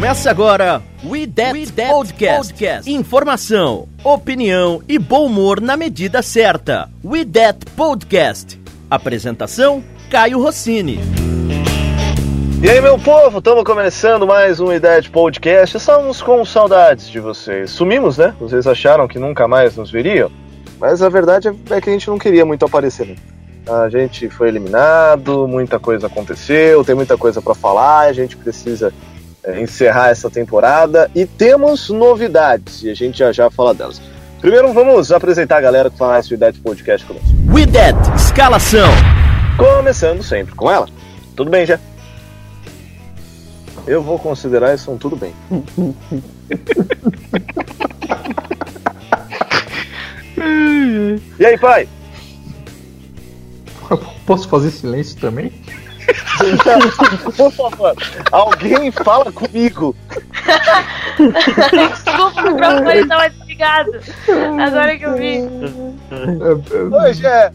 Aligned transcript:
Começa 0.00 0.30
agora 0.30 0.82
We 1.04 1.26
That, 1.26 1.52
We 1.52 1.66
That 1.66 1.90
Podcast. 1.90 2.54
Podcast. 2.54 2.90
Informação, 2.90 3.86
opinião 4.02 4.80
e 4.88 4.98
bom 4.98 5.26
humor 5.26 5.60
na 5.60 5.76
medida 5.76 6.22
certa. 6.22 6.88
We 7.04 7.22
That 7.26 7.66
Podcast. 7.76 8.58
Apresentação: 8.90 9.84
Caio 10.10 10.42
Rossini. 10.42 11.00
E 12.62 12.70
aí, 12.70 12.80
meu 12.80 12.98
povo, 12.98 13.40
estamos 13.40 13.62
começando 13.62 14.26
mais 14.26 14.58
um 14.58 14.72
Ideia 14.72 15.02
de 15.02 15.10
Podcast. 15.10 15.76
Estamos 15.76 16.22
com 16.22 16.42
saudades 16.46 17.10
de 17.10 17.20
vocês. 17.20 17.70
Sumimos, 17.70 18.16
né? 18.16 18.34
Vocês 18.40 18.66
acharam 18.66 19.06
que 19.06 19.18
nunca 19.18 19.46
mais 19.46 19.76
nos 19.76 19.90
veriam? 19.90 20.32
Mas 20.80 21.02
a 21.02 21.10
verdade 21.10 21.48
é 21.48 21.78
que 21.78 21.90
a 21.90 21.92
gente 21.92 22.08
não 22.08 22.18
queria 22.18 22.46
muito 22.46 22.64
aparecer. 22.64 23.06
Né? 23.06 23.16
A 23.68 23.90
gente 23.90 24.30
foi 24.30 24.48
eliminado, 24.48 25.46
muita 25.46 25.78
coisa 25.78 26.06
aconteceu, 26.06 26.82
tem 26.84 26.94
muita 26.94 27.18
coisa 27.18 27.42
para 27.42 27.54
falar, 27.54 28.08
a 28.08 28.12
gente 28.14 28.34
precisa 28.34 28.94
é, 29.42 29.60
encerrar 29.60 30.10
essa 30.10 30.30
temporada 30.30 31.10
e 31.14 31.26
temos 31.26 31.88
novidades 31.88 32.82
e 32.82 32.90
a 32.90 32.94
gente 32.94 33.18
já 33.18 33.32
já 33.32 33.50
fala 33.50 33.74
delas. 33.74 34.00
Primeiro 34.40 34.72
vamos 34.72 35.12
apresentar 35.12 35.58
a 35.58 35.60
galera 35.60 35.90
que 35.90 35.98
faz 35.98 36.30
o 36.30 36.36
de 36.36 36.60
Podcast 36.60 37.06
conosco. 37.06 37.28
With 37.52 37.72
that, 37.72 37.98
escalação. 38.16 38.88
Começando 39.56 40.22
sempre 40.22 40.54
com 40.54 40.70
ela. 40.70 40.88
Tudo 41.36 41.50
bem, 41.50 41.66
já? 41.66 41.78
Eu 43.86 44.02
vou 44.02 44.18
considerar 44.18 44.74
isso 44.74 44.90
um 44.90 44.98
tudo 44.98 45.16
bem. 45.16 45.32
e 51.38 51.46
aí, 51.46 51.58
pai? 51.58 51.88
Posso 54.26 54.48
fazer 54.48 54.70
silêncio 54.70 55.18
também? 55.18 55.52
Por 57.36 57.52
favor, 57.52 57.94
alguém 58.32 58.90
fala 58.90 59.30
comigo. 59.32 59.96
Desculpa, 61.70 62.40
o 62.42 62.52
microfone 62.52 63.00
estava 63.00 63.30
desligado. 63.30 63.90
Agora 64.66 64.96
que 64.96 65.04
eu 65.04 65.14
vi. 65.16 65.40
Oi, 67.02 67.14
Gé. 67.14 67.52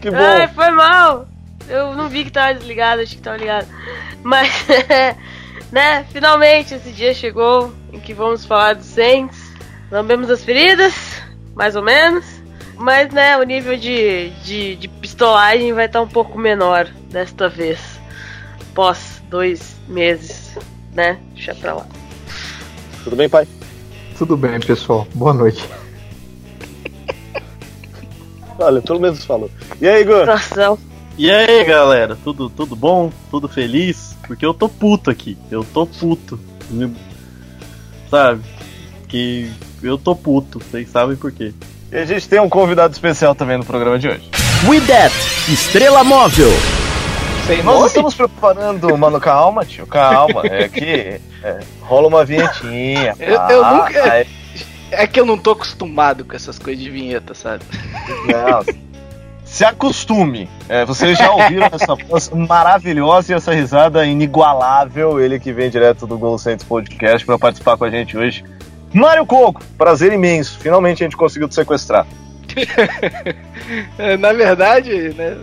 Que 0.00 0.10
bom. 0.10 0.16
Ai, 0.18 0.48
foi 0.48 0.70
mal. 0.70 1.26
Eu 1.68 1.94
não 1.94 2.08
vi 2.08 2.24
que 2.24 2.32
tava 2.32 2.54
desligado, 2.54 3.02
achei 3.02 3.16
que 3.16 3.22
tava 3.22 3.38
ligado. 3.38 3.66
Mas, 4.22 4.50
né, 5.72 6.04
finalmente 6.10 6.74
esse 6.74 6.92
dia 6.92 7.14
chegou 7.14 7.72
em 7.92 7.98
que 8.00 8.12
vamos 8.12 8.44
falar 8.44 8.74
dos 8.74 8.86
Saints. 8.86 9.54
Lambemos 9.90 10.30
as 10.30 10.44
feridas, 10.44 11.22
mais 11.54 11.76
ou 11.76 11.82
menos. 11.82 12.42
Mas, 12.76 13.12
né, 13.12 13.36
o 13.36 13.44
nível 13.44 13.76
de, 13.76 14.30
de, 14.42 14.76
de 14.76 14.88
pistolagem 14.88 15.72
vai 15.72 15.86
estar 15.86 16.02
um 16.02 16.08
pouco 16.08 16.38
menor 16.38 16.86
desta 17.10 17.48
vez. 17.48 17.93
Pós 18.74 19.22
dois 19.30 19.76
meses, 19.88 20.58
né? 20.92 21.18
Deixa 21.34 21.54
pra 21.54 21.74
lá. 21.74 21.86
Tudo 23.04 23.16
bem, 23.16 23.28
pai? 23.28 23.46
Tudo 24.18 24.36
bem, 24.36 24.58
pessoal. 24.60 25.06
Boa 25.14 25.32
noite. 25.32 25.64
Olha, 28.58 28.80
pelo 28.80 29.00
menos 29.00 29.24
falou. 29.24 29.50
E 29.80 29.86
aí, 29.86 30.02
Igor? 30.02 30.20
Situação. 30.20 30.78
E 31.16 31.30
aí, 31.30 31.64
galera? 31.64 32.16
Tudo, 32.24 32.48
tudo 32.50 32.74
bom? 32.74 33.12
Tudo 33.30 33.48
feliz? 33.48 34.16
Porque 34.26 34.44
eu 34.44 34.54
tô 34.54 34.68
puto 34.68 35.10
aqui. 35.10 35.36
Eu 35.50 35.64
tô 35.64 35.86
puto. 35.86 36.38
Sabe? 38.10 38.42
Que 39.08 39.50
eu 39.82 39.98
tô 39.98 40.16
puto. 40.16 40.58
Vocês 40.58 40.88
sabem 40.90 41.16
por 41.16 41.30
quê. 41.30 41.52
E 41.92 41.96
a 41.96 42.04
gente 42.04 42.28
tem 42.28 42.40
um 42.40 42.48
convidado 42.48 42.92
especial 42.92 43.34
também 43.34 43.58
no 43.58 43.64
programa 43.64 43.98
de 43.98 44.08
hoje. 44.08 44.28
We 44.66 44.80
That, 44.80 45.14
Estrela 45.48 46.02
Móvel. 46.02 46.50
Sei, 47.46 47.62
nós 47.62 47.88
estamos 47.88 48.14
preparando, 48.14 48.96
mano, 48.96 49.20
calma, 49.20 49.66
tio, 49.66 49.86
calma. 49.86 50.42
É 50.44 50.66
que 50.66 51.20
é, 51.42 51.60
rola 51.82 52.08
uma 52.08 52.24
vinhetinha. 52.24 53.14
Eu, 53.20 53.34
eu 53.34 53.64
nunca. 53.66 53.98
É... 53.98 54.26
é 54.90 55.06
que 55.06 55.20
eu 55.20 55.26
não 55.26 55.36
tô 55.36 55.50
acostumado 55.50 56.24
com 56.24 56.34
essas 56.34 56.58
coisas 56.58 56.82
de 56.82 56.88
vinheta, 56.88 57.34
sabe? 57.34 57.62
Não. 58.24 58.64
Se 59.44 59.62
acostume. 59.62 60.48
É, 60.70 60.86
vocês 60.86 61.18
já 61.18 61.30
ouviram 61.30 61.68
essa 61.70 61.94
voz 61.94 62.30
maravilhosa 62.30 63.32
e 63.32 63.36
essa 63.36 63.52
risada 63.52 64.06
inigualável. 64.06 65.20
Ele 65.20 65.38
que 65.38 65.52
vem 65.52 65.68
direto 65.68 66.06
do 66.06 66.16
Gol 66.16 66.38
Santos 66.38 66.64
Podcast 66.64 67.26
para 67.26 67.38
participar 67.38 67.76
com 67.76 67.84
a 67.84 67.90
gente 67.90 68.16
hoje. 68.16 68.42
Mário 68.90 69.26
Coco, 69.26 69.60
prazer 69.76 70.12
imenso. 70.12 70.58
Finalmente 70.58 71.02
a 71.02 71.06
gente 71.06 71.16
conseguiu 71.16 71.46
te 71.46 71.54
sequestrar. 71.54 72.06
Na 74.20 74.32
verdade, 74.32 75.14
né, 75.14 75.36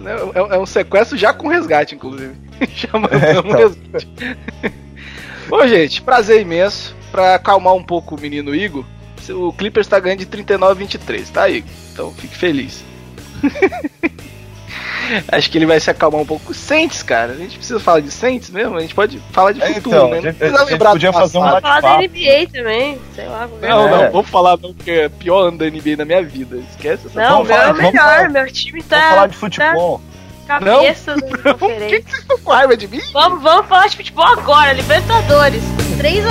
é 0.49 0.57
um 0.57 0.66
sequestro 0.66 1.17
já 1.17 1.33
com 1.33 1.47
resgate, 1.47 1.95
inclusive. 1.95 2.33
Mandamos 2.94 3.23
é, 3.23 3.31
então. 3.31 3.57
resgate. 3.57 4.07
Bom, 5.49 5.67
gente, 5.67 6.01
prazer 6.01 6.41
imenso. 6.41 6.95
Pra 7.11 7.35
acalmar 7.35 7.73
um 7.73 7.83
pouco 7.83 8.16
o 8.16 8.22
menino 8.22 8.55
Igor, 8.55 8.85
o 9.31 9.51
Clippers 9.51 9.85
tá 9.85 9.99
ganhando 9.99 10.19
de 10.19 10.25
39 10.25 10.72
a 10.72 10.75
23, 10.75 11.29
tá, 11.29 11.49
Igor? 11.49 11.69
Então 11.91 12.13
fique 12.13 12.38
feliz. 12.38 12.85
Acho 15.31 15.50
que 15.50 15.57
ele 15.57 15.66
vai 15.66 15.79
se 15.79 15.90
acalmar 15.90 16.22
um 16.22 16.25
pouco. 16.25 16.53
Saints, 16.53 17.03
cara. 17.03 17.34
A 17.34 17.35
gente 17.35 17.57
precisa 17.57 17.79
falar 17.79 18.02
de 18.02 18.12
Saints 18.12 18.50
mesmo? 18.50 18.78
A 18.78 18.81
gente 18.81 18.96
pode 18.96 19.19
falar 19.31 19.52
de 19.52 19.62
é, 19.62 19.74
futuro, 19.74 19.96
então, 19.96 20.09
né? 20.09 20.18
A 20.18 20.22
gente, 20.22 20.44
a 20.44 20.66
gente 20.66 20.79
podia 20.79 21.13
fazer 21.13 21.38
um 21.38 21.41
falar 21.41 21.81
da 21.81 21.97
NBA 21.97 22.47
também, 22.52 23.00
sei 23.16 23.28
lá. 23.28 23.47
Não, 23.62 23.88
é. 23.88 23.91
não, 23.91 24.12
vamos 24.12 24.29
falar 24.29 24.57
não, 24.57 24.74
porque 24.74 24.91
é 24.91 25.09
pior 25.09 25.47
ano 25.47 25.57
da 25.57 25.66
NBA 25.66 25.97
na 25.97 26.06
minha 26.06 26.24
vida. 26.24 26.57
Esquece 26.69 27.07
essa 27.07 27.22
Não, 27.22 27.41
o 27.41 27.46
meu 27.46 27.56
é 27.56 27.74
melhor, 27.74 27.94
falar, 27.94 28.29
meu 28.29 28.52
time 28.52 28.81
tá. 28.84 28.97
Vamos 28.97 29.09
falar 29.09 29.28
de 29.28 29.35
futebol. 29.35 29.97
Tá 30.00 30.12
cabeça 30.59 31.16
não, 31.16 31.29
do 31.29 31.38
conferência. 31.58 31.88
que, 31.88 32.03
que 32.03 32.12
vocês 32.12 32.22
estão 32.22 32.38
com 32.40 32.52
raiva 32.52 32.75
de 32.75 32.88
mim? 32.88 33.02
Vamos, 33.13 33.41
vamos 33.41 33.68
falar 33.68 33.88
de 33.88 33.96
futebol 33.96 34.28
agora, 34.28 34.73
Libertadores. 34.73 35.63
3 35.97 36.25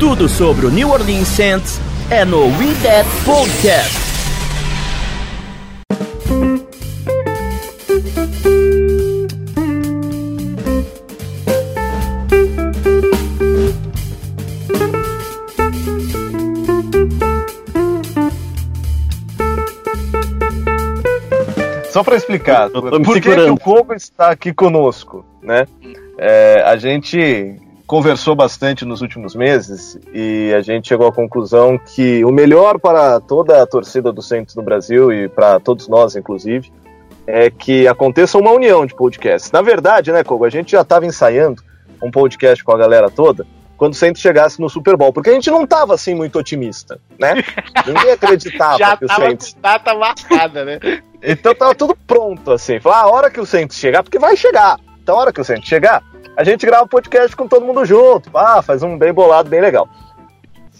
Tudo 0.00 0.28
sobre 0.28 0.64
o 0.64 0.70
New 0.70 0.90
Orleans 0.90 1.26
Saints 1.26 1.80
é 2.08 2.24
no 2.24 2.44
We 2.44 2.72
That 2.84 3.08
Podcast. 3.24 3.98
Só 21.90 22.04
para 22.04 22.14
explicar, 22.14 22.70
por 22.70 23.00
me 23.00 23.04
que, 23.04 23.14
que 23.14 23.22
segurando. 23.22 23.54
o 23.54 23.60
Coco 23.60 23.94
está 23.94 24.30
aqui 24.30 24.54
conosco, 24.54 25.26
né? 25.42 25.66
É, 26.16 26.62
a 26.64 26.76
gente 26.76 27.60
conversou 27.88 28.36
bastante 28.36 28.84
nos 28.84 29.00
últimos 29.00 29.34
meses 29.34 29.98
e 30.12 30.52
a 30.54 30.60
gente 30.60 30.88
chegou 30.88 31.06
à 31.06 31.12
conclusão 31.12 31.78
que 31.78 32.22
o 32.22 32.30
melhor 32.30 32.78
para 32.78 33.18
toda 33.18 33.62
a 33.62 33.66
torcida 33.66 34.12
do 34.12 34.20
Santos 34.20 34.54
no 34.54 34.62
Brasil 34.62 35.10
e 35.10 35.26
para 35.26 35.58
todos 35.58 35.88
nós, 35.88 36.14
inclusive, 36.14 36.70
é 37.26 37.50
que 37.50 37.88
aconteça 37.88 38.36
uma 38.36 38.50
união 38.52 38.84
de 38.84 38.94
podcasts. 38.94 39.50
Na 39.50 39.62
verdade, 39.62 40.12
né, 40.12 40.22
Kogo, 40.22 40.44
a 40.44 40.50
gente 40.50 40.72
já 40.72 40.82
estava 40.82 41.06
ensaiando 41.06 41.62
um 42.02 42.10
podcast 42.10 42.62
com 42.62 42.72
a 42.72 42.78
galera 42.78 43.10
toda 43.10 43.46
quando 43.78 43.92
o 43.92 43.96
Santos 43.96 44.20
chegasse 44.20 44.60
no 44.60 44.68
Super 44.68 44.96
Bowl, 44.96 45.12
porque 45.12 45.30
a 45.30 45.32
gente 45.32 45.50
não 45.50 45.62
estava 45.62 45.94
assim 45.94 46.14
muito 46.14 46.38
otimista, 46.38 47.00
né? 47.18 47.42
Ninguém 47.86 48.10
acreditava 48.10 48.76
Já 48.76 48.96
que 48.96 49.04
o 49.04 49.08
com 49.08 49.60
data 49.62 49.94
marcada, 49.94 50.64
né? 50.64 50.80
então 51.22 51.54
tava 51.54 51.74
tudo 51.76 51.96
pronto, 52.06 52.50
assim. 52.50 52.80
Falar, 52.80 53.02
a 53.02 53.08
hora 53.08 53.30
que 53.30 53.40
o 53.40 53.46
Santos 53.46 53.78
chegar, 53.78 54.02
porque 54.02 54.18
vai 54.18 54.36
chegar. 54.36 54.78
Então, 55.08 55.16
a 55.16 55.22
hora 55.22 55.32
que 55.32 55.40
o 55.40 55.44
Santos 55.44 55.66
chegar, 55.66 56.02
a 56.36 56.44
gente 56.44 56.66
grava 56.66 56.84
o 56.84 56.86
podcast 56.86 57.34
com 57.34 57.48
todo 57.48 57.64
mundo 57.64 57.82
junto. 57.82 58.28
Ah, 58.36 58.60
faz 58.60 58.82
um 58.82 58.98
bem 58.98 59.10
bolado, 59.10 59.48
bem 59.48 59.58
legal. 59.58 59.88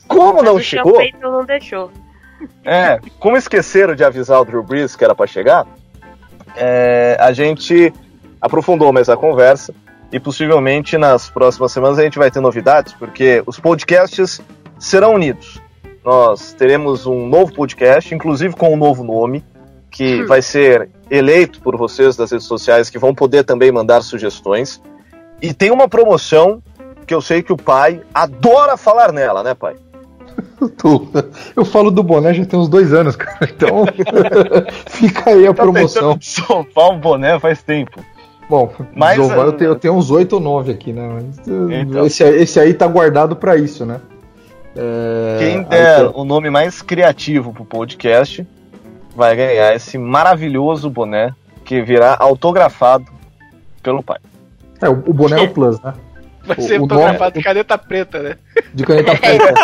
Como 0.07 0.43
não 0.43 0.57
o 0.57 0.61
chegou, 0.61 1.01
não 1.19 1.47
deixou. 1.47 1.91
é, 2.63 3.01
como 3.19 3.39
esqueceram 3.39 3.95
de 3.95 4.05
avisar 4.05 4.39
o 4.39 4.45
Drew 4.45 4.63
Brees 4.63 4.95
que 4.95 5.03
era 5.03 5.15
pra 5.15 5.27
chegar, 5.27 5.67
é, 6.55 7.17
a 7.19 7.33
gente 7.33 7.91
aprofundou 8.39 8.93
mais 8.93 9.09
a 9.09 9.17
conversa 9.17 9.75
e 10.13 10.21
possivelmente 10.21 10.99
nas 10.99 11.31
próximas 11.31 11.73
semanas 11.73 11.99
a 11.99 12.03
gente 12.03 12.19
vai 12.19 12.31
ter 12.31 12.41
novidades, 12.41 12.93
porque 12.93 13.43
os 13.47 13.59
podcasts 13.59 14.43
serão 14.79 15.15
unidos. 15.15 15.59
Nós 16.05 16.53
teremos 16.53 17.07
um 17.07 17.27
novo 17.27 17.55
podcast, 17.55 18.15
inclusive 18.15 18.55
com 18.55 18.75
um 18.75 18.77
novo 18.77 19.03
nome, 19.03 19.43
que 19.91 20.23
vai 20.25 20.43
ser 20.43 20.89
eleito 21.11 21.61
por 21.61 21.77
vocês 21.77 22.17
das 22.17 22.31
redes 22.31 22.47
sociais, 22.47 22.91
que 22.91 22.99
vão 22.99 23.15
poder 23.15 23.45
também 23.45 23.73
mandar 23.73 24.03
sugestões. 24.03 24.81
E 25.41 25.53
tem 25.55 25.71
uma 25.71 25.89
promoção 25.89 26.63
que 27.07 27.15
eu 27.15 27.21
sei 27.21 27.43
que 27.43 27.53
o 27.53 27.57
pai 27.57 28.03
adora 28.13 28.77
falar 28.77 29.13
nela, 29.13 29.43
né, 29.43 29.55
pai? 29.55 29.75
Eu, 31.57 31.65
falo 31.65 31.91
do 31.91 32.03
boné 32.03 32.33
já 32.35 32.45
tem 32.45 32.59
uns 32.59 32.69
dois 32.69 32.93
anos, 32.93 33.17
cara. 33.17 33.39
Então 33.43 33.85
fica 34.87 35.31
aí 35.31 35.47
a 35.47 35.55
Tá 35.55 35.63
promoção. 35.63 36.17
soltar 36.21 36.91
o 36.91 36.97
boné 36.99 37.39
faz 37.41 37.63
tempo. 37.63 38.01
Bom, 38.49 38.73
Mas, 38.95 39.17
desovar, 39.21 39.47
eu, 39.47 39.53
eh, 39.53 39.57
tenho, 39.57 39.71
eu 39.71 39.77
tenho 39.77 39.95
uns 39.95 40.11
oito 40.11 40.35
ou 40.35 40.41
nove 40.41 40.73
aqui, 40.73 40.93
né? 40.93 41.07
Mas, 41.47 41.49
Então. 41.49 42.07
esse, 42.07 42.23
esse 42.25 42.59
aí 42.61 42.73
tá 42.73 42.87
guardado 42.87 43.37
pra 43.37 43.57
isso, 43.57 43.85
né? 43.85 44.01
É, 44.77 45.37
Quem 45.39 45.57
aí 45.59 45.65
der 45.65 45.97
tem- 46.01 46.11
o 46.15 46.25
nome 46.25 46.49
mais 46.51 46.81
criativo 46.83 47.53
pro 47.53 47.65
podcast 47.65 48.47
vai 49.19 49.35
ganhar 49.35 49.75
esse 49.75 49.99
maravilhoso 49.99 50.89
boné 50.89 51.35
que 51.65 51.83
virá 51.83 52.17
autografado 52.21 53.05
pelo 53.83 54.01
pai. 54.03 54.19
É, 54.81 54.89
o, 54.89 54.93
o 54.93 55.13
boné 55.13 55.41
é 55.41 55.45
o 55.45 55.51
Plus, 55.53 55.81
né? 55.81 55.93
Vai 56.45 56.57
O- 56.57 56.63
ser 56.63 56.77
o 56.77 56.81
fotografado 56.83 57.21
nome- 57.21 57.33
de 57.33 57.43
caneta 57.43 57.77
preta, 57.77 58.23
né? 58.23 58.37
De 58.73 58.85
caneta 58.85 59.15
preta. 59.19 59.55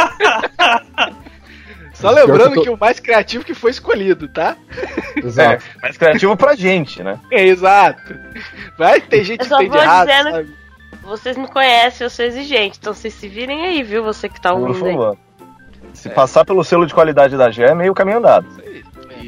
Só 1.94 2.10
lembrando 2.10 2.50
que 2.52 2.58
eu 2.58 2.62
que, 2.62 2.68
tô- 2.70 2.74
o 2.74 2.78
mais 2.78 2.98
criativo 2.98 3.44
que 3.44 3.54
foi 3.54 3.70
escolhido, 3.70 4.26
tá? 4.28 4.56
Exato. 5.16 5.64
É, 5.78 5.82
mais 5.82 5.96
criativo 5.96 6.36
pra 6.36 6.56
gente, 6.56 7.00
né? 7.02 7.18
É, 7.30 7.44
exato. 7.46 8.14
Vai 8.76 9.00
ter 9.00 9.22
gente 9.22 9.48
que 9.48 9.56
tem 9.56 9.70
de 9.70 9.76
errado, 9.76 10.08
dizendo- 10.08 10.30
sabe? 10.32 10.54
Vocês 11.04 11.36
me 11.36 11.46
conhecem, 11.46 12.04
eu 12.04 12.10
sou 12.10 12.24
exigente, 12.24 12.78
então 12.80 12.92
vocês 12.92 13.14
se 13.14 13.28
virem 13.28 13.64
aí, 13.66 13.82
viu? 13.82 14.02
Você 14.02 14.28
que 14.28 14.40
tá 14.40 14.52
Por 14.52 14.68
ouvindo 14.68 14.86
aí. 14.86 14.92
favor. 14.92 15.16
Se 15.92 16.08
passar 16.08 16.44
pelo 16.44 16.64
selo 16.64 16.86
de 16.86 16.94
qualidade 16.94 17.36
da 17.36 17.50
GE, 17.50 17.62
é 17.62 17.74
meio 17.74 17.94
caminho 17.94 18.18
andado. 18.18 18.46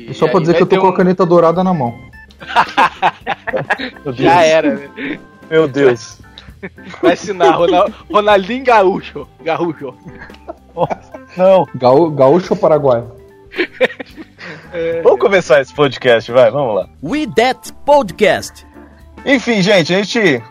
E 0.07 0.11
E 0.11 0.15
só 0.15 0.29
pra 0.29 0.41
dizer 0.41 0.55
que 0.55 0.63
eu 0.63 0.67
tô 0.67 0.77
ter 0.77 0.81
com 0.81 0.87
um- 0.87 0.91
a 0.91 0.97
caneta 0.97 1.25
dourada 1.27 1.63
na 1.65 1.73
mão. 1.75 1.95
Já 4.15 4.43
era, 4.43 4.75
né? 4.75 5.19
Meu 5.51 5.67
Deus. 5.69 6.19
Vai 7.03 7.13
assinar 7.13 7.57
Ronal- 7.57 7.91
Ronaldinho 8.11 8.65
Gaúcho. 8.65 9.29
Gaúcho. 9.43 9.95
Não. 11.37 11.67
Gaú, 11.75 12.11
gaúcho 12.11 12.55
ou 12.55 12.59
paraguaio? 12.61 13.11
Vamos 15.03 15.21
começar 15.21 15.61
esse 15.63 15.73
podcast, 15.75 16.31
vai, 16.31 16.51
vamos 16.51 16.75
lá. 16.75 16.89
We 17.03 17.27
That 17.37 17.73
Podcast. 17.87 18.67
Enfim, 19.25 19.63
gente, 19.63 19.95
a 19.95 20.03
gente 20.03 20.43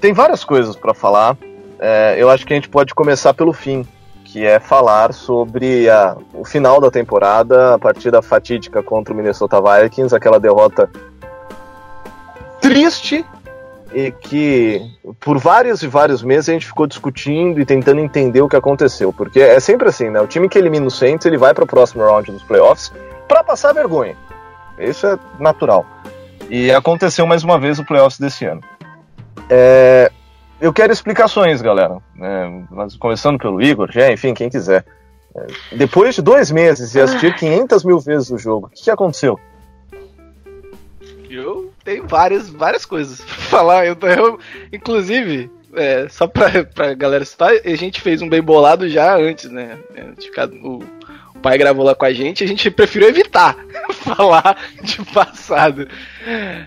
tem 0.00 0.12
várias 0.14 0.42
coisas 0.42 0.74
pra 0.74 0.94
falar. 0.94 1.36
É, 1.78 2.14
eu 2.18 2.30
acho 2.30 2.46
que 2.46 2.52
a 2.52 2.56
gente 2.56 2.68
pode 2.70 2.94
começar 2.94 3.34
pelo 3.34 3.52
fim, 3.52 3.86
que 4.32 4.46
é 4.46 4.60
falar 4.60 5.12
sobre 5.12 5.90
a- 5.90 6.16
o 6.32 6.44
final 6.44 6.80
da 6.80 6.90
temporada, 6.90 7.74
a 7.74 7.78
partida 7.78 8.22
fatídica 8.22 8.80
contra 8.82 9.12
o 9.12 9.16
Minnesota 9.16 9.60
Vikings, 9.60 10.14
aquela 10.14 10.38
derrota 10.38 10.88
triste 12.60 13.26
e 13.92 14.12
que 14.12 14.80
por 15.18 15.36
vários 15.38 15.82
e 15.82 15.88
vários 15.88 16.22
meses 16.22 16.48
a 16.48 16.52
gente 16.52 16.66
ficou 16.66 16.86
discutindo 16.86 17.60
e 17.60 17.64
tentando 17.64 18.00
entender 18.00 18.40
o 18.40 18.48
que 18.48 18.54
aconteceu, 18.54 19.12
porque 19.12 19.40
é 19.40 19.58
sempre 19.58 19.88
assim, 19.88 20.08
né? 20.10 20.20
O 20.20 20.28
time 20.28 20.48
que 20.48 20.56
elimina 20.56 20.86
o 20.86 20.90
Saints, 20.90 21.26
ele 21.26 21.36
vai 21.36 21.52
para 21.52 21.64
o 21.64 21.66
próximo 21.66 22.04
round 22.04 22.30
dos 22.30 22.44
playoffs 22.44 22.92
para 23.26 23.42
passar 23.42 23.72
vergonha. 23.72 24.14
Isso 24.78 25.08
é 25.08 25.18
natural. 25.40 25.84
E 26.48 26.70
aconteceu 26.70 27.26
mais 27.26 27.42
uma 27.42 27.58
vez 27.58 27.80
o 27.80 27.84
playoffs 27.84 28.20
desse 28.20 28.44
ano. 28.44 28.60
É, 29.48 30.10
eu 30.60 30.72
quero 30.72 30.92
explicações, 30.92 31.60
galera. 31.62 31.98
É, 32.20 32.60
mas 32.70 32.96
começando 32.96 33.38
pelo 33.38 33.60
Igor, 33.62 33.90
já, 33.90 34.12
enfim, 34.12 34.34
quem 34.34 34.48
quiser. 34.50 34.84
É, 35.36 35.46
depois 35.76 36.14
de 36.14 36.22
dois 36.22 36.50
meses 36.50 36.94
e 36.94 37.00
assistir 37.00 37.34
500 37.36 37.84
mil 37.84 37.98
vezes 38.00 38.30
o 38.30 38.38
jogo, 38.38 38.66
o 38.66 38.70
que, 38.70 38.82
que 38.84 38.90
aconteceu? 38.90 39.38
Eu 41.28 41.72
tenho 41.84 42.06
várias, 42.06 42.48
várias 42.50 42.84
coisas 42.84 43.20
pra 43.22 43.34
falar. 43.36 43.86
Eu, 43.86 43.96
eu- 44.02 44.38
inclusive, 44.72 45.50
é, 45.74 46.08
só 46.08 46.26
pra, 46.26 46.64
pra 46.64 46.94
galera 46.94 47.24
citar, 47.24 47.52
a 47.64 47.74
gente 47.76 48.00
fez 48.00 48.20
um 48.20 48.28
bem 48.28 48.42
bolado 48.42 48.88
já 48.88 49.16
antes, 49.16 49.48
né? 49.50 49.78
É, 49.94 50.06
o, 50.64 50.78
o 51.34 51.38
pai 51.40 51.56
gravou 51.56 51.84
lá 51.84 51.94
com 51.94 52.04
a 52.04 52.12
gente, 52.12 52.42
a 52.42 52.46
gente 52.48 52.68
preferiu 52.70 53.08
evitar 53.08 53.56
falar 53.94 54.56
de 54.82 55.02
passado. 55.06 55.86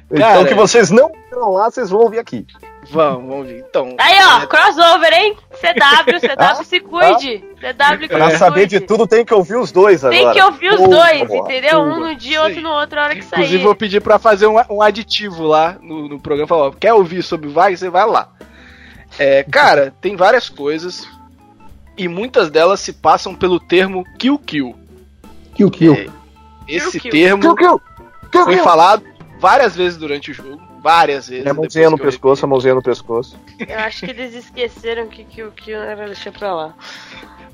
então, 0.09 0.17
Cara, 0.19 0.45
que 0.47 0.53
vocês 0.55 0.89
não 0.89 1.11
viram 1.29 1.51
lá, 1.51 1.69
vocês 1.69 1.89
vão 1.89 1.99
ouvir 2.01 2.19
aqui. 2.19 2.47
Vamos, 2.91 3.27
vamos 3.29 3.47
ver. 3.47 3.59
Então, 3.67 3.95
Aí, 3.97 4.15
ó, 4.21 4.45
crossover, 4.47 5.13
hein? 5.13 5.35
CW, 5.51 6.19
CW 6.57 6.63
se 6.65 6.79
cuide. 6.79 7.37
CW 7.59 8.07
Pra 8.07 8.37
saber 8.37 8.67
de 8.67 8.79
tudo, 8.79 9.07
tem 9.07 9.23
que 9.23 9.33
ouvir 9.33 9.55
os 9.55 9.71
dois 9.71 10.01
Tem 10.01 10.19
agora. 10.21 10.33
que 10.35 10.41
ouvir 10.41 10.73
os 10.73 10.81
dois, 10.89 11.23
porra. 11.27 11.51
entendeu? 11.51 11.79
Um 11.81 11.99
no 11.99 12.15
dia, 12.15 12.39
sim. 12.39 12.45
outro 12.45 12.61
no 12.61 12.69
outro, 12.71 12.99
a 12.99 13.03
hora 13.03 13.15
que 13.15 13.21
Inclusive, 13.25 13.49
sair. 13.57 13.63
vou 13.63 13.75
pedir 13.75 14.01
pra 14.01 14.19
fazer 14.19 14.47
um, 14.47 14.55
um 14.69 14.81
aditivo 14.81 15.43
lá 15.43 15.77
no, 15.81 16.07
no 16.09 16.19
programa. 16.19 16.47
Falar, 16.47 16.67
ó, 16.67 16.71
quer 16.71 16.93
ouvir 16.93 17.23
sobre 17.23 17.47
o 17.47 17.51
Vargas? 17.51 17.79
Você 17.79 17.89
vai 17.89 18.05
lá. 18.05 18.29
É, 19.17 19.43
cara, 19.43 19.93
tem 20.01 20.15
várias 20.15 20.49
coisas. 20.49 21.07
E 21.97 22.07
muitas 22.07 22.49
delas 22.49 22.79
se 22.79 22.91
passam 22.93 23.35
pelo 23.35 23.59
termo 23.59 24.03
kill 24.17 24.37
kill. 24.39 24.75
Kill, 25.55 25.69
kill. 25.69 25.93
É, 25.93 26.07
Esse 26.67 26.99
Kill, 26.99 27.01
kill. 27.01 27.11
termo 27.11 27.41
Kill, 27.41 27.55
kill, 27.55 27.81
kill, 28.31 28.43
foi 28.45 28.57
falado 28.57 29.03
várias 29.39 29.75
vezes 29.75 29.97
durante 29.97 30.31
o 30.31 30.33
jogo. 30.33 30.59
Várias 30.83 31.29
vezes. 31.29 31.45
É 31.45 31.49
a 31.49 31.53
mãozinha 31.53 31.89
no 31.89 31.97
pescoço, 31.97 32.43
a 32.45 32.47
mãozinha 32.47 32.75
no 32.75 32.81
pescoço. 32.83 33.39
Eu 33.65 33.79
acho 33.79 34.01
que 34.05 34.11
eles 34.11 34.33
esqueceram 34.35 35.07
que 35.07 35.23
que 35.23 35.41
o 35.41 35.51
que 35.51 35.71
era 35.71 36.05
deixar 36.07 36.31
pra 36.33 36.53
lá. 36.53 36.73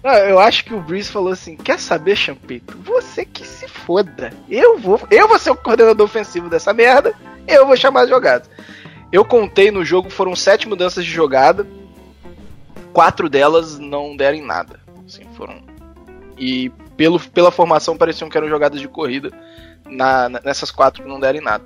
Não, 0.03 0.11
eu 0.13 0.39
acho 0.39 0.65
que 0.65 0.73
o 0.73 0.81
Breeze 0.81 1.11
falou 1.11 1.31
assim: 1.31 1.55
quer 1.55 1.77
saber, 1.79 2.15
Champeito? 2.15 2.75
Você 2.79 3.23
que 3.25 3.45
se 3.45 3.67
foda. 3.67 4.33
Eu 4.49 4.79
vou, 4.79 4.99
eu 5.11 5.27
vou 5.27 5.37
ser 5.37 5.51
o 5.51 5.55
coordenador 5.55 6.05
ofensivo 6.05 6.49
dessa 6.49 6.73
merda, 6.73 7.13
eu 7.47 7.67
vou 7.67 7.77
chamar 7.77 8.01
as 8.01 8.09
jogadas. 8.09 8.49
Eu 9.11 9.23
contei 9.23 9.69
no 9.69 9.85
jogo, 9.85 10.09
foram 10.09 10.35
sete 10.35 10.67
mudanças 10.67 11.05
de 11.05 11.11
jogada. 11.11 11.67
Quatro 12.91 13.29
delas 13.29 13.77
não 13.77 14.15
deram 14.17 14.37
em 14.37 14.45
nada. 14.45 14.79
Assim, 15.05 15.23
foram. 15.35 15.61
E 16.37 16.69
pelo, 16.97 17.19
pela 17.19 17.51
formação 17.51 17.95
pareciam 17.95 18.29
que 18.29 18.37
eram 18.37 18.49
jogadas 18.49 18.79
de 18.81 18.87
corrida 18.87 19.31
na- 19.85 20.29
na- 20.29 20.41
nessas 20.43 20.71
quatro 20.71 21.03
que 21.03 21.09
não 21.09 21.19
deram 21.19 21.39
em 21.39 21.43
nada. 21.43 21.63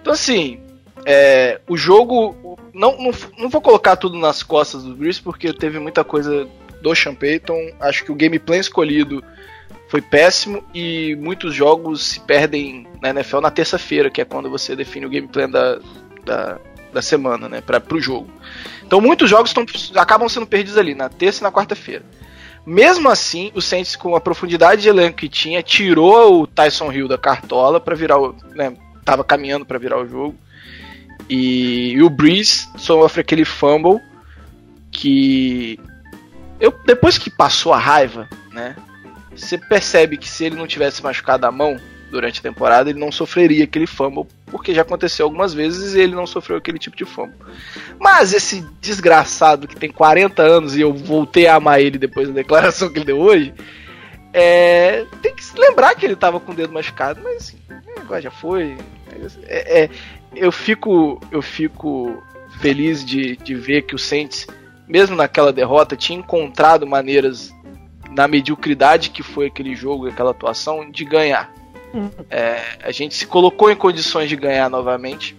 Então 0.00 0.12
assim. 0.12 0.60
É, 1.06 1.60
o 1.68 1.76
jogo. 1.76 2.36
o- 2.42 2.58
Não, 2.72 2.96
não, 2.98 3.10
não 3.38 3.48
vou 3.48 3.60
colocar 3.60 3.96
tudo 3.96 4.18
nas 4.18 4.42
costas 4.42 4.82
do 4.84 4.94
Breeze, 4.94 5.20
porque 5.20 5.52
teve 5.52 5.78
muita 5.78 6.04
coisa 6.04 6.46
do 6.80 6.94
Sean 6.94 7.14
Payton. 7.14 7.72
Acho 7.80 8.04
que 8.04 8.12
o 8.12 8.14
gameplay 8.14 8.60
escolhido 8.60 9.22
foi 9.88 10.00
péssimo 10.00 10.62
e 10.72 11.16
muitos 11.20 11.52
jogos 11.54 12.04
se 12.04 12.20
perdem 12.20 12.86
na 13.02 13.10
NFL 13.10 13.40
na 13.40 13.50
terça-feira, 13.50 14.08
que 14.08 14.20
é 14.20 14.24
quando 14.24 14.48
você 14.48 14.76
define 14.76 15.04
o 15.06 15.10
gameplay 15.10 15.48
da, 15.48 15.80
da, 16.24 16.58
da 16.92 17.02
semana, 17.02 17.48
né, 17.48 17.60
para 17.60 17.80
pro 17.80 18.00
jogo. 18.00 18.30
Então 18.86 19.00
muitos 19.00 19.28
jogos 19.28 19.52
tão, 19.52 19.66
acabam 19.96 20.28
sendo 20.28 20.46
perdidos 20.46 20.78
ali 20.78 20.94
na 20.94 21.08
terça 21.08 21.40
e 21.40 21.42
na 21.42 21.50
quarta-feira. 21.50 22.04
Mesmo 22.64 23.08
assim, 23.08 23.50
o 23.54 23.60
Saints 23.60 23.96
com 23.96 24.14
a 24.14 24.20
profundidade 24.20 24.82
de 24.82 24.88
elenco 24.88 25.16
que 25.18 25.28
tinha, 25.28 25.60
tirou 25.62 26.42
o 26.42 26.46
Tyson 26.46 26.92
Hill 26.92 27.08
da 27.08 27.18
cartola 27.18 27.80
para 27.80 27.96
virar 27.96 28.18
o, 28.20 28.34
né, 28.54 28.72
tava 29.04 29.24
caminhando 29.24 29.64
para 29.66 29.78
virar 29.78 29.98
o 29.98 30.06
jogo. 30.06 30.36
E, 31.30 31.92
e 31.92 32.02
o 32.02 32.10
Breeze 32.10 32.68
sofre 32.76 33.20
aquele 33.20 33.44
fumble 33.44 34.00
que 34.90 35.78
eu 36.58 36.74
depois 36.84 37.16
que 37.16 37.30
passou 37.30 37.72
a 37.72 37.78
raiva, 37.78 38.28
né? 38.52 38.74
Você 39.34 39.56
percebe 39.56 40.16
que 40.16 40.28
se 40.28 40.44
ele 40.44 40.56
não 40.56 40.66
tivesse 40.66 41.00
machucado 41.00 41.46
a 41.46 41.52
mão 41.52 41.78
durante 42.10 42.40
a 42.40 42.42
temporada, 42.42 42.90
ele 42.90 42.98
não 42.98 43.12
sofreria 43.12 43.62
aquele 43.62 43.86
fumble, 43.86 44.26
porque 44.46 44.74
já 44.74 44.82
aconteceu 44.82 45.24
algumas 45.24 45.54
vezes 45.54 45.94
e 45.94 46.00
ele 46.00 46.16
não 46.16 46.26
sofreu 46.26 46.58
aquele 46.58 46.80
tipo 46.80 46.96
de 46.96 47.04
fumble. 47.04 47.36
Mas 47.96 48.32
esse 48.32 48.66
desgraçado 48.80 49.68
que 49.68 49.76
tem 49.76 49.88
40 49.88 50.42
anos 50.42 50.76
e 50.76 50.80
eu 50.80 50.92
voltei 50.92 51.46
a 51.46 51.54
amar 51.54 51.80
ele 51.80 51.96
depois 51.96 52.26
da 52.26 52.34
declaração 52.34 52.92
que 52.92 52.98
ele 52.98 53.04
deu 53.04 53.20
hoje, 53.20 53.54
é, 54.32 55.06
tem 55.22 55.32
que 55.32 55.44
se 55.44 55.56
lembrar 55.56 55.94
que 55.94 56.04
ele 56.04 56.16
tava 56.16 56.40
com 56.40 56.50
o 56.50 56.54
dedo 56.54 56.72
machucado, 56.72 57.20
mas 57.22 57.36
assim, 57.36 57.58
é, 57.70 58.00
agora 58.00 58.20
já 58.20 58.32
foi. 58.32 58.76
É, 59.46 59.84
é, 59.84 59.90
eu 60.34 60.52
fico 60.52 61.20
eu 61.30 61.42
fico 61.42 62.22
feliz 62.60 63.04
de, 63.04 63.36
de 63.36 63.54
ver 63.54 63.82
que 63.82 63.94
o 63.94 63.98
Saints, 63.98 64.46
mesmo 64.86 65.16
naquela 65.16 65.52
derrota, 65.52 65.96
tinha 65.96 66.18
encontrado 66.18 66.86
maneiras 66.86 67.54
na 68.10 68.26
mediocridade 68.26 69.10
que 69.10 69.22
foi 69.22 69.46
aquele 69.46 69.74
jogo, 69.74 70.08
aquela 70.08 70.32
atuação, 70.32 70.90
de 70.90 71.04
ganhar. 71.04 71.52
É, 72.28 72.62
a 72.82 72.92
gente 72.92 73.14
se 73.14 73.26
colocou 73.26 73.70
em 73.70 73.76
condições 73.76 74.28
de 74.28 74.36
ganhar 74.36 74.68
novamente 74.68 75.36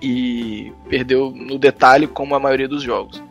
e 0.00 0.72
perdeu 0.88 1.30
no 1.30 1.58
detalhe, 1.58 2.06
como 2.06 2.34
a 2.34 2.40
maioria 2.40 2.68
dos 2.68 2.82
jogos. 2.82 3.22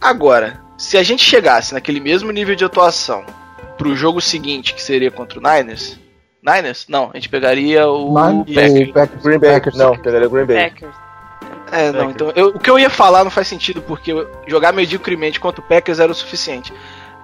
Agora, 0.00 0.60
se 0.76 0.96
a 0.96 1.02
gente 1.02 1.24
chegasse 1.24 1.74
naquele 1.74 2.00
mesmo 2.00 2.30
nível 2.30 2.54
de 2.54 2.64
atuação 2.64 3.24
pro 3.76 3.96
jogo 3.96 4.20
seguinte, 4.20 4.74
que 4.74 4.82
seria 4.82 5.10
contra 5.10 5.38
o 5.38 5.42
Niners, 5.42 5.98
Niners? 6.44 6.86
Não, 6.88 7.10
a 7.12 7.16
gente 7.16 7.28
pegaria 7.28 7.88
o 7.88 8.08
Nine- 8.14 8.44
Packers. 8.54 8.88
o 8.88 8.92
Packers. 8.92 9.22
Green. 9.22 9.40
Packers. 9.40 9.76
Não, 9.76 9.96
pegaria 9.98 10.28
Green 10.28 10.44
Bay. 10.44 10.56
Packers. 10.70 10.94
É, 11.72 11.90
não, 11.90 12.10
então. 12.10 12.30
eu- 12.36 12.48
o 12.48 12.58
que 12.58 12.68
eu 12.70 12.78
ia 12.78 12.90
falar 12.90 13.24
não 13.24 13.30
faz 13.30 13.48
sentido, 13.48 13.80
porque 13.82 14.12
jogar 14.46 14.72
mediocremente 14.72 15.40
contra 15.40 15.60
o 15.60 15.64
Packers 15.64 15.98
era 15.98 16.12
o 16.12 16.14
suficiente 16.14 16.72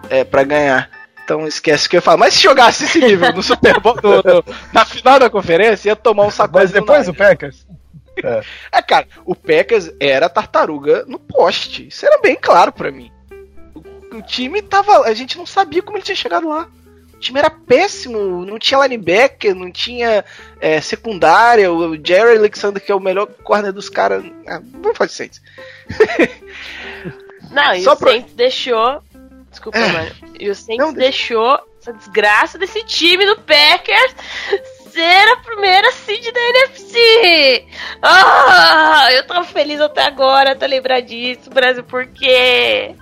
é, 0.09 0.25
para 0.25 0.43
ganhar. 0.43 0.91
Então 1.23 1.47
esquece 1.47 1.87
o 1.87 1.91
que 1.91 1.97
eu 1.97 1.99
ia 1.99 2.03
falar. 2.03 2.17
Mas 2.17 2.35
se 2.35 2.43
jogasse 2.43 2.85
esse 2.85 2.99
nível 2.99 3.33
no 3.33 3.43
Super 3.43 3.79
Bowl, 3.79 3.95
no- 4.03 4.17
no- 4.17 4.45
na 4.73 4.85
final 4.85 5.19
da 5.21 5.29
conferência, 5.31 5.91
ia 5.91 5.97
tomar 5.97 6.25
um 6.27 6.31
sacode 6.31 6.65
Mas 6.65 6.73
depois 6.73 7.07
o 7.07 7.15
Packers. 7.15 7.67
É, 8.73 8.83
cara, 8.83 9.07
o 9.25 9.35
Packers 9.37 9.91
era 10.00 10.29
tartaruga 10.29 11.05
no 11.07 11.19
poste. 11.19 11.87
Isso 11.89 12.05
era 12.05 12.19
bem 12.21 12.37
claro 12.41 12.73
pra 12.73 12.91
mim. 12.91 13.11
O, 13.75 14.17
o 14.19 14.23
time 14.23 14.61
tava. 14.61 15.03
A 15.07 15.15
gente 15.15 15.39
não 15.39 15.47
sabia 15.47 15.83
como 15.83 15.97
ele 15.97 16.05
tinha 16.05 16.17
chegado 16.17 16.49
lá. 16.49 16.67
O 17.21 17.23
time 17.23 17.39
era 17.39 17.50
péssimo, 17.50 18.47
não 18.47 18.59
tinha 18.59 18.81
linebacker, 18.81 19.55
não 19.55 19.71
tinha 19.71 20.25
é, 20.59 20.81
secundária. 20.81 21.71
O 21.71 21.95
Jerry 22.03 22.39
Alexander, 22.39 22.83
que 22.83 22.91
é 22.91 22.95
o 22.95 22.99
melhor 22.99 23.27
corner 23.45 23.75
dos 23.75 23.91
caras. 23.91 24.25
Ah, 24.49 24.59
vamos 24.81 24.97
falar 24.97 25.09
de 25.09 25.12
Saints. 25.12 25.43
Não, 27.50 27.75
e 27.75 27.83
Só 27.83 27.93
o 27.93 27.97
pra- 27.99 28.12
Saints 28.12 28.33
deixou. 28.33 29.03
Desculpa, 29.50 29.77
É. 29.79 29.93
mano. 29.93 30.11
E 30.39 30.49
o 30.49 30.55
Saints 30.55 30.79
Não, 30.87 30.95
deixa- 30.95 31.11
deixou 31.35 31.61
essa 31.81 31.93
desgraça 31.93 32.57
desse 32.59 32.83
time 32.85 33.27
do 33.27 33.37
Packers 33.43 34.15
ser 34.91 35.29
a 35.33 35.37
primeira 35.37 35.93
seed 35.93 36.25
da 36.33 36.41
NFC. 36.41 37.67
Ah, 38.00 39.09
eu 39.12 39.27
tô 39.27 39.45
feliz 39.45 39.79
até 39.81 40.05
agora, 40.05 40.57
tá 40.57 40.65
lembrar 40.67 41.00
disso, 41.00 41.50
Brasil, 41.50 41.85
por 41.85 42.07
quê? 42.07 42.95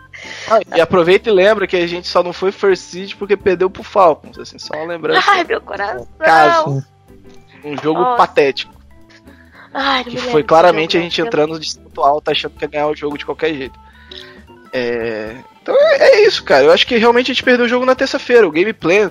Ah, 0.51 0.61
e 0.77 0.81
aproveita 0.81 1.29
e 1.29 1.33
lembra 1.33 1.67
que 1.67 1.77
a 1.77 1.87
gente 1.87 2.09
só 2.09 2.23
não 2.23 2.33
foi 2.33 2.53
first 2.53 2.83
seed 2.85 3.15
porque 3.17 3.37
perdeu 3.37 3.69
pro 3.71 3.83
Falcons, 3.83 4.39
assim, 4.39 4.59
só 4.59 4.75
lembrando. 4.85 5.23
Ai, 5.27 5.45
meu 5.45 5.61
coração. 5.61 6.07
Caso. 6.19 6.85
Um 7.65 7.77
jogo 7.77 8.01
Nossa. 8.01 8.17
patético. 8.17 8.73
Ai, 9.75 10.05
Que 10.05 10.17
foi 10.17 10.43
claramente 10.43 10.97
a 10.97 11.01
desse 11.01 11.11
gente 11.11 11.17
jogo, 11.19 11.29
entrando 11.29 11.61
de 11.61 11.71
salto 11.73 12.03
alto 12.03 12.31
achando 12.31 12.53
que 12.53 12.65
ia 12.65 12.69
ganhar 12.69 12.87
o 12.89 12.97
jogo 12.97 13.19
de 13.19 13.25
qualquer 13.27 13.55
jeito. 13.55 13.79
É, 14.73 15.37
Então 15.63 15.75
é, 15.77 15.97
é 16.11 16.27
isso, 16.27 16.43
cara. 16.45 16.65
Eu 16.65 16.73
acho 16.73 16.87
que 16.87 16.97
realmente 16.97 17.31
a 17.31 17.35
gente 17.35 17.43
perdeu 17.43 17.67
o 17.67 17.69
jogo 17.69 17.85
na 17.85 17.95
terça-feira. 17.95 18.47
O 18.47 18.51
gameplay 18.53 19.11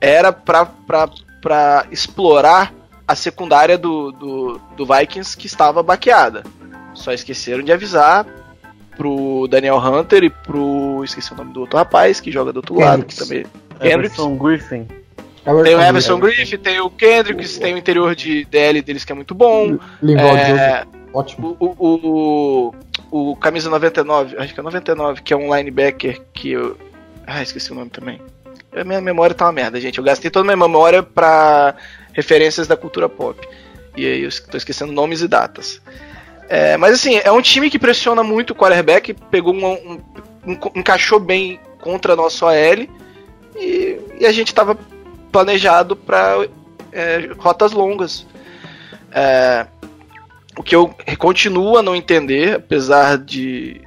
era 0.00 0.32
pra, 0.32 0.66
pra, 0.66 1.08
pra 1.40 1.86
explorar 1.90 2.72
a 3.08 3.14
secundária 3.14 3.78
do, 3.78 4.12
do, 4.12 4.60
do 4.76 4.86
Vikings 4.86 5.36
que 5.36 5.46
estava 5.46 5.82
baqueada. 5.82 6.42
Só 6.94 7.12
esqueceram 7.12 7.62
de 7.62 7.72
avisar 7.72 8.26
pro 8.96 9.46
Daniel 9.48 9.78
Hunter 9.78 10.24
e 10.24 10.30
pro. 10.30 11.02
Esqueci 11.04 11.32
o 11.32 11.36
nome 11.36 11.52
do 11.52 11.60
outro 11.60 11.76
rapaz 11.76 12.20
que 12.20 12.30
joga 12.30 12.52
do 12.52 12.58
outro 12.58 12.78
lado, 12.78 13.04
que 13.04 13.14
Kendricks. 13.14 13.28
também. 13.28 13.46
Kendricks. 13.80 14.18
Emerson 14.18 14.36
Griffin. 14.36 14.88
Tem 15.62 15.76
o 15.76 15.80
Everson 15.80 16.18
Griffith, 16.18 16.58
tem 16.58 16.80
o 16.80 16.90
Kendricks, 16.90 17.56
tem 17.56 17.72
o 17.72 17.78
interior 17.78 18.16
de 18.16 18.44
DL 18.46 18.82
deles 18.82 19.04
que 19.04 19.12
é 19.12 19.14
muito 19.14 19.32
bom. 19.32 19.78
Linvaldo 20.02 20.36
É, 20.38 20.48
Joseph, 20.48 20.88
ótimo. 21.12 21.56
o, 21.60 21.66
o, 21.78 22.74
o, 23.12 23.30
o 23.30 23.36
camisa 23.36 23.70
99, 23.70 24.36
acho 24.38 24.52
que 24.52 24.58
é 24.58 24.62
99, 24.62 25.22
que 25.22 25.32
é 25.32 25.36
um 25.36 25.54
linebacker 25.54 26.20
que 26.32 26.50
eu. 26.50 26.76
Ah, 27.24 27.42
esqueci 27.42 27.70
o 27.70 27.76
nome 27.76 27.90
também. 27.90 28.20
A 28.74 28.82
minha 28.82 29.00
memória 29.00 29.34
tá 29.36 29.44
uma 29.46 29.52
merda, 29.52 29.80
gente. 29.80 29.98
Eu 29.98 30.04
gastei 30.04 30.32
toda 30.32 30.42
a 30.42 30.56
minha 30.56 30.66
memória 30.66 31.00
pra 31.00 31.76
referências 32.12 32.66
da 32.66 32.76
cultura 32.76 33.08
pop. 33.08 33.38
E 33.96 34.04
aí 34.04 34.22
eu 34.24 34.30
tô 34.50 34.56
esquecendo 34.56 34.92
nomes 34.92 35.22
e 35.22 35.28
datas. 35.28 35.80
É, 36.48 36.76
mas 36.76 36.94
assim, 36.94 37.16
é 37.16 37.30
um 37.32 37.42
time 37.42 37.68
que 37.70 37.78
pressiona 37.78 38.22
muito 38.22 38.50
o 38.50 38.54
quarterback, 38.54 39.14
pegou 39.30 39.52
um, 39.54 39.66
um- 39.66 40.00
um- 40.46 40.58
encaixou 40.76 41.18
bem 41.18 41.58
contra 41.80 42.12
a 42.12 42.16
nossa 42.16 42.46
OL 42.46 42.88
e, 43.56 44.00
e 44.20 44.26
a 44.26 44.32
gente 44.32 44.54
tava 44.54 44.78
planejado 45.32 45.96
para 45.96 46.46
rotas 47.38 47.72
longas. 47.72 48.26
É, 49.12 49.66
o 50.56 50.62
que 50.62 50.74
eu 50.76 50.94
continuo 51.18 51.76
a 51.76 51.82
não 51.82 51.96
entender, 51.96 52.54
apesar 52.56 53.18
de, 53.18 53.80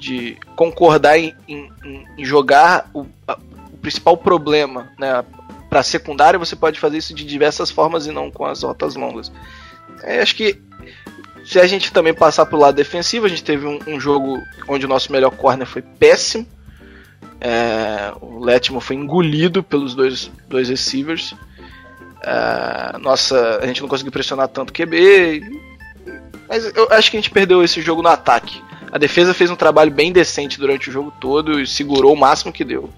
de 0.00 0.36
concordar 0.56 1.18
em, 1.18 1.34
em- 1.46 1.70
em 2.16 2.24
jogar 2.24 2.90
o, 2.94 3.04
a- 3.28 3.38
o 3.72 3.76
principal 3.76 4.16
problema 4.16 4.90
né, 4.98 5.22
para 5.68 5.82
secundária, 5.82 6.38
você 6.38 6.56
pode 6.56 6.80
fazer 6.80 6.96
isso 6.96 7.14
de 7.14 7.24
diversas 7.24 7.70
formas 7.70 8.06
e 8.06 8.10
não 8.10 8.30
com 8.30 8.44
as 8.46 8.62
rotas 8.62 8.96
longas. 8.96 9.30
É, 10.02 10.20
acho 10.22 10.34
que 10.34 10.58
se 11.46 11.60
a 11.60 11.66
gente 11.66 11.92
também 11.92 12.12
passar 12.12 12.44
pro 12.44 12.58
lado 12.58 12.74
defensivo, 12.74 13.24
a 13.24 13.28
gente 13.28 13.44
teve 13.44 13.64
um, 13.64 13.78
um 13.86 14.00
jogo 14.00 14.42
onde 14.66 14.84
o 14.84 14.88
nosso 14.88 15.12
melhor 15.12 15.30
corner 15.30 15.66
foi 15.66 15.80
péssimo. 15.80 16.44
É, 17.40 18.12
o 18.20 18.40
Letmo 18.40 18.80
foi 18.80 18.96
engolido 18.96 19.62
pelos 19.62 19.94
dois, 19.94 20.28
dois 20.48 20.68
receivers. 20.68 21.34
É, 22.20 22.98
nossa, 22.98 23.60
a 23.62 23.66
gente 23.66 23.80
não 23.80 23.88
conseguiu 23.88 24.10
pressionar 24.10 24.48
tanto 24.48 24.70
o 24.70 24.72
QB. 24.72 25.42
Mas 26.48 26.76
eu 26.76 26.88
acho 26.90 27.10
que 27.12 27.16
a 27.16 27.20
gente 27.20 27.30
perdeu 27.30 27.62
esse 27.62 27.80
jogo 27.80 28.02
no 28.02 28.08
ataque. 28.08 28.60
A 28.90 28.98
defesa 28.98 29.32
fez 29.32 29.48
um 29.48 29.56
trabalho 29.56 29.92
bem 29.92 30.10
decente 30.10 30.58
durante 30.58 30.90
o 30.90 30.92
jogo 30.92 31.12
todo 31.20 31.60
e 31.60 31.66
segurou 31.66 32.12
o 32.12 32.16
máximo 32.16 32.52
que 32.52 32.64
deu. 32.64 32.90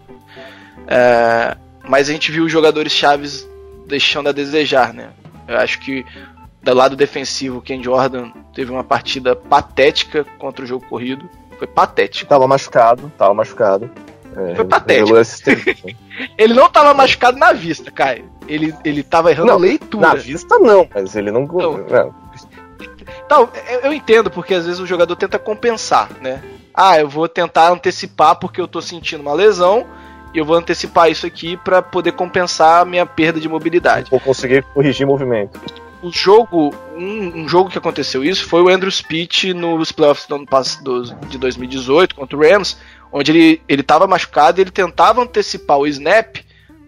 É, 0.86 1.54
mas 1.86 2.08
a 2.08 2.12
gente 2.12 2.32
viu 2.32 2.44
os 2.44 2.52
jogadores 2.52 2.92
chaves 2.92 3.46
deixando 3.86 4.30
a 4.30 4.32
desejar, 4.32 4.94
né? 4.94 5.10
Eu 5.46 5.58
acho 5.58 5.80
que 5.80 6.04
do 6.62 6.74
lado 6.74 6.96
defensivo, 6.96 7.58
o 7.58 7.62
Ken 7.62 7.82
Jordan 7.82 8.30
teve 8.54 8.70
uma 8.70 8.84
partida 8.84 9.34
patética 9.36 10.24
contra 10.38 10.64
o 10.64 10.68
jogo 10.68 10.84
corrido. 10.88 11.28
Foi 11.58 11.66
patético. 11.66 12.28
Tava 12.28 12.46
machucado, 12.46 13.10
tava 13.18 13.34
machucado. 13.34 13.90
É, 14.36 14.54
Foi 14.54 14.64
patético. 14.64 15.14
tempos. 15.44 15.84
Ele 16.38 16.54
não 16.54 16.68
tava 16.70 16.92
machucado 16.94 17.38
na 17.38 17.52
vista, 17.52 17.90
Caio. 17.90 18.30
Ele, 18.46 18.74
ele 18.84 19.02
tava 19.02 19.30
errando 19.30 19.52
Não, 19.52 19.58
leitura. 19.58 20.08
Na 20.08 20.14
vista 20.14 20.58
não, 20.58 20.88
mas 20.94 21.14
ele 21.14 21.30
não. 21.30 21.42
Não. 21.46 21.78
não. 21.78 22.14
Então, 23.26 23.48
eu- 23.70 23.80
eu 23.80 23.92
entendo 23.92 24.30
porque 24.30 24.54
às 24.54 24.64
vezes 24.64 24.80
o 24.80 24.86
jogador 24.86 25.14
tenta 25.16 25.38
compensar, 25.38 26.08
né? 26.20 26.42
Ah, 26.74 26.98
eu 26.98 27.08
vou 27.08 27.28
tentar 27.28 27.70
antecipar 27.70 28.36
porque 28.36 28.60
eu 28.60 28.68
tô 28.68 28.80
sentindo 28.80 29.20
uma 29.20 29.34
lesão 29.34 29.86
e 30.32 30.38
eu 30.38 30.44
vou 30.44 30.56
antecipar 30.56 31.10
isso 31.10 31.26
aqui 31.26 31.56
pra 31.58 31.82
poder 31.82 32.12
compensar 32.12 32.82
a 32.82 32.84
minha 32.84 33.04
perda 33.04 33.38
de 33.40 33.48
mobilidade. 33.48 34.10
Vou 34.10 34.20
conseguir 34.20 34.62
corrigir 34.74 35.06
movimento. 35.06 35.60
O 36.02 36.12
jogo, 36.12 36.72
um, 36.96 37.42
um 37.42 37.48
jogo 37.48 37.68
que 37.70 37.78
aconteceu 37.78 38.24
isso 38.24 38.44
foi 38.46 38.62
o 38.62 38.68
Andrew 38.68 38.90
Speech 38.90 39.52
nos 39.52 39.90
playoffs 39.90 40.26
do 40.28 40.36
ano 40.36 40.46
do- 40.82 41.02
de 41.26 41.38
2018 41.38 42.14
contra 42.14 42.36
o 42.36 42.40
Rams, 42.40 42.76
onde 43.12 43.32
ele, 43.32 43.62
ele 43.68 43.82
tava 43.82 44.06
machucado 44.06 44.60
e 44.60 44.62
ele 44.62 44.70
tentava 44.70 45.22
antecipar 45.22 45.78
o 45.78 45.86
snap 45.86 46.36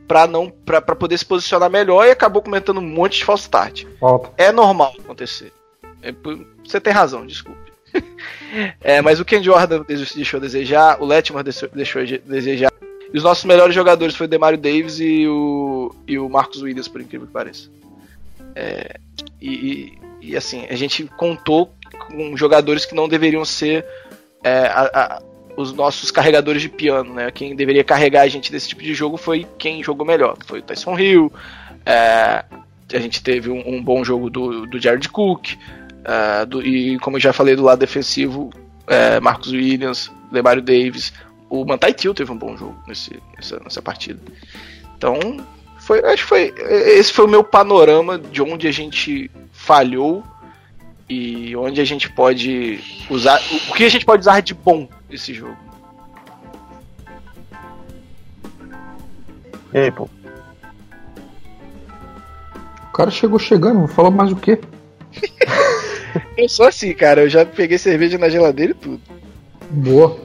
pra 0.07 0.27
não 0.27 0.49
para 0.51 0.81
poder 0.83 1.19
se 1.19 1.25
posicionar 1.25 1.71
melhor 1.71 2.07
e 2.07 2.11
acabou 2.11 2.41
cometendo 2.43 2.79
um 2.79 2.87
monte 2.87 3.19
de 3.19 3.25
false 3.25 3.43
start. 3.45 3.85
É 4.37 4.53
normal 4.53 4.95
acontecer. 4.99 5.53
É 6.03 6.13
você 6.65 6.81
tem 6.81 6.93
razão, 6.93 7.27
desculpe. 7.27 7.59
É, 8.81 9.01
mas 9.01 9.21
o 9.21 9.25
Ken 9.25 9.41
Jordan 9.43 9.85
deixou 9.89 10.39
a 10.39 10.41
desejar, 10.41 11.01
o 11.01 11.07
Letmore 11.07 11.45
deixou, 11.45 11.69
a 12.03 12.05
desejar. 12.29 12.73
E 13.13 13.17
os 13.17 13.23
nossos 13.23 13.45
melhores 13.45 13.73
jogadores 13.75 14.17
foi 14.17 14.27
o 14.27 14.29
Demario 14.29 14.59
Davis 14.59 14.99
e 14.99 15.25
o, 15.29 15.95
e 16.07 16.19
o 16.19 16.29
Marcus 16.29 16.61
Williams, 16.61 16.89
por 16.89 17.01
incrível 17.01 17.29
que 17.29 17.33
pareça. 17.33 17.71
É, 18.55 18.99
e, 19.41 19.99
e- 20.21 20.37
assim, 20.37 20.67
a 20.69 20.75
gente 20.77 21.05
contou 21.17 21.73
com 22.07 22.37
jogadores 22.37 22.85
que 22.85 22.95
não 22.95 23.09
deveriam 23.09 23.45
ser 23.45 23.85
é, 24.43 24.67
a- 24.69 24.91
a- 24.95 25.23
os 25.57 25.73
nossos 25.73 26.11
carregadores 26.11 26.63
de 26.63 26.69
piano, 26.69 27.13
né? 27.15 27.31
Quem 27.31 27.55
deveria 27.55 27.85
carregar 27.85 28.23
a 28.23 28.29
gente 28.29 28.51
desse 28.51 28.69
tipo 28.69 28.83
de 28.83 28.95
jogo 28.95 29.17
foi 29.17 29.47
quem 29.59 29.83
jogou 29.83 30.07
melhor. 30.07 30.37
Foi 30.47 30.61
o 30.61 30.63
Tyson 30.63 30.99
Hill, 30.99 31.33
é, 31.85 32.45
a 32.93 32.99
gente 32.99 33.23
teve 33.23 33.51
um, 33.51 33.63
um 33.77 33.83
bom 33.83 34.03
jogo 34.05 34.31
do, 34.31 34.67
do 34.67 34.81
Jared 34.81 35.09
Cook, 35.11 35.57
é, 36.05 36.47
do- 36.47 36.63
e 36.63 36.99
como 37.01 37.17
eu 37.17 37.21
já 37.21 37.33
falei 37.33 37.55
do 37.55 37.63
lado 37.63 37.79
defensivo, 37.81 38.51
é, 38.87 39.21
Marcus 39.21 39.53
Williams, 39.53 40.11
Lemario 40.33 40.63
Davis, 40.63 41.13
o 41.51 41.65
Mantai 41.65 41.93
Kill 41.93 42.15
teve 42.15 42.31
um 42.33 42.39
bom 42.39 42.57
jogo 42.57 42.77
nesse, 42.87 43.21
nessa, 43.37 43.61
nessa 43.61 43.83
partida. 43.83 44.21
Então, 44.97 45.19
foi, 45.81 46.01
acho 46.05 46.23
que 46.23 46.29
foi, 46.29 46.55
esse 46.59 47.13
foi 47.13 47.25
o 47.25 47.29
meu 47.29 47.43
panorama 47.43 48.19
de 48.19 48.43
onde 48.43 48.69
a 48.69 48.73
gente 48.73 49.31
falhou 49.53 50.23
e 51.09 51.57
onde 51.57 51.81
a 51.81 51.85
gente 51.85 52.09
pode 52.11 52.79
usar, 53.11 53.41
o, 53.69 53.75
que 53.75 53.85
a 53.85 53.89
gente 53.89 54.05
pode 54.05 54.21
usar 54.21 54.41
de 54.41 54.55
bom 54.55 54.89
nesse 55.09 55.35
jogo. 55.35 55.57
E 59.73 59.79
aí, 59.79 59.91
pô? 59.91 60.09
O 62.89 62.93
cara 62.93 63.11
chegou 63.11 63.39
chegando, 63.39 63.81
vou 63.81 63.89
falar 63.89 64.11
mais 64.11 64.31
o 64.31 64.37
quê? 64.37 64.61
Eu 66.37 66.49
sou 66.49 66.67
assim, 66.67 66.93
cara, 66.93 67.23
eu 67.23 67.29
já 67.29 67.47
peguei 67.47 67.79
cerveja 67.79 68.19
na 68.19 68.29
geladeira 68.29 68.73
e 68.73 68.75
tudo. 68.75 69.01
Boa. 69.71 70.19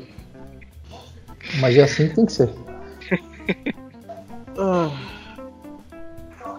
Mas 1.60 1.78
é 1.78 1.84
assim 1.84 2.08
que 2.08 2.16
tem 2.16 2.26
que 2.26 2.32
ser. 2.32 2.50
Ah, 4.58 4.90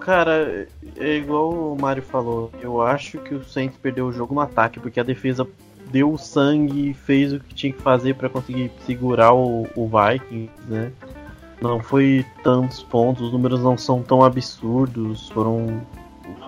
Cara, 0.06 0.68
é 0.96 1.16
igual 1.16 1.50
o 1.50 1.76
Mário 1.76 2.00
falou. 2.00 2.52
Eu 2.62 2.80
acho 2.80 3.18
que 3.18 3.34
o 3.34 3.42
Saints 3.42 3.76
perdeu 3.76 4.06
o 4.06 4.12
jogo 4.12 4.32
no 4.32 4.40
ataque, 4.40 4.78
porque 4.78 5.00
a 5.00 5.02
defesa 5.02 5.44
deu 5.90 6.16
sangue 6.16 6.90
e 6.90 6.94
fez 6.94 7.32
o 7.32 7.40
que 7.40 7.52
tinha 7.52 7.72
que 7.72 7.82
fazer 7.82 8.14
pra 8.14 8.28
conseguir 8.28 8.70
segurar 8.86 9.34
o, 9.34 9.66
o 9.74 9.88
Vikings, 9.88 10.52
né? 10.68 10.92
Não 11.60 11.80
foi 11.80 12.24
tantos 12.44 12.84
pontos, 12.84 13.24
os 13.24 13.32
números 13.32 13.60
não 13.60 13.76
são 13.76 14.00
tão 14.00 14.22
absurdos, 14.22 15.28
foram. 15.30 15.82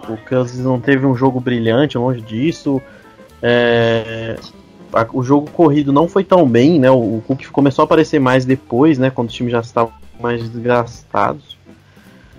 O 0.08 0.16
Kansas 0.18 0.60
não 0.60 0.80
teve 0.80 1.04
um 1.04 1.16
jogo 1.16 1.40
brilhante, 1.40 1.98
longe 1.98 2.20
disso. 2.20 2.80
É, 3.42 4.38
o 5.12 5.22
jogo 5.24 5.50
corrido 5.50 5.92
não 5.92 6.06
foi 6.06 6.22
tão 6.22 6.48
bem, 6.48 6.78
né? 6.78 6.92
O, 6.92 7.16
o 7.16 7.24
Cook 7.26 7.44
começou 7.48 7.82
a 7.82 7.86
aparecer 7.86 8.20
mais 8.20 8.44
depois, 8.44 8.98
né? 8.98 9.10
Quando 9.10 9.30
os 9.30 9.34
times 9.34 9.50
já 9.50 9.60
estavam 9.60 9.92
mais 10.20 10.48
desgastados. 10.48 11.58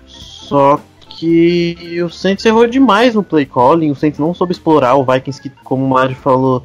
Só 0.06 0.80
que 1.20 2.02
o 2.02 2.08
Saints 2.08 2.46
errou 2.46 2.66
demais 2.66 3.14
no 3.14 3.22
play 3.22 3.44
calling. 3.44 3.90
O 3.90 3.94
Saints 3.94 4.18
não 4.18 4.32
soube 4.32 4.52
explorar 4.52 4.94
o 4.94 5.04
Vikings, 5.04 5.40
que, 5.40 5.50
como 5.62 5.84
o 5.84 5.88
Mário 5.88 6.16
falou, 6.16 6.64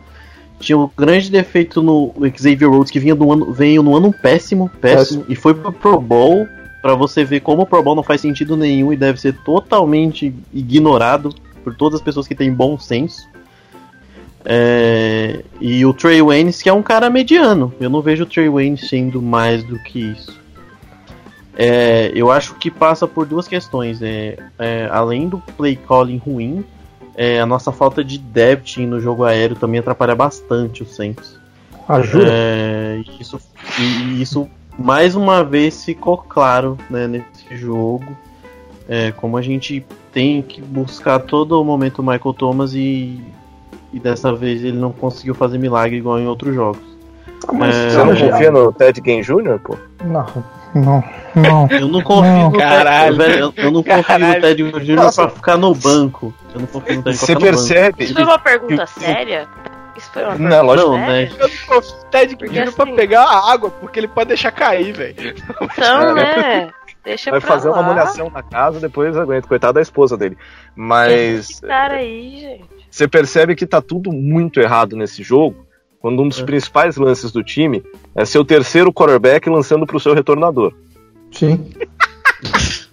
tinha 0.60 0.78
um 0.78 0.90
grande 0.98 1.30
defeito 1.30 1.84
no 1.84 2.14
Xavier 2.34 2.70
Rhodes, 2.70 2.90
que 2.90 3.00
vinha 3.00 3.14
do 3.14 3.30
ano, 3.32 3.52
veio 3.52 3.84
no 3.84 3.96
ano 3.96 4.14
péssimo, 4.14 4.72
péssimo, 4.80 5.26
e 5.28 5.36
foi 5.36 5.54
pro 5.54 5.74
Pro 5.74 6.00
Bowl. 6.00 6.48
Pra 6.82 6.94
você 6.94 7.26
ver 7.26 7.40
como 7.40 7.64
o 7.64 7.66
Pro 7.66 7.82
Bowl 7.84 7.96
não 7.96 8.04
faz 8.04 8.22
sentido 8.22 8.56
nenhum 8.56 8.94
e 8.94 8.96
deve 8.96 9.20
ser 9.20 9.34
totalmente 9.44 10.34
ignorado 10.54 11.34
por 11.64 11.76
todas 11.76 12.00
as 12.00 12.06
pessoas 12.06 12.28
que 12.28 12.36
têm 12.36 12.54
bom 12.54 12.80
senso. 12.80 13.28
É, 14.46 15.44
e 15.60 15.84
o 15.84 15.94
Trey 15.94 16.22
Waynes, 16.22 16.62
que 16.62 16.70
é 16.70 16.74
um 16.74 16.84
cara 16.84 17.10
mediano. 17.10 17.74
Eu 17.80 17.90
não 17.90 18.02
vejo 18.02 18.24
o 18.24 18.28
Trey 18.28 18.48
Waynes 18.48 18.88
sendo 18.88 19.20
mais 19.20 19.64
do 19.64 19.80
que 19.80 20.12
isso. 20.12 20.45
É, 21.58 22.12
eu 22.14 22.32
acho 22.32 22.56
que 22.56 22.70
passa 22.70 23.08
por 23.08 23.26
duas 23.26 23.48
questões. 23.48 24.02
É, 24.02 24.38
é, 24.60 24.90
além 24.92 25.28
do 25.30 25.38
play 25.58 25.76
calling 25.76 26.18
ruim, 26.18 26.66
é, 27.16 27.40
a 27.40 27.46
nossa 27.46 27.72
falta 27.72 28.04
de 28.04 28.18
depth 28.18 28.78
no 28.80 29.00
jogo 29.00 29.24
aéreo 29.24 29.56
também 29.56 29.80
atrapalha 29.80 30.16
bastante 30.16 30.84
o 30.84 30.86
Saints. 30.86 31.40
Ajuda. 31.88 32.26
É, 32.30 33.02
isso, 33.20 33.40
e 33.80 34.22
isso 34.22 34.50
mais 34.78 35.16
uma 35.16 35.44
vez 35.44 35.86
ficou 35.86 36.18
claro 36.18 36.78
né, 36.90 37.08
nesse 37.08 37.56
jogo. 37.56 38.06
É, 38.88 39.12
como 39.14 39.38
a 39.38 39.42
gente 39.42 39.84
tem 40.12 40.42
que 40.42 40.62
buscar 40.62 41.20
todo 41.20 41.60
o 41.60 41.64
momento 41.64 42.00
o 42.00 42.04
Michael 42.04 42.34
Thomas 42.34 42.74
e, 42.76 43.20
e 43.94 44.00
dessa 44.00 44.34
vez 44.34 44.64
ele 44.64 44.78
não 44.78 44.92
conseguiu 44.92 45.34
fazer 45.34 45.58
milagre 45.58 45.98
igual 45.98 46.20
em 46.20 46.28
outros 46.28 46.54
jogos. 46.54 46.82
Mas 47.54 47.76
É, 47.76 47.90
Você 47.92 48.04
não 48.04 48.16
já- 48.16 48.30
confia 48.32 48.52
no 48.52 48.72
Ted 48.74 49.02
Ginn 49.04 49.22
Jr., 49.22 49.60
pô? 49.64 49.78
Não, 50.04 50.26
não, 50.76 51.04
não. 51.34 51.68
Eu 51.72 51.88
não 51.88 52.02
confio 52.02 52.32
Não. 52.32 52.50
no 52.52 52.58
Caralho. 52.58 53.18
Ted, 53.18 53.28
velho, 53.32 53.40
eu, 53.40 53.54
eu 53.66 53.72
não 53.72 53.84
confio 53.84 54.04
Caralho. 54.04 54.36
no 54.36 54.42
Ted. 54.42 54.96
Nossa. 54.96 55.22
pra 55.28 55.36
ficar 55.36 55.58
no 55.58 55.74
banco. 55.74 56.34
Eu 56.54 56.60
não 56.62 56.68
confio 56.68 56.96
no 56.98 57.04
Ted 57.04 57.18
Você 57.18 57.36
percebe? 57.36 58.04
Isso 58.04 58.14
foi 58.14 58.24
uma 58.24 58.40
pergunta 58.40 58.86
séria? 58.86 59.48
Isso 59.98 60.12
foi 60.12 60.24
uma 60.24 60.32
Não, 60.36 60.38
pergunta 60.38 60.62
lógico 60.62 60.90
Não, 60.92 60.98
séria? 61.06 61.14
né? 61.30 61.32
Eu 61.40 61.48
não 61.48 61.56
confio 61.68 61.96
no 61.98 62.04
Ted 62.12 62.36
Porque 62.36 62.54
Ginn 62.56 62.72
pra 62.72 62.84
assim- 62.84 62.96
pegar 62.96 63.24
a 63.24 63.52
água, 63.54 63.70
porque 63.72 64.00
ele 64.00 64.08
pode 64.10 64.28
deixar 64.28 64.52
cair, 64.52 64.92
velho. 64.94 65.16
Então, 65.62 66.14
né? 66.14 66.70
Deixa 67.04 67.30
Vai 67.32 67.40
fazer 67.40 67.70
lá. 67.70 67.80
uma 67.80 67.84
molhação 67.84 68.30
na 68.32 68.42
casa, 68.42 68.80
depois 68.80 69.16
aguenta. 69.16 69.48
Coitado 69.48 69.74
da 69.74 69.82
esposa 69.82 70.18
dele. 70.18 70.36
Mas 70.76 71.52
Esse 71.52 71.62
cara 71.62 71.96
aí, 71.98 72.40
gente. 72.40 72.66
você 72.90 73.08
percebe 73.08 73.56
que 73.56 73.66
tá 73.68 73.80
tudo 73.82 74.12
muito 74.12 74.60
errado 74.60 74.96
nesse 74.96 75.22
jogo, 75.22 75.65
quando 76.06 76.22
um 76.22 76.28
dos 76.30 76.40
É. 76.40 76.44
principais 76.44 76.98
lances 76.98 77.32
do 77.32 77.44
time 77.44 77.84
é 78.14 78.24
ser 78.26 78.38
o 78.38 78.46
terceiro 78.46 78.94
quarterback 78.94 79.50
lançando 79.50 79.88
pro 79.88 80.00
seu 80.00 80.14
retornador. 80.14 80.72
Sim. 81.32 81.66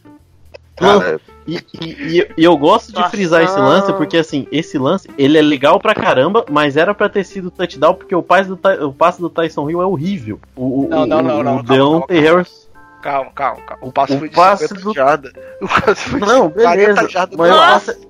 Cara, 0.75 1.21
E, 1.47 1.57
e- 1.79 2.19
e- 2.21 2.29
eu 2.39 2.57
gosto 2.57 2.89
de 2.91 2.95
Nossa. 2.99 3.11
frisar 3.11 3.43
esse 3.43 3.59
lance 3.59 3.93
porque 3.93 4.17
assim, 4.17 4.47
esse 4.51 4.79
lance, 4.79 5.11
ele 5.19 5.37
é 5.37 5.43
legal 5.43 5.79
pra 5.79 5.95
caramba, 5.95 6.47
mas 6.51 6.75
era 6.79 6.95
pra 6.95 7.07
ter 7.11 7.23
sido 7.25 7.51
touchdown 7.51 7.93
porque 7.97 8.15
o 8.15 8.23
passe 8.23 8.49
do, 8.49 8.59
o 8.89 8.93
passe 8.95 9.21
do 9.21 9.29
Tyson 9.29 9.69
Hill 9.69 9.83
é 9.83 9.85
horrível. 9.85 10.41
O, 10.57 10.87
o, 10.87 10.89
Não, 10.89 11.05
não, 11.05 11.21
não, 11.21 11.41
o, 11.41 11.43
não, 11.43 11.57
o 11.57 11.65
calma, 11.65 11.75
Deontay 11.75 12.23
calma, 12.23 12.31
Harris. 12.39 12.69
Calma, 13.03 13.31
calma, 13.35 13.61
calma. 13.67 13.83
O 13.87 13.93
passe 13.93 14.15
O 14.15 14.19
foi 14.21 14.29
de 14.31 14.35
passe 14.35 14.69
50 14.69 14.85
do- 14.89 14.95
jardas. 14.95 15.33
O 15.61 15.69
passe 15.69 16.09
foi 16.09 16.21
de 16.21 16.27
Não, 16.27 16.49
40 16.51 16.77
beleza. 16.95 17.29
Mas 17.37 17.51
o 17.51 17.57
passe. 17.59 18.09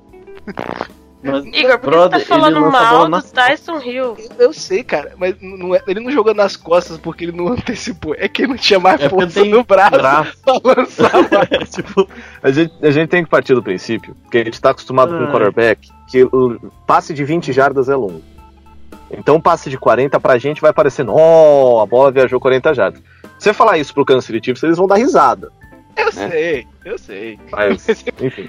Mas, 1.23 1.45
Igor, 1.47 1.79
por 1.79 1.91
brother, 1.91 2.19
que 2.19 2.25
você 2.27 2.29
tá 2.29 2.35
falando 2.41 2.65
a 2.65 2.71
mal 2.71 3.09
do 3.09 3.23
Tyson 3.23 3.79
Hill? 3.81 4.17
Eu 4.39 4.53
sei, 4.53 4.83
cara, 4.83 5.13
mas 5.17 5.37
não 5.41 5.75
é- 5.75 5.81
ele 5.87 6.01
não 6.01 6.11
jogou 6.11 6.35
nas 6.35 6.57
costas 6.57 6.99
porque 6.99 7.25
ele 7.25 7.33
não 7.33 7.49
antecipou. 7.55 8.15
É 8.19 8.27
que 8.29 8.43
ele 8.43 8.49
não 8.49 8.57
tinha 8.57 8.81
mais 8.81 9.01
É 9.01 9.09
porque 9.09 9.25
força 9.27 9.45
no 9.45 9.63
braço 9.65 9.91
braço. 9.99 10.33
pra 10.45 10.55
lançar 10.65 11.15
a 11.15 11.23
bola. 11.23 11.47
tipo, 11.67 12.09
a, 12.43 12.51
gente, 12.51 12.75
a 12.83 12.91
gente 12.91 13.09
tem 13.09 13.23
que 13.23 13.31
partir 13.31 13.55
do 13.55 13.63
princípio, 13.63 14.17
que 14.31 14.39
a 14.39 14.45
gente 14.45 14.61
tá 14.61 14.71
acostumado 14.71 15.11
com 15.11 15.19
Ai. 15.19 15.25
um 15.29 15.31
quarterback, 15.33 15.89
que 16.11 16.25
o 16.25 16.59
passe 16.87 17.15
de 17.15 17.25
20 17.25 17.53
jardas 17.53 17.89
é 17.89 17.95
longo. 17.95 18.21
Então, 19.11 19.41
passe 19.41 19.69
de 19.71 19.77
40 19.79 20.19
pra 20.19 20.39
gente 20.39 20.61
vai 20.61 20.73
parecendo, 20.73 21.13
ó, 21.15 21.83
a 21.83 21.87
bola 21.87 22.11
viajou 22.11 22.41
40 22.41 22.75
jardas. 22.75 23.01
Se 23.39 23.45
você 23.45 23.53
falar 23.53 23.77
isso 23.79 23.93
pro 23.95 24.05
Kansas 24.05 24.25
City 24.25 24.41
Chiefs, 24.47 24.63
eles 24.63 24.79
vão 24.79 24.87
dar 24.87 24.97
risada. 24.97 25.53
Eu 25.95 26.11
sei, 26.11 26.67
eu 26.85 26.97
sei. 26.99 27.39
Mas, 27.51 27.87
enfim. 28.21 28.49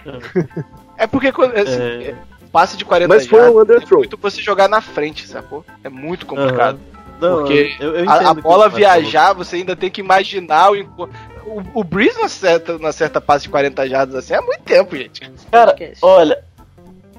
É 0.97 1.05
porque 1.05 1.31
quando, 1.33 1.53
assim, 1.57 1.81
É. 1.81 2.03
é, 2.11 2.15
passe 2.53 2.77
de 2.77 2.85
40 2.85 3.13
Mas 3.13 3.27
foi 3.27 3.39
um 3.39 3.43
jardas 3.43 3.57
é 3.57 3.63
underthrow. 3.63 3.99
muito 3.99 4.17
você 4.17 4.41
jogar 4.41 4.69
na 4.69 4.79
frente, 4.79 5.27
sacou? 5.27 5.65
É 5.83 5.89
muito 5.89 6.25
complicado. 6.25 6.79
não, 7.19 7.39
Porque 7.39 7.75
eu- 7.79 7.95
eu 7.95 8.09
A, 8.09 8.29
a 8.29 8.33
bola 8.33 8.33
o 8.33 8.33
Tyson 8.33 8.43
falou. 8.43 8.69
viajar, 8.69 9.33
você 9.33 9.55
ainda 9.57 9.75
tem 9.75 9.89
que 9.91 9.99
imaginar 9.99 10.71
o. 10.71 10.75
O, 11.45 11.61
o 11.81 11.83
Breeze 11.83 12.15
não 12.17 12.23
acerta, 12.25 12.77
não 12.77 12.87
acerta 12.87 13.19
passe 13.19 13.43
de 13.43 13.49
40 13.49 13.85
jardas 13.89 14.15
assim 14.15 14.33
há 14.33 14.41
muito 14.41 14.61
tempo, 14.61 14.95
gente. 14.95 15.19
Cara, 15.51 15.75
olha, 16.01 16.41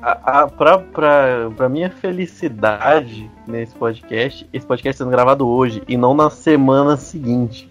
a, 0.00 0.40
a, 0.40 0.46
pra, 0.46 0.78
pra, 0.78 1.50
pra 1.54 1.68
minha 1.68 1.90
felicidade 1.90 3.30
nesse 3.46 3.74
podcast, 3.74 4.48
esse 4.52 4.64
podcast 4.66 4.96
sendo 4.98 5.10
gravado 5.10 5.46
hoje 5.46 5.82
e 5.86 5.96
não 5.96 6.14
na 6.14 6.30
semana 6.30 6.96
seguinte. 6.96 7.70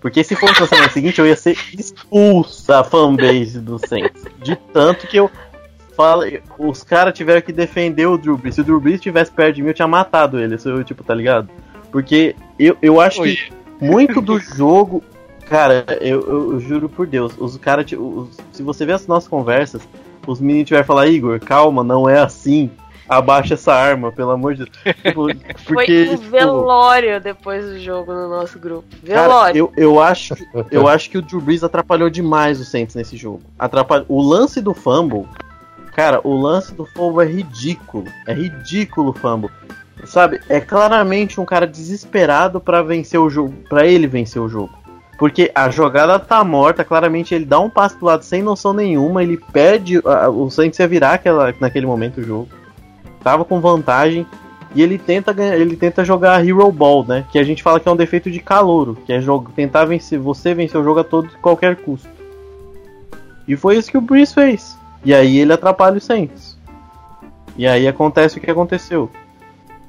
Porque 0.00 0.22
se 0.22 0.36
fosse 0.36 0.60
na 0.60 0.66
semana 0.68 0.88
seguinte, 0.90 1.18
eu 1.18 1.26
ia 1.26 1.34
ser 1.36 1.56
expulso 1.76 2.66
da 2.68 2.84
fanbase 2.84 3.58
do 3.60 3.78
Saints. 3.84 4.24
De 4.38 4.54
tanto 4.72 5.06
que 5.08 5.16
eu 5.16 5.28
falei, 5.98 6.40
os 6.58 6.84
caras 6.84 7.12
tiveram 7.12 7.40
que 7.42 7.52
defender 7.52 8.06
o 8.06 8.16
Drew 8.16 8.36
Brees. 8.38 8.54
Se 8.54 8.60
o 8.60 8.64
Drew 8.64 8.80
Brees 8.80 8.96
estivesse 8.96 9.32
perto 9.32 9.56
de 9.56 9.62
mim, 9.62 9.68
eu 9.68 9.74
tinha 9.74 9.88
matado 9.88 10.38
ele. 10.38 10.56
Eu, 10.64 10.84
tipo, 10.84 11.02
tá 11.02 11.12
ligado? 11.12 11.48
Porque 11.90 12.36
eu, 12.58 12.76
eu 12.80 13.00
acho 13.00 13.20
que 13.22 13.28
Oi. 13.28 13.38
muito 13.80 14.20
do 14.20 14.38
jogo. 14.38 15.02
Cara, 15.46 15.84
eu, 16.00 16.20
eu- 16.20 16.52
eu 16.52 16.60
juro 16.60 16.88
por 16.88 17.06
Deus, 17.06 17.32
os 17.38 17.56
caras. 17.56 17.86
Se 18.52 18.62
você 18.62 18.86
ver 18.86 18.92
as 18.92 19.06
nossas 19.06 19.28
conversas, 19.28 19.82
os 20.26 20.40
meninos 20.40 20.68
tiverem 20.68 20.86
falar, 20.86 21.06
Igor, 21.08 21.40
calma, 21.40 21.82
não 21.82 22.08
é 22.08 22.18
assim. 22.20 22.70
Abaixa 23.08 23.54
essa 23.54 23.72
arma, 23.72 24.12
pelo 24.12 24.30
amor 24.32 24.54
de 24.54 24.66
Deus. 24.66 24.70
Tipo, 25.02 25.26
Porque. 25.66 26.04
Foi 26.04 26.10
um 26.10 26.16
tipo, 26.18 26.30
velório 26.30 27.18
depois 27.20 27.64
do 27.64 27.78
jogo 27.80 28.12
no 28.12 28.28
nosso 28.28 28.58
grupo. 28.58 28.84
cara, 29.06 29.22
Velório. 29.22 29.56
eu, 29.58 29.72
eu 29.76 30.00
acho. 30.00 30.34
Eu 30.70 30.86
acho 30.86 31.08
que 31.08 31.16
o 31.16 31.22
Drew 31.22 31.40
Brees 31.40 31.64
atrapalhou 31.64 32.10
demais 32.10 32.60
o 32.60 32.64
Saints 32.66 32.94
nesse 32.94 33.16
jogo. 33.16 33.40
Atrapalhou. 33.58 34.04
O 34.10 34.20
lance 34.22 34.60
do 34.60 34.74
fumble. 34.74 35.24
Cara, 35.98 36.20
o 36.22 36.40
lance 36.40 36.72
do 36.72 36.86
fumble 36.86 37.26
é 37.26 37.28
ridículo. 37.28 38.04
É 38.24 38.32
ridículo 38.32 39.10
o 39.10 39.12
fumble. 39.12 39.50
Sabe? 40.04 40.38
É 40.48 40.60
claramente 40.60 41.40
um 41.40 41.44
cara 41.44 41.66
desesperado 41.66 42.60
pra 42.60 42.82
vencer 42.82 43.18
o 43.18 43.28
jogo. 43.28 43.52
para 43.68 43.84
ele 43.84 44.06
vencer 44.06 44.40
o 44.40 44.48
jogo. 44.48 44.70
Porque 45.18 45.50
a 45.52 45.68
jogada 45.70 46.16
tá 46.20 46.44
morta, 46.44 46.84
claramente 46.84 47.34
ele 47.34 47.44
dá 47.44 47.58
um 47.58 47.68
passo 47.68 47.96
pro 47.96 48.06
lado 48.06 48.22
sem 48.24 48.40
noção 48.44 48.72
nenhuma, 48.72 49.24
ele 49.24 49.38
perde. 49.52 50.00
a- 50.06 50.28
O 50.28 50.48
Saints 50.48 50.78
ia 50.78 50.86
virar 50.86 51.14
aquela, 51.14 51.52
naquele 51.58 51.84
momento 51.86 52.18
o 52.20 52.22
jogo. 52.22 52.48
Tava 53.24 53.44
com 53.44 53.60
vantagem. 53.60 54.24
E 54.76 54.80
ele 54.82 54.98
tenta 54.98 55.34
ele 55.52 55.74
tenta 55.74 56.04
jogar 56.04 56.46
Hero 56.46 56.70
Ball, 56.70 57.04
né? 57.04 57.24
Que 57.32 57.40
a 57.40 57.42
gente 57.42 57.60
fala 57.60 57.80
que 57.80 57.88
é 57.88 57.90
um 57.90 57.96
defeito 57.96 58.30
de 58.30 58.38
calouro, 58.38 58.96
que 59.04 59.12
é 59.12 59.20
jogo, 59.20 59.50
tentar 59.50 59.84
vencer, 59.84 60.16
você 60.20 60.54
vencer 60.54 60.80
o 60.80 60.84
jogo 60.84 61.00
a 61.00 61.04
todo 61.04 61.28
qualquer 61.42 61.74
custo. 61.74 62.08
E 63.48 63.56
foi 63.56 63.76
isso 63.78 63.90
que 63.90 63.98
o 63.98 64.00
Breeze 64.00 64.32
fez. 64.32 64.77
E 65.04 65.14
aí 65.14 65.38
ele 65.38 65.52
atrapalha 65.52 65.96
o 65.96 66.00
Saints. 66.00 66.56
E 67.56 67.66
aí 67.66 67.86
acontece 67.88 68.38
o 68.38 68.40
que 68.40 68.50
aconteceu. 68.50 69.10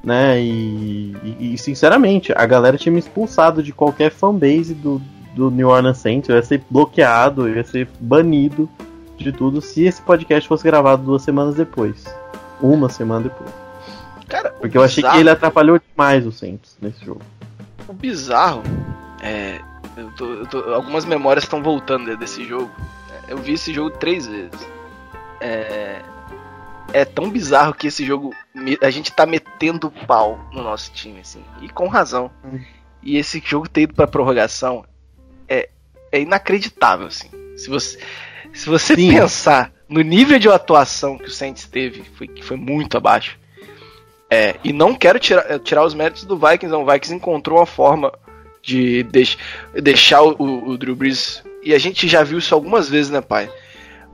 Né? 0.04 0.40
E, 0.42 1.16
e- 1.24 1.54
e, 1.54 1.58
sinceramente, 1.58 2.32
a 2.36 2.46
galera 2.46 2.78
tinha 2.78 2.92
me 2.92 3.00
expulsado 3.00 3.62
de 3.62 3.74
qualquer 3.74 4.12
fanbase 4.12 4.74
do, 4.74 5.02
do 5.36 5.52
New 5.52 5.68
Orleans 5.68 5.98
Saints. 5.98 6.30
Eu 6.30 6.36
ia 6.38 6.42
ser 6.44 6.64
bloqueado, 6.70 7.48
eu 7.48 7.56
ia 7.56 7.64
ser 7.64 7.88
banido 8.00 8.70
de 9.18 9.32
tudo 9.32 9.62
se 9.62 9.84
esse 9.84 10.02
podcast 10.02 10.48
fosse 10.48 10.64
gravado 10.64 11.04
duas 11.04 11.22
semanas 11.22 11.56
depois. 11.56 12.06
Uma 12.62 12.88
semana 12.90 13.24
depois. 13.24 13.50
Cara, 14.28 14.52
Porque 14.52 14.78
eu 14.78 14.84
achei 14.84 15.02
que 15.04 15.08
bizarro- 15.08 15.20
ele 15.22 15.30
atrapalhou 15.30 15.80
demais 15.80 16.26
o 16.26 16.32
Saints 16.32 16.78
nesse 16.82 17.04
jogo. 17.04 17.22
O 17.88 17.94
bizarro 17.94 18.62
é. 19.22 19.60
eu 19.98 20.10
tô- 20.16 20.34
eu 20.34 20.46
tô- 20.46 20.74
algumas 20.74 21.04
memórias 21.04 21.44
estão 21.44 21.62
voltando 21.62 22.16
desse 22.16 22.46
jogo. 22.46 22.70
Eu 23.28 23.38
vi 23.38 23.54
esse 23.54 23.74
jogo 23.74 23.90
três 23.92 24.26
vezes. 24.28 24.68
É. 25.40 26.02
É 26.92 27.06
tão 27.06 27.30
bizarro 27.30 27.74
que 27.74 27.88
esse 27.88 28.04
jogo. 28.04 28.34
A 28.82 28.90
gente 28.90 29.12
tá 29.12 29.26
metendo 29.26 29.92
pau 30.08 30.40
no 30.52 30.64
nosso 30.64 30.92
time, 30.92 31.20
assim. 31.20 31.44
E 31.62 31.70
com 31.70 31.88
razão. 31.88 32.32
Hum. 32.44 32.60
E 33.04 33.18
esse 33.18 33.42
jogo 33.46 33.70
ter 33.70 33.82
ido 33.82 33.94
pra 33.94 34.08
prorrogação 34.08 34.84
é, 35.48 35.70
é 36.12 36.20
inacreditável, 36.20 37.08
assim. 37.08 37.30
Se 37.56 37.70
você, 37.70 38.00
se 38.54 38.68
você 38.68 38.96
Sim. 38.96 39.14
pensar 39.14 39.72
no 39.88 40.02
nível 40.02 40.40
de 40.40 40.50
atuação 40.50 41.18
que 41.18 41.26
o 41.26 41.32
Saints 41.32 41.66
teve, 41.68 42.04
foi, 42.16 42.28
que 42.28 42.44
foi 42.44 42.58
muito 42.58 42.98
abaixo. 42.98 43.38
É, 44.30 44.56
e 44.64 44.74
não 44.74 44.94
quero 44.96 45.20
tirar, 45.20 45.60
tirar 45.60 45.84
os 45.84 45.94
méritos 45.94 46.24
do 46.24 46.38
Vikings, 46.38 46.68
não. 46.68 46.84
O 46.84 46.92
Vikings 46.92 47.14
encontrou 47.16 47.60
uma 47.60 47.66
forma 47.66 48.12
de 48.62 49.04
deix- 49.04 49.38
deixar 49.74 50.22
o, 50.24 50.36
o, 50.38 50.70
o 50.70 50.78
Drew 50.78 50.96
Brees. 50.96 51.44
E 51.64 51.74
a 51.74 51.78
gente 51.80 52.08
já 52.08 52.24
viu 52.24 52.40
isso 52.40 52.54
algumas 52.54 52.90
vezes, 52.90 53.12
né, 53.12 53.22
pai? 53.22 53.50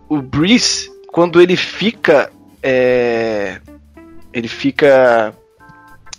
O 0.07 0.21
Brees, 0.21 0.89
quando 1.15 1.41
ele 1.41 1.55
fica. 1.55 2.29
é, 2.61 3.61
ele 4.33 4.49
fica 4.49 5.33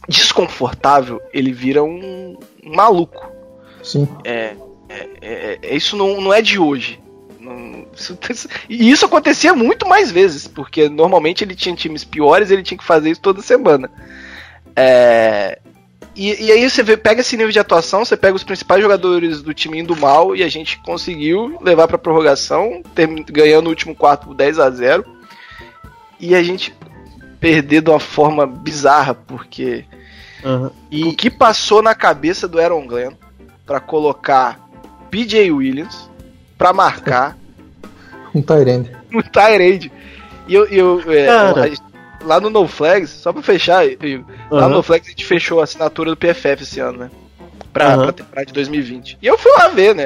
desconfortável, 0.09 1.21
ele 1.35 1.53
vira 1.53 1.85
um, 1.85 2.39
um 2.65 2.75
maluco. 2.75 3.31
Sim. 3.83 4.09
É, 4.25 4.57
é, 4.89 5.09
é- 5.21 5.59
é- 5.63 5.77
isso 5.77 5.99
não, 5.99 6.19
não 6.19 6.33
é 6.33 6.41
de 6.41 6.59
hoje. 6.59 6.99
Não- 7.39 7.85
isso- 7.95 8.17
e 8.71 8.91
isso 8.91 9.05
acontecia 9.05 9.53
muito 9.53 9.87
mais 9.87 10.11
vezes, 10.11 10.47
porque 10.49 10.89
normalmente 10.89 11.45
ele 11.45 11.55
tinha 11.55 11.77
times 11.77 12.03
piores 12.03 12.51
ele 12.51 12.63
tinha 12.63 12.79
que 12.79 12.85
fazer 12.85 13.11
isso 13.11 13.21
toda 13.21 13.43
semana. 13.43 13.91
É, 14.75 15.59
e, 16.17 16.45
e 16.47 16.53
aí 16.53 16.69
você 16.69 16.83
vê, 16.83 16.97
pega 16.97 17.21
esse 17.21 17.37
nível 17.37 17.53
de 17.53 17.59
atuação, 17.59 18.05
você 18.05 18.17
pega 18.17 18.35
os 18.35 18.43
principais 18.45 18.81
jogadores 18.83 19.43
do 19.43 19.53
time 19.55 19.79
indo 19.81 19.95
mal 19.97 20.35
e 20.35 20.43
a 20.43 20.49
gente 20.49 20.79
conseguiu 20.79 21.59
levar 21.61 21.87
pra 21.87 21.99
prorrogação, 21.99 22.83
termi- 22.95 23.25
ganhando 23.29 23.67
o 23.67 23.71
último 23.71 23.95
quarto 23.95 24.27
por 24.29 24.35
10 24.35 24.59
a 24.59 24.71
0 24.71 25.05
E 26.19 26.35
a 26.35 26.43
gente 26.43 26.75
perder 27.39 27.83
de 27.83 27.91
uma 27.91 28.01
forma 28.01 28.47
bizarra, 28.47 29.15
porque 29.15 29.85
Aham. 30.45 30.71
E 30.91 31.05
o 31.05 31.15
que 31.15 31.29
passou 31.31 31.83
na 31.83 31.95
cabeça 31.95 32.47
do 32.49 32.61
Aaron 32.61 32.87
Glenn 32.87 33.13
pra 33.67 33.81
colocar 33.81 34.61
PJ 35.11 35.51
Williams 35.51 36.09
pra 36.57 36.73
marcar 36.73 37.37
Um 38.35 38.43
Tyrande. 38.43 38.91
um 39.13 39.21
Tyrande. 39.23 39.91
E 40.47 40.55
eu, 40.55 40.65
eu 40.67 41.03
é, 41.13 41.27
lá 42.23 42.39
no 42.41 42.49
No 42.51 42.69
Flags, 42.69 43.11
só 43.11 43.33
pra 43.33 43.43
fechar, 43.43 43.85
Igor, 44.47 44.61
lá 44.61 44.69
no 44.69 44.83
Flags 44.83 45.09
a 45.09 45.11
gente 45.11 45.27
fechou 45.27 45.61
a 45.61 45.65
assinatura 45.65 46.11
do 46.11 46.17
PFF 46.17 46.63
esse 46.63 46.81
ano, 46.81 46.99
né? 46.99 47.11
Pra, 47.73 47.89
Aham. 47.89 48.03
pra 48.05 48.13
temporada 48.13 48.47
de 48.47 48.53
2020. 48.53 49.19
E 49.21 49.27
eu 49.27 49.37
fui 49.37 49.53
lá 49.53 49.69
ver, 49.69 49.95
né, 49.95 50.05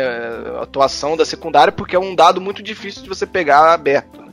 a 0.58 0.62
atuação 0.62 1.16
da 1.16 1.24
secundária, 1.24 1.72
porque 1.72 1.94
é 1.94 1.98
um 1.98 2.14
dado 2.14 2.40
muito 2.40 2.62
difícil 2.62 3.02
de 3.02 3.08
você 3.08 3.26
pegar 3.26 3.72
aberto, 3.72 4.20
né? 4.20 4.28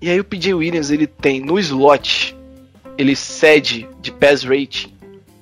E 0.00 0.08
aí 0.08 0.20
o 0.20 0.24
PJ 0.24 0.54
Williams, 0.54 0.90
ele 0.90 1.06
tem 1.06 1.40
no 1.40 1.58
slot, 1.58 2.36
ele 2.96 3.16
cede 3.16 3.88
de 4.00 4.12
pass 4.12 4.44
rating 4.44 4.94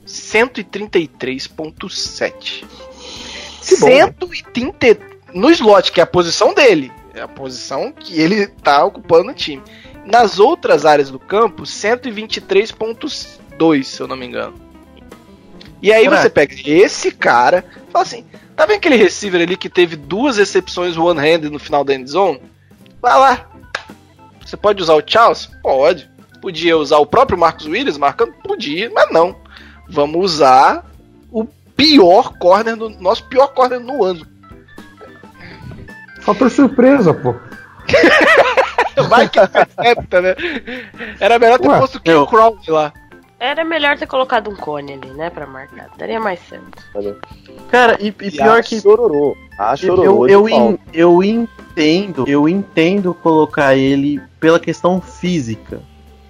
133.7. 0.07 2.65
Que 3.63 3.77
bom, 3.77 3.87
né? 3.87 4.07
130 4.07 4.99
no 5.35 5.51
slot, 5.51 5.93
que 5.93 6.01
é 6.01 6.03
a 6.03 6.07
posição 6.07 6.55
dele. 6.55 6.91
É 7.15 7.21
a 7.21 7.29
posição 7.29 7.93
que 7.93 8.19
ele 8.19 8.47
tá 8.47 8.83
ocupando 8.85 9.25
no 9.25 9.35
time. 9.35 9.63
Nas 10.05 10.39
outras 10.39 10.87
áreas 10.87 11.11
do 11.11 11.19
campo, 11.19 11.67
123.2, 13.59 13.85
se 13.85 14.01
eu 14.01 14.09
não 14.09 14.17
me 14.17 14.27
engano. 14.27 14.55
E 15.83 15.93
aí 15.93 16.05
Caraca. 16.05 16.23
você 16.23 16.31
pega 16.31 16.55
esse 16.67 17.13
cara, 17.13 17.65
fala 17.91 18.05
assim, 18.05 18.25
tá 18.57 18.67
vendo 18.67 18.79
aquele 18.79 18.97
receiver 18.97 19.41
ali 19.41 19.57
que 19.57 19.69
teve 19.69 19.97
duas 19.97 20.37
recepções 20.37 20.97
one-handed 20.97 21.51
no 21.51 21.59
final 21.59 21.85
da 21.85 21.95
end 21.95 22.11
zone? 22.11 22.41
Vai 23.01 23.19
lá. 23.19 23.47
Você 24.45 24.57
pode 24.57 24.83
usar 24.83 24.95
o 24.95 25.03
Charles? 25.07 25.49
Pode. 25.63 26.11
Podia 26.41 26.77
usar 26.77 26.99
o 26.99 27.07
próprio 27.07 27.39
Marcos 27.39 27.67
Williams 27.67 27.99
marcando? 27.99 28.33
Podia, 28.43 28.91
mas 28.91 29.13
não. 29.13 29.37
Vamos 29.89 30.33
usar 30.33 30.85
o 31.31 31.45
pior 31.77 32.37
corner 32.39 32.77
do 32.77 32.89
nosso 32.89 33.25
pior 33.25 33.49
corner 33.49 33.79
no 33.79 34.03
ano. 34.03 34.27
Fator 36.21 36.51
surpresa, 36.51 37.15
pô. 37.15 37.35
Vai 39.09 39.29
que 39.29 39.39
acerta, 39.39 40.21
né? 40.21 40.35
Era 41.21 41.39
melhor 41.39 41.59
ter 41.59 41.69
Ué, 41.69 41.79
posto 41.79 41.97
o 41.97 42.01
Kim 42.01 42.27
Crowley 42.27 42.59
lá. 42.69 42.93
Era 43.41 43.65
melhor 43.65 43.97
ter 43.97 44.07
colocado 44.07 44.51
um 44.51 44.57
cone 44.57 44.95
ali, 44.95 45.11
né, 45.11 45.31
pra 45.31 45.47
marcar. 45.47 45.89
Daria 45.97 46.19
mais 46.19 46.41
certo. 46.49 46.83
Cara, 47.71 47.97
e, 48.01 48.09
e 48.09 48.13
pior 48.33 48.63
que 48.65 48.81
Chororô. 48.81 49.37
Ah, 49.59 49.73
eu, 49.73 49.77
chororô. 49.77 50.27
eu, 50.27 50.49
pau. 50.49 50.71
en- 50.73 50.79
eu 50.93 51.23
entendo, 51.23 52.25
eu 52.27 52.49
entendo 52.49 53.15
colocar 53.15 53.77
ele 53.77 54.21
pela 54.41 54.59
questão 54.59 55.01
física. 55.01 55.81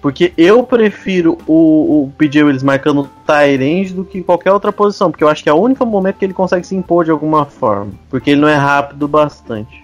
Porque 0.01 0.31
eu 0.37 0.63
prefiro 0.63 1.37
o, 1.45 2.03
o 2.05 2.13
PJ 2.17 2.41
Willis 2.43 2.63
marcando 2.63 3.01
o 3.01 3.09
Tyrande 3.25 3.93
do 3.93 4.05
que 4.05 4.23
qualquer 4.23 4.51
outra 4.53 4.71
posição. 4.71 5.11
Porque 5.11 5.23
eu 5.23 5.27
acho 5.27 5.43
que 5.43 5.49
é 5.49 5.53
o 5.53 5.57
único 5.59 5.85
momento 5.85 6.17
que 6.17 6.25
ele 6.25 6.33
consegue 6.33 6.65
se 6.65 6.73
impor 6.75 7.03
de 7.03 7.11
alguma 7.11 7.45
forma. 7.45 7.91
Porque 8.09 8.29
ele 8.31 8.39
não 8.39 8.47
é 8.47 8.55
rápido 8.55 9.07
bastante. 9.09 9.83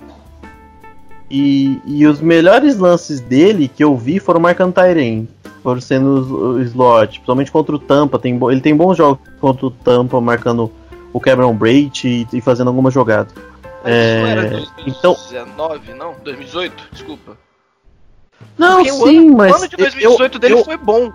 E, 1.30 1.82
e 1.86 2.06
os 2.06 2.22
melhores 2.22 2.78
lances 2.78 3.20
dele 3.20 3.68
que 3.68 3.84
eu 3.84 3.96
vi 3.98 4.20
foram 4.20 4.40
marcando 4.40 4.74
Tyrande. 4.74 5.28
Foram 5.64 5.82
sendo 5.82 6.08
o, 6.08 6.50
o 6.54 6.62
slot. 6.62 7.08
Principalmente 7.14 7.52
contra 7.52 7.76
o 7.76 7.80
Tampa. 7.80 8.20
Tem, 8.20 8.40
ele 8.52 8.62
tem 8.62 8.76
bons 8.76 8.96
jogos 8.98 9.20
contra 9.40 9.66
o 9.66 9.72
Tampa, 9.72 10.22
marcando 10.22 10.72
o 11.12 11.20
Cameron 11.20 11.56
Braid 11.56 12.08
e, 12.08 12.38
e 12.38 12.42
fazendo 12.42 12.68
algumas 12.68 12.94
jogadas. 12.94 13.34
Mas 13.84 13.94
É, 13.94 14.16
isso 14.16 14.22
não 14.22 14.28
era 14.28 14.48
então- 14.88 15.14
2019, 15.14 15.94
não? 15.96 16.16
2018? 16.24 16.88
Desculpa. 16.92 17.38
Não, 18.58 18.78
Porque 18.78 18.92
o 18.92 19.08
sim, 19.08 19.18
ano, 19.28 19.38
mas 19.38 19.52
o 19.52 19.56
ano 19.56 19.68
de 19.68 19.78
2018 19.78 20.36
eu, 20.36 20.40
dele 20.40 20.54
eu, 20.56 20.66
foi 20.66 20.78
bom. 20.78 21.12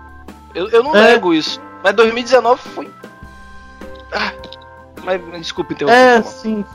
Eu, 0.53 0.67
eu 0.69 0.83
não 0.83 0.95
É. 0.95 1.13
nego 1.13 1.33
isso. 1.33 1.61
Mas 1.83 1.93
2019 1.95 2.61
foi. 2.69 2.89
Ah, 4.11 4.33
mas 5.03 5.21
desculpa 5.39 5.73
interromper. 5.73 5.97
É, 5.97 6.21
sim. 6.21 6.65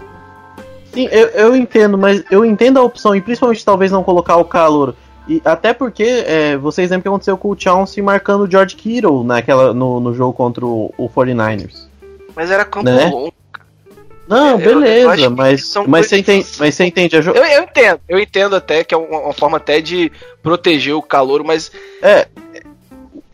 Sim, 0.96 1.08
eu, 1.12 1.26
eu 1.28 1.56
entendo, 1.56 1.96
mas 1.98 2.24
eu 2.30 2.44
entendo 2.44 2.78
a 2.78 2.82
opção, 2.82 3.14
e 3.14 3.20
principalmente 3.20 3.64
talvez 3.64 3.92
não 3.92 4.02
colocar 4.02 4.36
o 4.36 4.44
calor. 4.44 4.94
E 5.28 5.42
até 5.44 5.72
porque 5.74 6.02
é, 6.04 6.56
vocês 6.56 6.88
lembram 6.90 7.02
que 7.02 7.08
aconteceu 7.08 7.36
com 7.36 7.50
o 7.50 7.56
Chauncey 7.58 8.02
marcando 8.02 8.42
o 8.44 8.50
George 8.50 8.76
Kittle 8.76 9.24
naquela, 9.24 9.74
no, 9.74 9.98
no 10.00 10.14
jogo 10.14 10.32
contra 10.32 10.64
o, 10.64 10.92
o 10.96 11.08
49ers. 11.08 11.86
Mas 12.34 12.50
era 12.50 12.64
campo 12.64 12.84
Né? 12.88 13.06
longo. 13.10 13.32
Não, 14.28 14.58
Eu- 14.58 14.70
eu 14.70 14.80
beleza, 14.80 15.16
que 15.16 15.28
mas, 15.28 15.74
mas, 15.86 16.06
você 16.08 16.18
entende, 16.18 16.46
mas 16.58 16.74
você 16.74 16.84
entende 16.84 17.16
a 17.16 17.20
jo- 17.20 17.30
Eu, 17.32 17.44
eu 17.44 17.62
entendo, 17.62 18.00
eu 18.08 18.18
entendo 18.18 18.56
até 18.56 18.82
que 18.82 18.92
é 18.94 18.96
uma, 18.98 19.18
uma 19.20 19.32
forma 19.32 19.56
até 19.56 19.80
de 19.80 20.10
proteger 20.42 20.94
o 20.94 21.02
calor, 21.02 21.44
mas 21.44 21.70
É. 22.02 22.26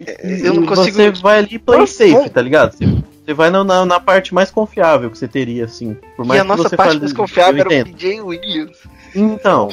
eu 0.01 0.53
não 0.55 0.67
consigo- 0.67 0.97
Você 0.97 1.11
vai 1.13 1.39
ali 1.39 1.59
play 1.59 1.87
safe, 1.87 2.29
tá 2.29 2.43
ligado? 2.43 2.73
Você, 2.77 2.85
você 3.25 3.35
vai 3.35 3.51
na, 3.51 3.63
na, 3.65 3.85
na 3.85 4.01
parte 4.01 4.35
mais 4.35 4.51
confiável 4.51 5.11
que 5.11 5.17
você 5.19 5.29
teria, 5.29 5.65
assim. 5.65 5.95
Por 6.17 6.25
e 6.25 6.29
mais 6.29 6.41
a 6.41 6.45
que 6.45 6.49
nossa 6.49 6.63
você 6.69 6.77
parte 6.77 6.89
fale- 6.89 7.01
mais 7.01 7.13
confiável 7.13 7.61
era 7.61 7.69
o. 7.69 7.85
PJ 7.85 8.21
Williams. 8.21 8.79
Então, 9.15 9.69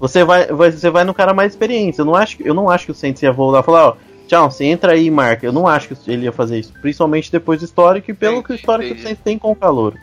você 0.00 0.24
vai, 0.24 0.46
vai- 0.46 0.70
você 0.70 0.90
vai 0.90 1.04
no 1.04 1.12
cara 1.14 1.34
mais 1.34 1.52
experiente. 1.52 1.98
Eu 1.98 2.04
não 2.04 2.14
acho, 2.14 2.36
eu 2.42 2.54
não 2.54 2.68
acho 2.70 2.86
que 2.86 2.92
o 2.92 2.94
Saints 2.94 3.22
ia 3.22 3.32
voltar 3.32 3.60
e 3.60 3.62
falar, 3.62 3.88
ó, 3.88 3.96
tchau, 4.26 4.50
você 4.50 4.64
entra 4.64 4.92
aí 4.92 5.06
e 5.06 5.10
marca. 5.10 5.44
Eu 5.46 5.52
não 5.52 5.66
acho 5.66 5.88
que 5.94 6.10
ele 6.10 6.24
ia 6.24 6.32
fazer 6.32 6.58
isso, 6.58 6.72
principalmente 6.80 7.30
depois 7.30 7.60
do 7.60 7.64
histórico 7.64 8.10
e 8.10 8.14
pelo 8.14 8.42
que 8.42 8.50
o 8.50 8.54
Entendi, 8.54 8.60
histórico 8.60 8.94
que 8.94 9.00
o. 9.00 9.02
Saints 9.02 9.22
tem 9.22 9.38
com 9.38 9.50
o 9.52 9.56
calor. 9.56 9.94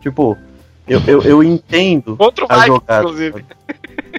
Tipo, 0.00 0.36
eu, 0.86 1.00
eu, 1.06 1.22
eu 1.22 1.42
entendo 1.42 2.16
Contra 2.16 2.44
o 2.44 2.46
a 2.48 2.54
Vikings, 2.54 2.66
jogada. 2.80 3.02
inclusive. 3.02 3.44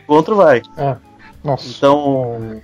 Contra 0.06 0.36
o 0.36 0.46
Vikings. 0.46 0.98
Nossa. 1.44 1.68
Então, 1.70 2.62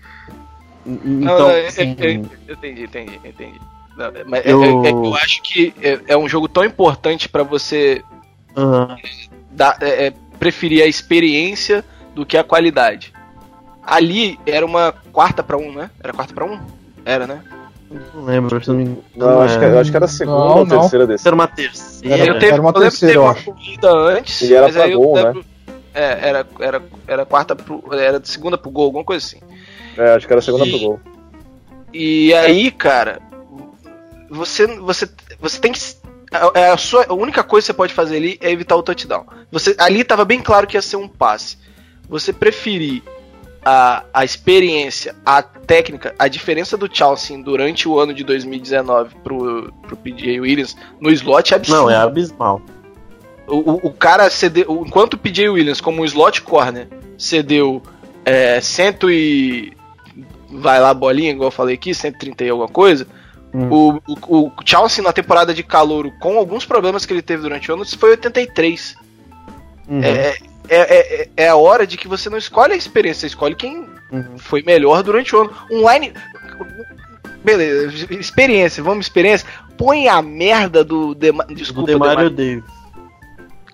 Não, 0.85 0.95
então, 1.21 1.39
não, 1.39 1.51
eu, 1.51 1.67
assim, 1.67 1.95
eu- 1.97 2.05
eu- 2.05 2.25
eu 2.47 2.53
entendi, 2.55 2.83
entendi, 2.83 3.19
entendi. 3.23 3.61
Não, 3.97 4.11
mas 4.27 4.45
Eu- 4.45 4.63
é- 4.63 4.67
é- 4.67 4.89
é 4.89 4.91
que 4.91 5.07
eu 5.07 5.15
acho 5.15 5.41
que 5.43 5.73
é, 5.81 5.99
é 6.07 6.17
um 6.17 6.27
jogo 6.27 6.47
tão 6.47 6.63
importante 6.65 7.29
pra 7.29 7.43
você 7.43 8.01
aham. 8.57 8.95
dar- 9.51 9.77
é, 9.81 10.07
é, 10.07 10.13
preferir 10.39 10.83
a 10.83 10.87
experiência 10.87 11.83
do 12.15 12.25
que 12.25 12.37
a 12.37 12.43
qualidade. 12.43 13.13
Ali 13.85 14.39
era 14.45 14.65
uma 14.65 14.93
quarta 15.11 15.43
pra 15.43 15.57
um, 15.57 15.71
né? 15.73 15.89
Era 16.03 16.13
quarta 16.13 16.33
pra 16.33 16.45
um? 16.45 16.59
Era, 17.05 17.27
né? 17.27 17.41
não 18.15 18.23
lembro, 18.25 18.59
não 18.65 18.73
me 18.75 18.83
engano. 18.83 19.03
Não, 19.15 19.29
eu 19.29 19.41
acho 19.43 19.59
que, 19.59 19.65
eu 19.65 19.79
acho 19.79 19.91
que 19.91 19.97
era 19.97 20.05
a 20.05 20.09
segunda 20.09 20.37
Não, 20.39 20.57
ou 20.59 20.65
não. 20.65 20.79
terceira 20.79 21.05
desse. 21.05 21.27
Era 21.27 21.35
uma 21.35 21.47
terceira. 21.47 22.15
Era- 22.15 22.25
eu, 22.25 22.39
teve, 22.39 22.51
era 22.53 22.61
uma 22.61 22.69
eu 22.71 22.73
lembro 22.79 22.91
que 22.91 22.99
terceira, 22.99 23.13
teve 23.13 23.23
eu 23.25 23.29
acho. 23.29 23.43
corrida 23.45 23.91
antes, 23.91 24.41
E 24.41 24.53
era 24.53 24.65
mas 24.65 24.75
pra 24.75 24.83
aí 24.85 24.91
eu 24.93 24.99
gol, 24.99 25.15
né? 25.15 25.23
lembro. 25.23 25.45
É, 25.93 26.27
era, 26.29 26.47
era, 26.59 26.81
era 27.07 27.25
quarta 27.25 27.55
pro. 27.55 27.83
Era 27.93 28.19
de 28.19 28.27
segunda 28.27 28.57
pro 28.57 28.71
gol, 28.71 28.85
alguma 28.85 29.03
coisa 29.03 29.23
assim. 29.23 29.37
É, 29.95 30.15
acho 30.15 30.25
que 30.25 30.33
era 30.33 30.39
a 30.39 30.43
segunda 30.43 30.65
E- 30.65 30.69
pro 30.71 30.79
gol. 30.79 30.99
E 31.93 32.33
aí, 32.33 32.71
cara, 32.71 33.19
você, 34.33 34.67
você, 34.67 35.09
você 35.39 35.59
tem 35.59 35.71
que. 35.71 35.79
A, 36.31 36.73
a 36.73 36.77
sua, 36.77 37.05
a 37.07 37.13
única 37.13 37.43
coisa 37.43 37.65
que 37.65 37.67
você 37.67 37.73
pode 37.73 37.93
fazer 37.93 38.17
ali 38.17 38.39
é 38.41 38.51
evitar 38.51 38.75
o 38.75 38.83
touchdown. 38.83 39.25
Você, 39.51 39.75
ali 39.77 40.03
tava 40.03 40.25
bem 40.25 40.41
claro 40.41 40.65
que 40.65 40.75
ia 40.75 40.81
ser 40.81 40.95
um 40.95 41.07
passe. 41.07 41.57
Você 42.09 42.33
preferir 42.33 43.03
a, 43.63 44.03
a 44.13 44.25
experiência, 44.25 45.15
a 45.25 45.41
técnica, 45.41 46.13
a 46.17 46.27
diferença 46.27 46.75
do 46.75 46.89
Chelsea 46.91 47.37
durante 47.41 47.87
o 47.87 47.99
ano 47.99 48.13
de 48.13 48.23
2019 48.23 49.15
pro, 49.23 49.71
pro 49.83 49.95
PJ 49.95 50.39
Williams 50.39 50.75
no 50.99 51.11
slot 51.11 51.53
é 51.53 51.57
absurdo. 51.57 51.83
Não, 51.83 51.89
é 51.89 51.95
abismal. 51.95 52.61
O, 53.47 53.57
o, 53.57 53.87
o 53.87 53.93
cara 53.93 54.29
cedeu. 54.29 54.83
Enquanto 54.85 55.13
o 55.13 55.17
PJ 55.17 55.49
Williams, 55.49 55.79
como 55.79 56.01
um 56.01 56.05
slot 56.05 56.41
corner, 56.41 56.87
cedeu 57.17 57.81
é, 58.25 58.59
cento 58.59 59.09
e. 59.09 59.73
Vai 60.49 60.79
lá, 60.79 60.93
bolinha, 60.93 61.31
igual 61.31 61.47
eu 61.47 61.51
falei 61.51 61.75
aqui, 61.75 61.93
130 61.93 62.43
e 62.43 62.49
alguma 62.49 62.67
coisa. 62.67 63.07
Hum. 63.53 63.69
O, 63.69 64.01
o, 64.07 64.47
o 64.47 64.51
Chelsea 64.65 65.03
na 65.03 65.13
temporada 65.13 65.53
de 65.53 65.61
calouro, 65.63 66.11
com 66.19 66.37
alguns 66.37 66.65
problemas 66.65 67.05
que 67.05 67.13
ele 67.13 67.21
teve 67.21 67.43
durante 67.43 67.71
o 67.71 67.75
ano, 67.75 67.85
foi 67.97 68.11
83. 68.11 68.95
Uhum. 69.87 70.01
É, 70.03 70.37
é, 70.69 71.21
é, 71.21 71.29
é 71.37 71.47
a 71.49 71.55
hora 71.55 71.85
de 71.85 71.97
que 71.97 72.07
você 72.07 72.29
não 72.29 72.37
escolhe 72.37 72.73
a 72.73 72.77
experiência, 72.77 73.21
você 73.21 73.27
escolhe 73.27 73.55
quem 73.55 73.85
Uhum. 74.11 74.37
foi 74.37 74.61
melhor 74.61 75.01
durante 75.01 75.35
o 75.35 75.41
ano. 75.41 75.51
Um 75.71 75.91
line. 75.91 76.13
Beleza, 77.43 78.13
experiência, 78.13 78.81
vamos 78.83 79.07
experiência. 79.07 79.47
Põe 79.77 80.07
a 80.07 80.21
merda 80.21 80.83
do. 80.83 81.13
Dema, 81.15 81.43
Do 81.45 81.55
desculpa, 81.55 81.87
Demario 81.91 82.29
Demario. 82.29 82.61
Davis. 82.61 82.63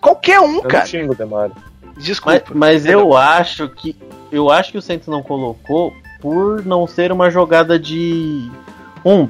Qualquer 0.01 0.39
um, 0.39 0.55
Eu 0.55 0.61
cara. 0.63 0.79
não 0.79 0.87
xingo 0.87 1.11
o 1.11 1.15
Demário. 1.15 1.55
Desculpa. 1.97 2.51
Mas, 2.53 2.83
mas 2.83 2.85
eu 2.85 3.15
acho 3.15 3.67
que 3.69 3.95
eu 4.31 4.49
acho 4.49 4.71
que 4.71 4.77
o 4.77 4.81
Saints 4.81 5.07
não 5.07 5.21
colocou 5.21 5.93
por 6.21 6.65
não 6.65 6.87
ser 6.87 7.11
uma 7.11 7.29
jogada 7.29 7.77
de 7.77 8.49
um, 9.05 9.27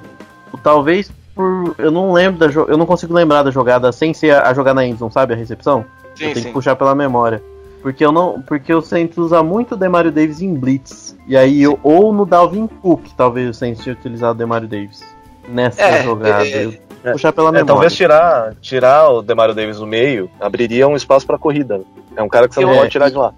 talvez 0.57 1.11
por 1.35 1.75
eu 1.77 1.91
não 1.91 2.11
lembro 2.11 2.39
da 2.39 2.47
jo- 2.47 2.65
eu 2.67 2.77
não 2.77 2.85
consigo 2.85 3.13
lembrar 3.13 3.43
da 3.43 3.51
jogada 3.51 3.91
sem 3.91 4.13
ser 4.13 4.31
a, 4.31 4.49
a 4.49 4.53
jogada 4.53 4.75
na 4.75 4.85
endzone, 4.85 5.11
sabe 5.11 5.33
a 5.33 5.37
recepção? 5.37 5.85
Sim, 6.15 6.25
eu 6.25 6.33
tenho 6.33 6.35
sim. 6.35 6.43
que 6.49 6.51
puxar 6.53 6.75
pela 6.75 6.93
memória. 6.95 7.41
Porque 7.81 8.03
eu 8.03 8.11
não, 8.11 8.41
porque 8.41 8.73
o 8.73 8.81
Saints 8.81 9.17
usa 9.17 9.41
muito 9.41 9.73
o 9.73 9.77
Demario 9.77 10.11
Davis 10.11 10.41
em 10.41 10.53
blitz. 10.53 11.15
E 11.25 11.37
aí 11.37 11.61
eu, 11.63 11.79
ou 11.81 12.11
no 12.11 12.25
Dalvin 12.25 12.67
Cook, 12.67 13.05
talvez 13.15 13.49
o 13.49 13.53
Saints 13.53 13.81
tenha 13.83 13.95
utilizado 13.95 14.33
o 14.33 14.37
Demario 14.37 14.67
Davis 14.67 15.01
nessa 15.47 15.81
É, 15.81 16.03
jogada. 16.03 16.45
é, 16.45 16.65
eu 16.65 16.71
vou 17.03 17.13
puxar 17.13 17.31
pela 17.31 17.47
É, 17.47 17.51
memória. 17.51 17.67
talvez 17.67 17.93
tirar, 17.95 18.53
tirar 18.59 19.07
o 19.09 19.21
Demario 19.21 19.55
Davis 19.55 19.77
do 19.77 19.87
meio 19.87 20.29
abriria 20.41 20.89
um 20.89 20.95
espaço 20.97 21.25
pra 21.25 21.37
corrida. 21.37 21.79
É 22.17 22.21
um 22.21 22.27
cara 22.27 22.49
que 22.49 22.55
você 22.55 22.59
não 22.61 22.71
Eu- 22.73 22.79
pode 22.79 22.89
tirar 22.89 23.07
de 23.09 23.15
lá. 23.15 23.33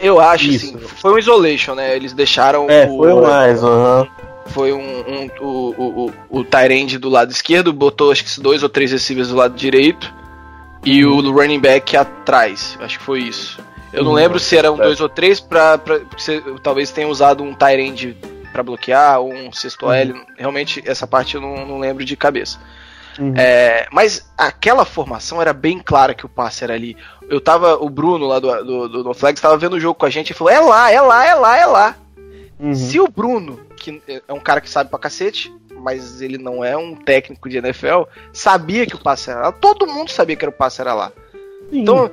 Eu 0.00 0.18
acho, 0.18 0.46
Isso. 0.46 0.76
assim, 0.76 0.86
foi 0.86 1.12
um 1.12 1.18
isolation, 1.18 1.74
né? 1.74 1.94
Eles 1.94 2.14
deixaram 2.14 2.66
É, 2.70 2.86
o, 2.90 2.96
foi 2.96 3.14
mais, 3.20 3.62
aham. 3.62 4.06
Foi 4.46 4.72
um, 4.72 4.78
um- 4.80 5.30
o, 5.40 6.06
o, 6.06 6.12
o, 6.40 6.44
Tyrande 6.44 6.98
do 6.98 7.08
lado 7.08 7.30
esquerdo, 7.30 7.72
botou 7.72 8.12
acho 8.12 8.24
que 8.24 8.40
dois 8.40 8.62
ou 8.62 8.68
três 8.68 8.92
receivers 8.92 9.28
do 9.28 9.36
lado 9.36 9.54
direito. 9.54 10.12
e 10.84 11.04
o 11.04 11.32
running 11.32 11.60
back 11.60 11.96
atrás. 11.96 12.76
Acho 12.80 12.98
que 12.98 13.04
foi 13.04 13.20
isso. 13.20 13.58
Eu 13.92 14.02
não 14.04 14.12
lembro 14.12 14.40
se 14.40 14.56
eram 14.56 14.76
dois 14.76 15.00
ou 15.00 15.08
três, 15.08 15.38
pra, 15.38 15.78
pra, 15.78 16.00
você 16.16 16.42
talvez 16.62 16.90
tenha 16.90 17.06
usado 17.06 17.44
um 17.44 17.54
Tyrande 17.54 18.16
para 18.52 18.62
bloquear, 18.62 19.20
ou 19.20 19.32
um 19.32 19.52
sexto 19.52 19.90
L. 19.90 20.14
Realmente, 20.36 20.82
essa 20.84 21.06
parte 21.06 21.36
eu 21.36 21.40
não, 21.40 21.66
não 21.66 21.78
lembro 21.78 22.04
de 22.04 22.16
cabeça. 22.16 22.58
Uhum. 23.18 23.34
É, 23.36 23.86
mas 23.92 24.28
aquela 24.36 24.84
formação 24.84 25.40
era 25.40 25.52
bem 25.52 25.78
clara 25.78 26.14
que 26.14 26.26
o 26.26 26.28
passe 26.28 26.64
era 26.64 26.74
ali. 26.74 26.96
Eu 27.28 27.40
tava, 27.40 27.76
o 27.76 27.88
Bruno 27.88 28.26
lá 28.26 28.38
do, 28.38 28.64
do, 28.64 28.88
do 28.88 29.04
No 29.04 29.14
Flags 29.14 29.40
tava 29.40 29.56
vendo 29.56 29.74
o 29.74 29.80
jogo 29.80 29.94
com 29.94 30.06
a 30.06 30.10
gente 30.10 30.30
e 30.30 30.34
falou: 30.34 30.52
é 30.52 30.60
lá, 30.60 30.90
é 30.90 31.00
lá, 31.00 31.26
é 31.26 31.34
lá, 31.34 31.56
é 31.58 31.66
lá. 31.66 31.96
Uhum. 32.58 32.74
Se 32.74 32.98
o 33.00 33.08
Bruno, 33.08 33.60
que 33.92 34.02
é 34.26 34.32
um 34.32 34.40
cara 34.40 34.60
que 34.60 34.70
sabe 34.70 34.88
pra 34.90 34.98
cacete, 34.98 35.52
mas 35.80 36.20
ele 36.22 36.38
não 36.38 36.64
é 36.64 36.76
um 36.76 36.94
técnico 36.94 37.48
de 37.48 37.58
NFL, 37.58 38.04
sabia 38.32 38.86
que 38.86 38.94
o 38.94 38.98
passe 38.98 39.30
era 39.30 39.40
lá, 39.40 39.52
todo 39.52 39.86
mundo 39.86 40.10
sabia 40.10 40.34
que 40.36 40.44
era 40.44 40.50
o 40.50 40.56
passe 40.56 40.80
era 40.80 40.94
lá. 40.94 41.12
Sim. 41.70 41.80
Então, 41.82 42.10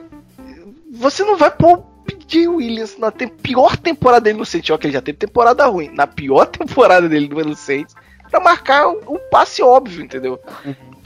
você 0.92 1.24
não 1.24 1.38
vai 1.38 1.50
pôr 1.52 1.78
o. 1.80 1.92
Williams 2.34 2.98
na 2.98 3.12
tem- 3.12 3.28
pior 3.28 3.76
temporada 3.76 4.22
dele 4.22 4.40
no 4.40 4.46
Saints, 4.46 4.70
ó, 4.70 4.78
que 4.78 4.88
ele 4.88 4.94
já 4.94 5.02
teve 5.02 5.18
temporada 5.18 5.66
ruim, 5.66 5.90
na 5.94 6.08
pior 6.08 6.46
temporada 6.52 7.08
dele 7.10 7.28
no 7.28 7.56
Saints, 7.56 7.94
pra 8.30 8.40
marcar 8.40 8.88
o 8.88 9.20
passe 9.30 9.62
óbvio, 9.62 10.02
entendeu? 10.04 10.40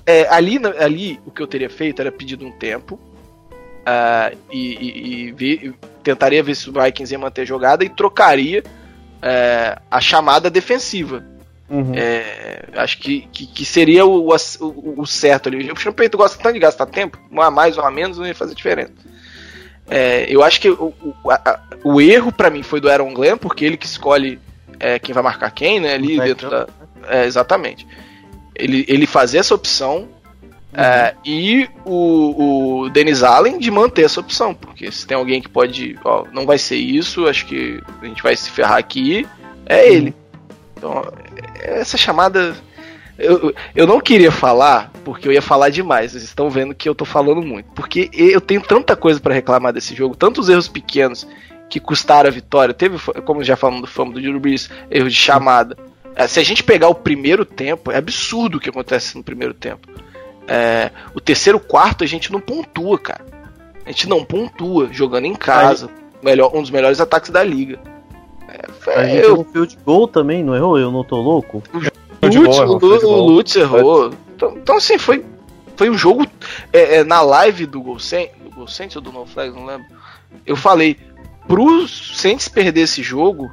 É, 0.06 0.28
ali, 0.30 0.60
ali, 0.80 1.20
o 1.26 1.32
que 1.32 1.42
eu 1.42 1.48
teria 1.48 1.70
feito 1.70 2.00
era 2.00 2.12
pedido 2.12 2.46
um 2.46 2.52
tempo, 2.52 3.00
ah, 3.86 4.32
e, 4.52 4.76
e- 4.76 5.08
e 5.28 5.32
ver- 5.32 5.74
tentaria 6.04 6.44
ver 6.44 6.54
se 6.56 6.70
o 6.70 6.74
Vikings 6.74 7.12
ia 7.12 7.18
manter 7.20 7.42
a 7.42 7.46
jogada 7.46 7.84
e 7.84 7.90
trocaria 7.90 8.64
é, 9.26 9.78
a 9.90 10.00
chamada 10.00 10.50
defensiva. 10.52 11.26
Uhum. 11.68 11.94
É, 11.96 12.66
acho 12.76 13.00
que, 13.00 13.28
que, 13.34 13.48
que 13.48 13.66
seria 13.66 14.06
o, 14.06 14.30
o, 14.30 15.02
o 15.02 15.06
certo 15.08 15.50
ali. 15.50 15.72
O 15.72 15.76
Champeito 15.76 16.16
gosta 16.16 16.38
tanto 16.42 16.54
de 16.54 16.60
gastar 16.60 16.86
tempo, 16.86 17.18
um 17.32 17.42
a 17.42 17.50
mais 17.50 17.76
ou 17.76 17.84
a 17.84 17.90
menos 17.90 18.20
não 18.20 18.28
ia 18.28 18.36
fazer 18.36 18.54
diferença. 18.54 18.94
É, 19.90 20.26
eu 20.30 20.44
acho 20.44 20.62
que 20.62 20.70
o, 20.70 20.94
o, 21.24 21.32
a- 21.32 21.60
o 21.84 22.00
erro 22.00 22.32
pra 22.32 22.52
mim 22.52 22.62
foi 22.62 22.80
do 22.80 22.90
Aaron 22.90 23.14
Glenn, 23.14 23.38
porque 23.38 23.66
ele 23.66 23.78
que 23.78 23.86
escolhe 23.88 24.40
é, 24.80 25.00
quem 25.00 25.14
vai 25.14 25.24
marcar 25.24 25.50
quem, 25.52 25.80
né? 25.80 25.96
Ali 25.96 26.20
O 26.20 26.24
dentro 26.24 26.50
da. 26.50 26.68
É, 27.08 27.26
exatamente. 27.26 27.86
Ele, 28.56 28.86
ele 28.88 29.08
fazer 29.08 29.40
essa 29.40 29.54
opção 29.56 30.08
é, 30.78 31.16
e 31.24 31.70
o, 31.86 32.82
o 32.84 32.90
Dennis 32.90 33.24
Allen 33.24 33.58
de 33.58 33.72
manter 33.72 34.04
essa 34.04 34.20
opção, 34.20 34.54
porque 34.54 34.92
se 34.92 35.08
tem 35.08 35.16
alguém 35.16 35.42
que 35.42 35.48
pode, 35.48 35.98
ó, 36.04 36.26
não 36.34 36.46
vai 36.46 36.58
ser 36.58 36.76
isso, 36.76 37.28
acho 37.28 37.46
que 37.46 37.82
a 38.02 38.06
gente 38.06 38.22
vai 38.22 38.36
se 38.36 38.52
ferrar 38.52 38.78
aqui, 38.78 39.26
é 39.66 39.90
ele. 39.90 40.14
Então, 40.76 41.02
essa 41.62 41.98
chamada. 41.98 42.56
Eu, 43.18 43.56
eu 43.74 43.88
não 43.88 44.02
queria 44.02 44.30
falar, 44.30 44.92
porque 45.06 45.26
eu 45.26 45.32
ia 45.32 45.42
falar 45.42 45.70
demais. 45.70 46.12
Vocês 46.12 46.24
estão 46.24 46.50
vendo 46.50 46.76
que 46.76 46.90
eu 46.90 46.94
tô 46.94 47.06
falando 47.06 47.42
muito. 47.42 47.70
Porque 47.74 48.10
eu 48.12 48.42
tenho 48.42 48.60
tanta 48.60 48.94
coisa 48.94 49.22
pra 49.22 49.34
reclamar 49.34 49.72
desse 49.72 49.96
jogo, 49.96 50.18
tantos 50.18 50.50
erros 50.50 50.68
pequenos 50.68 51.26
que 51.70 51.80
custaram 51.80 52.28
a 52.28 52.32
vitória. 52.32 52.74
Teve, 52.74 52.98
como 53.22 53.42
já 53.42 53.56
falamos 53.56 53.84
do 53.84 53.88
fama 53.88 54.12
do 54.12 54.22
Drew 54.22 54.38
Brees, 54.42 54.70
erro 54.92 55.10
de 55.10 55.16
chamada. 55.16 55.78
É, 56.14 56.28
Se 56.28 56.42
a 56.42 56.44
gente 56.44 56.62
pegar 56.62 56.90
o 56.90 56.96
primeiro 56.96 57.46
tempo, 57.46 57.90
é 57.90 57.96
absurdo 57.96 58.58
o 58.58 58.60
que 58.60 58.70
acontece 58.70 59.16
no 59.16 59.24
primeiro 59.24 59.54
tempo. 59.54 59.88
É, 60.48 60.92
o 61.14 61.20
terceiro 61.20 61.60
quarto 61.60 62.04
a 62.04 62.08
gente 62.08 62.32
não 62.32 62.40
pontua, 62.40 62.98
cara. 63.00 63.26
A 63.86 63.90
gente 63.90 64.08
não 64.08 64.24
pontua 64.24 64.90
jogando 64.92 65.26
em 65.26 65.36
casa. 65.36 65.90
Melhor, 66.22 66.52
um 66.56 66.62
dos 66.62 66.72
melhores 66.72 67.00
ataques 67.00 67.30
da 67.30 67.44
liga. 67.44 67.80
É, 68.48 68.92
A 69.00 69.06
gente 69.06 69.24
eu, 69.24 69.32
errou 69.32 69.46
field 69.52 69.78
goal 69.86 70.08
também, 70.08 70.44
não 70.44 70.56
errou? 70.56 70.78
Eu 70.78 70.92
não 70.92 71.04
tô 71.04 71.22
louco? 71.22 71.62
Lutz, 72.24 72.58
o, 72.60 72.80
foi 72.80 72.98
de 73.00 73.06
Lu- 73.06 73.12
o 73.12 73.16
boa. 73.18 73.32
Lutz 73.32 73.56
errou. 73.56 74.14
Então, 74.36 74.58
então, 74.58 74.78
assim, 74.78 74.98
foi, 74.98 75.24
foi 75.76 75.90
um 75.90 75.98
jogo. 75.98 76.26
é, 76.74 76.98
é, 76.98 77.04
na 77.04 77.22
live 77.22 77.66
do 77.66 77.82
Gol 77.82 78.00
Saints, 78.00 78.36
do 78.44 78.50
Gol 78.50 78.68
Saints 78.68 78.96
ou 78.96 79.02
do 79.02 79.12
No 79.12 79.26
Flags, 79.26 79.56
não 79.56 79.66
lembro. 79.66 79.86
Eu 80.46 80.56
falei: 80.56 80.98
pro 81.48 81.88
Saints 81.88 82.48
perder 82.48 82.82
esse 82.82 83.04
jogo, 83.04 83.52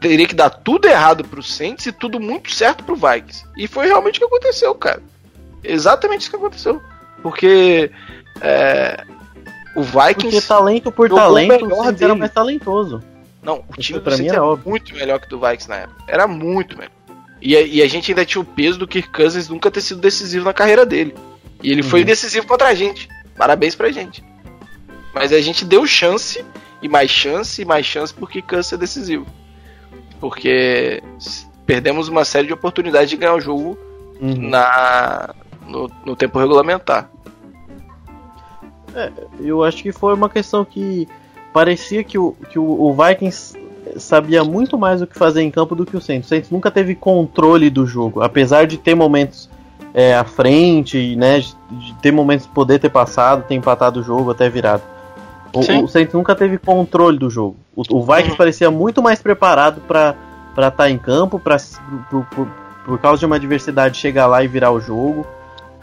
teria 0.00 0.26
que 0.26 0.34
dar 0.34 0.50
tudo 0.50 0.88
errado 0.88 1.24
pro 1.24 1.42
Saints 1.42 1.86
e 1.86 1.92
tudo 1.92 2.18
muito 2.18 2.50
certo 2.52 2.82
pro 2.84 2.96
Vikings. 2.96 3.44
E 3.56 3.66
foi 3.66 3.86
realmente 3.86 4.16
o 4.16 4.20
que 4.20 4.24
aconteceu, 4.26 4.74
cara. 4.74 5.02
Exatamente 5.64 6.22
isso 6.22 6.30
que 6.30 6.36
aconteceu. 6.36 6.82
Porque. 7.22 7.90
é, 8.40 9.04
o 9.74 9.82
Porque 9.84 10.08
Vikings. 10.26 10.46
talento 10.48 10.92
por 10.92 11.08
talento, 11.08 11.66
o 11.66 11.84
era 12.04 12.14
mais 12.14 12.32
talentoso. 12.32 13.02
Não, 13.42 13.64
o 13.68 13.80
time 13.80 13.98
pra 14.00 14.16
mim 14.16 14.26
era 14.26 14.36
era 14.36 14.44
óbvio. 14.44 14.68
muito 14.70 14.94
melhor 14.94 15.18
que 15.18 15.26
o 15.26 15.30
do 15.30 15.40
Vikings 15.40 15.68
na 15.68 15.76
época. 15.76 16.04
Era 16.06 16.26
muito 16.28 16.76
melhor. 16.76 16.92
E, 17.40 17.56
a- 17.56 17.62
e 17.62 17.82
a 17.82 17.88
gente 17.88 18.10
ainda 18.12 18.24
tinha 18.24 18.40
o 18.40 18.44
peso 18.44 18.78
do 18.78 18.86
Kirk 18.86 19.08
Cousins 19.10 19.48
nunca 19.48 19.70
ter 19.70 19.80
sido 19.80 20.00
decisivo 20.00 20.44
na 20.44 20.52
carreira 20.52 20.84
dele. 20.86 21.14
E 21.62 21.72
ele 21.72 21.82
foi 21.82 22.00
Uhum. 22.00 22.06
decisivo 22.06 22.46
contra 22.46 22.68
a 22.68 22.74
gente. 22.74 23.08
Parabéns 23.36 23.74
pra 23.74 23.90
gente. 23.90 24.22
Mas 25.14 25.32
a 25.32 25.40
gente 25.40 25.64
deu 25.64 25.84
chance, 25.86 26.44
e 26.82 26.88
mais 26.88 27.10
chance, 27.10 27.60
e 27.62 27.64
mais 27.64 27.84
chance 27.86 28.12
por 28.14 28.30
Kirk 28.30 28.46
Cousins 28.46 28.66
ser 28.66 28.76
decisivo. 28.76 29.26
Porque 30.20 31.02
perdemos 31.66 32.08
uma 32.08 32.24
série 32.24 32.46
de 32.46 32.52
oportunidades 32.52 33.10
de 33.10 33.16
ganhar 33.16 33.34
o 33.34 33.40
jogo 33.40 33.76
Uhum. 34.20 34.50
na, 34.50 35.34
no, 35.66 35.90
no 36.04 36.16
tempo 36.16 36.38
regulamentar. 36.38 37.10
Eu 39.40 39.64
acho 39.64 39.82
que 39.82 39.92
foi 39.92 40.14
uma 40.14 40.28
questão 40.28 40.64
que 40.64 41.08
parecia 41.52 42.04
que 42.04 42.18
o, 42.18 42.36
que 42.50 42.58
o, 42.58 42.94
Vikings 42.94 43.58
sabia 43.96 44.44
muito 44.44 44.78
mais 44.78 45.02
o 45.02 45.06
que 45.06 45.16
fazer 45.16 45.42
em 45.42 45.50
campo 45.50 45.74
do 45.74 45.86
que 45.86 45.96
o 45.96 46.00
Saints. 46.00 46.26
O 46.26 46.28
Saints 46.28 46.50
nunca 46.50 46.70
teve 46.70 46.94
controle 46.94 47.70
do 47.70 47.86
jogo, 47.86 48.22
apesar 48.22 48.66
de 48.66 48.76
ter 48.76 48.94
momentos 48.94 49.48
é, 49.94 50.14
à 50.14 50.24
frente, 50.24 51.16
né, 51.16 51.40
de, 51.40 51.94
ter 52.00 52.12
momentos 52.12 52.46
de 52.46 52.52
poder 52.52 52.78
ter 52.78 52.90
passado, 52.90 53.46
ter 53.46 53.54
empatado 53.54 54.00
o 54.00 54.02
jogo 54.02 54.30
até 54.30 54.48
virado. 54.48 54.82
O, 55.54 55.62
Sim. 55.62 55.82
o 55.82 55.88
Saints 55.88 56.14
nunca 56.14 56.34
teve 56.34 56.56
controle 56.58 57.18
do 57.18 57.28
jogo. 57.28 57.56
O, 57.76 57.82
o 57.98 58.02
Vikings 58.02 58.30
Uhum. 58.30 58.36
parecia 58.36 58.70
muito 58.70 59.02
mais 59.02 59.20
preparado 59.20 59.82
para 59.82 60.16
estar 60.68 60.90
em 60.90 60.98
campo, 60.98 61.38
pra, 61.38 61.56
por, 62.10 62.48
por 62.84 62.98
causa 62.98 63.20
de 63.20 63.26
uma 63.26 63.36
adversidade 63.36 63.98
chegar 63.98 64.26
lá 64.26 64.42
e 64.42 64.48
virar 64.48 64.70
o 64.70 64.80
jogo. 64.80 65.26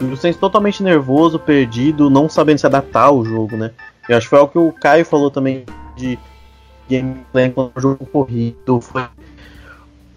O 0.00 0.16
Saints 0.16 0.40
totalmente 0.40 0.82
nervoso, 0.82 1.38
perdido, 1.38 2.08
não 2.08 2.28
sabendo 2.28 2.58
se 2.58 2.66
adaptar 2.66 3.04
ao 3.04 3.24
jogo, 3.24 3.56
né? 3.56 3.70
Eu 4.08 4.16
acho 4.16 4.26
que 4.26 4.30
foi 4.30 4.38
o 4.40 4.48
que 4.48 4.58
o 4.58 4.72
Caio 4.72 5.04
falou 5.04 5.30
também 5.30 5.64
de 5.96 6.18
gameplay 6.88 7.50
quando 7.50 7.72
o 7.76 7.80
jogo 7.80 8.06
corrido. 8.06 8.80
Foi, 8.80 9.04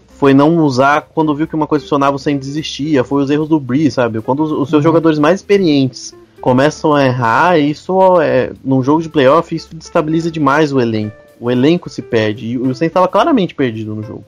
foi 0.08 0.34
não 0.34 0.58
usar 0.60 1.02
quando 1.02 1.36
viu 1.36 1.48
que 1.48 1.56
uma 1.56 1.68
coisa 1.68 1.84
funcionava, 1.84 2.16
o 2.16 2.20
Saints 2.20 2.48
desistia. 2.48 3.04
Foi 3.04 3.22
os 3.24 3.30
erros 3.30 3.50
do 3.50 3.60
Breeze, 3.60 3.92
sabe? 3.92 4.22
Quando 4.22 4.44
os, 4.44 4.52
os 4.52 4.70
seus 4.70 4.84
jogadores 4.84 5.20
mais 5.20 5.42
experientes 5.42 6.16
começam 6.40 6.94
a 6.94 7.06
errar, 7.06 7.60
isso 7.60 8.22
é. 8.22 8.54
Num 8.64 8.82
jogo 8.82 9.02
de 9.02 9.10
playoff, 9.10 9.54
isso 9.54 9.76
destabiliza 9.76 10.32
demais 10.32 10.72
o 10.72 10.80
elenco. 10.80 11.16
O 11.40 11.52
elenco 11.52 11.90
se 11.90 12.02
perde. 12.02 12.48
E 12.48 12.58
o 12.58 12.64
Saints 12.74 12.84
estava 12.84 13.08
claramente 13.08 13.54
perdido 13.54 13.94
no 13.94 14.02
jogo, 14.02 14.24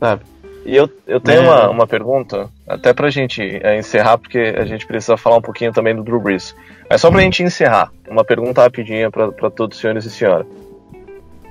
sabe? 0.00 0.24
E 0.68 0.76
eu, 0.76 0.86
eu 1.06 1.18
tenho 1.18 1.40
É. 1.40 1.48
uma, 1.48 1.70
uma 1.70 1.86
pergunta, 1.86 2.50
até 2.68 2.92
pra 2.92 3.08
gente 3.08 3.40
é, 3.62 3.78
encerrar, 3.78 4.18
porque 4.18 4.54
a 4.54 4.66
gente 4.66 4.86
precisa 4.86 5.16
falar 5.16 5.38
um 5.38 5.40
pouquinho 5.40 5.72
também 5.72 5.96
do 5.96 6.02
Drew 6.02 6.20
Brees. 6.20 6.54
Mas 6.90 7.00
só 7.00 7.10
pra 7.10 7.22
gente 7.22 7.42
encerrar, 7.42 7.90
uma 8.06 8.22
pergunta 8.22 8.60
rapidinha 8.60 9.10
pra, 9.10 9.32
pra 9.32 9.48
todos 9.48 9.76
os 9.76 9.80
senhores 9.80 10.04
e 10.04 10.10
senhora. 10.10 10.46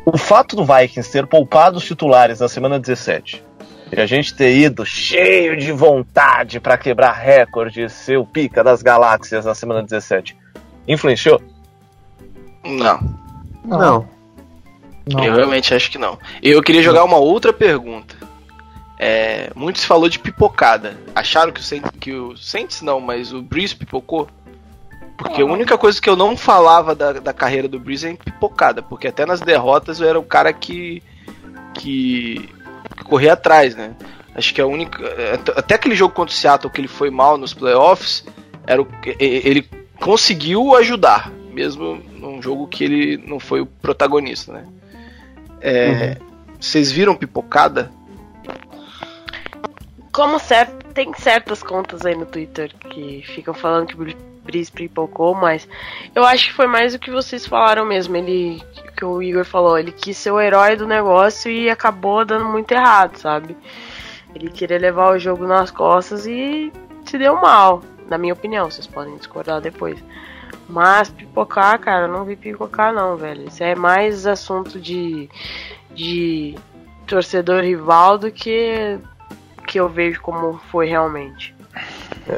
O 0.06 0.16
fato 0.20 0.56
do 0.56 0.64
Vikings 0.64 1.12
ter 1.12 1.26
poupado 1.26 1.78
os 1.78 1.84
titulares 1.84 2.40
na 2.40 2.48
semana 2.48 2.80
17 2.80 3.44
e 3.92 4.00
a 4.00 4.06
gente 4.06 4.36
ter 4.36 4.56
ido 4.56 4.86
cheio 4.86 5.58
de 5.58 5.72
vontade 5.72 6.60
pra 6.60 6.78
quebrar 6.78 7.14
recorde, 7.14 7.90
ser 7.90 8.18
o 8.18 8.26
pica 8.26 8.64
das 8.64 8.84
galáxias 8.84 9.46
na 9.46 9.56
semana 9.56 9.82
17, 9.82 10.38
influenciou? 10.88 11.42
Não. 12.64 13.00
Não. 13.66 14.08
Não. 15.12 15.24
Eu 15.26 15.34
realmente 15.34 15.74
acho 15.74 15.90
que 15.90 15.98
não. 15.98 16.20
Eu 16.44 16.62
queria 16.62 16.84
jogar 16.84 17.04
uma 17.04 17.18
outra 17.18 17.52
pergunta. 17.52 18.16
É, 19.00 19.52
muito 19.56 19.80
se 19.80 19.86
falou 19.86 20.10
de 20.10 20.18
pipocada. 20.18 20.98
Acharam 21.16 21.52
que 21.52 21.60
o 21.60 21.64
Saints, 21.64 21.92
que 22.00 22.12
o 22.14 22.36
Saints 22.36 22.82
não, 22.82 23.00
mas 23.00 23.32
o 23.32 23.42
Breeze 23.42 23.76
pipocou? 23.76 24.28
Porque 25.18 25.42
a 25.42 25.46
única 25.46 25.78
coisa 25.78 26.00
que 26.00 26.10
eu 26.10 26.16
não 26.16 26.38
falava 26.38 26.94
da, 26.94 27.14
da 27.14 27.34
carreira 27.34 27.68
do 27.68 27.80
Breeze 27.80 28.08
é 28.08 28.12
em 28.12 28.16
pipocada, 28.16 28.84
porque 28.84 29.08
até 29.08 29.26
nas 29.26 29.42
derrotas 29.42 30.00
eu 30.00 30.08
era 30.08 30.20
o 30.20 30.24
cara 30.24 30.54
que 30.54 31.02
que, 31.74 32.50
que 32.96 33.04
corria 33.04 33.34
atrás, 33.34 33.76
né? 33.76 33.96
Acho 34.36 34.54
que 34.54 34.62
a 34.62 34.68
única 34.68 35.04
até 35.56 35.76
aquele 35.76 35.96
jogo 35.96 36.14
contra 36.14 36.34
o 36.34 36.38
Seattle 36.38 36.72
que 36.72 36.80
ele 36.82 36.88
foi 36.88 37.10
mal 37.10 37.38
nos 37.38 37.54
playoffs, 37.54 38.24
era 38.66 38.82
o, 38.82 38.88
ele 39.20 39.68
conseguiu 40.00 40.76
ajudar, 40.76 41.32
mesmo 41.52 41.96
num 41.96 42.42
jogo 42.42 42.68
que 42.68 42.84
ele 42.84 43.18
não 43.18 43.40
foi 43.40 43.62
o 43.62 43.66
protagonista, 43.66 44.54
né? 44.54 44.66
É, 45.60 46.18
Vocês 46.60 46.92
viram 46.92 47.16
pipocada? 47.16 47.92
Como 50.18 50.40
certo, 50.40 50.84
tem 50.96 51.14
certas 51.14 51.62
contas 51.62 52.04
aí 52.04 52.16
no 52.16 52.26
Twitter 52.26 52.74
que 52.90 53.22
ficam 53.22 53.54
falando 53.54 53.86
que 53.86 53.94
o 53.94 54.18
Breeze 54.44 54.72
pipocou, 54.72 55.36
mas 55.36 55.70
eu 56.16 56.24
acho 56.26 56.48
que 56.48 56.54
foi 56.56 56.66
mais 56.66 56.96
o 56.96 57.00
que 57.00 57.12
vocês 57.12 57.46
falaram 57.46 57.86
mesmo. 57.86 58.18
Ele, 58.18 58.60
que 58.98 59.06
o 59.06 59.22
Igor 59.22 59.46
falou, 59.46 59.78
ele 59.78 59.92
quis 59.92 60.18
ser 60.18 60.32
o 60.32 60.42
herói 60.42 60.76
do 60.76 60.88
negócio 60.88 61.52
e 61.52 61.70
acabou 61.70 62.26
dando 62.26 62.46
muito 62.46 62.72
errado, 62.72 63.16
sabe? 63.16 63.56
Ele 64.34 64.50
queria 64.50 64.80
levar 64.80 65.12
o 65.12 65.20
jogo 65.20 65.46
nas 65.46 65.70
costas 65.70 66.26
e 66.26 66.74
se 67.06 67.16
deu 67.20 67.36
mal, 67.36 67.84
na 68.10 68.18
minha 68.18 68.34
opinião. 68.34 68.72
Vocês 68.72 68.88
podem 68.88 69.16
discordar 69.18 69.62
depois. 69.62 70.04
Mas 70.68 71.12
pipocar, 71.12 71.80
cara, 71.80 72.08
não 72.08 72.26
vi 72.26 72.36
pipocar 72.36 72.92
não, 72.92 73.18
velho. 73.18 73.48
Isso 73.48 73.64
é 73.64 73.76
mais 73.76 74.26
assunto 74.26 74.80
de, 74.80 75.30
de 75.92 76.56
torcedor 77.06 77.62
rival 77.62 78.18
do 78.18 78.32
que 78.32 79.00
que 79.68 79.80
eu 79.80 79.90
vejo 79.90 80.22
como 80.22 80.60
foi 80.72 80.88
realmente. 80.88 81.54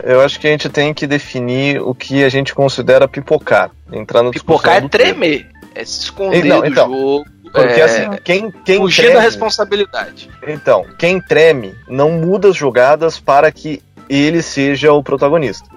Eu 0.04 0.22
acho 0.22 0.40
que 0.40 0.48
a 0.48 0.52
gente 0.52 0.68
tem 0.70 0.94
que 0.94 1.08
definir 1.08 1.82
o 1.82 1.96
que 1.96 2.24
a 2.24 2.30
gente 2.30 2.54
considera 2.54 3.08
pipocar. 3.08 3.72
Entrar 3.92 4.22
no 4.22 4.32
Pipocar 4.32 4.84
é 4.84 4.88
tremer, 4.88 5.48
é 5.74 5.86
se 5.86 6.02
esconder 6.02 6.44
Não, 6.44 6.60
do 6.62 6.68
então, 6.68 6.92
jogo, 6.92 7.26
Porque 7.52 7.80
é 7.80 7.84
assim, 7.84 8.10
quem, 8.24 8.52
quem 8.66 8.78
fugir 8.78 9.04
treme, 9.04 9.16
da 9.16 9.22
responsabilidade. 9.22 10.30
Então, 10.48 10.86
quem 10.98 11.22
treme 11.22 11.74
não 11.88 12.12
muda 12.12 12.50
as 12.50 12.56
jogadas 12.56 13.20
para 13.20 13.52
que 13.52 13.82
ele 14.10 14.42
seja 14.42 14.92
o 14.92 15.02
protagonista. 15.02 15.68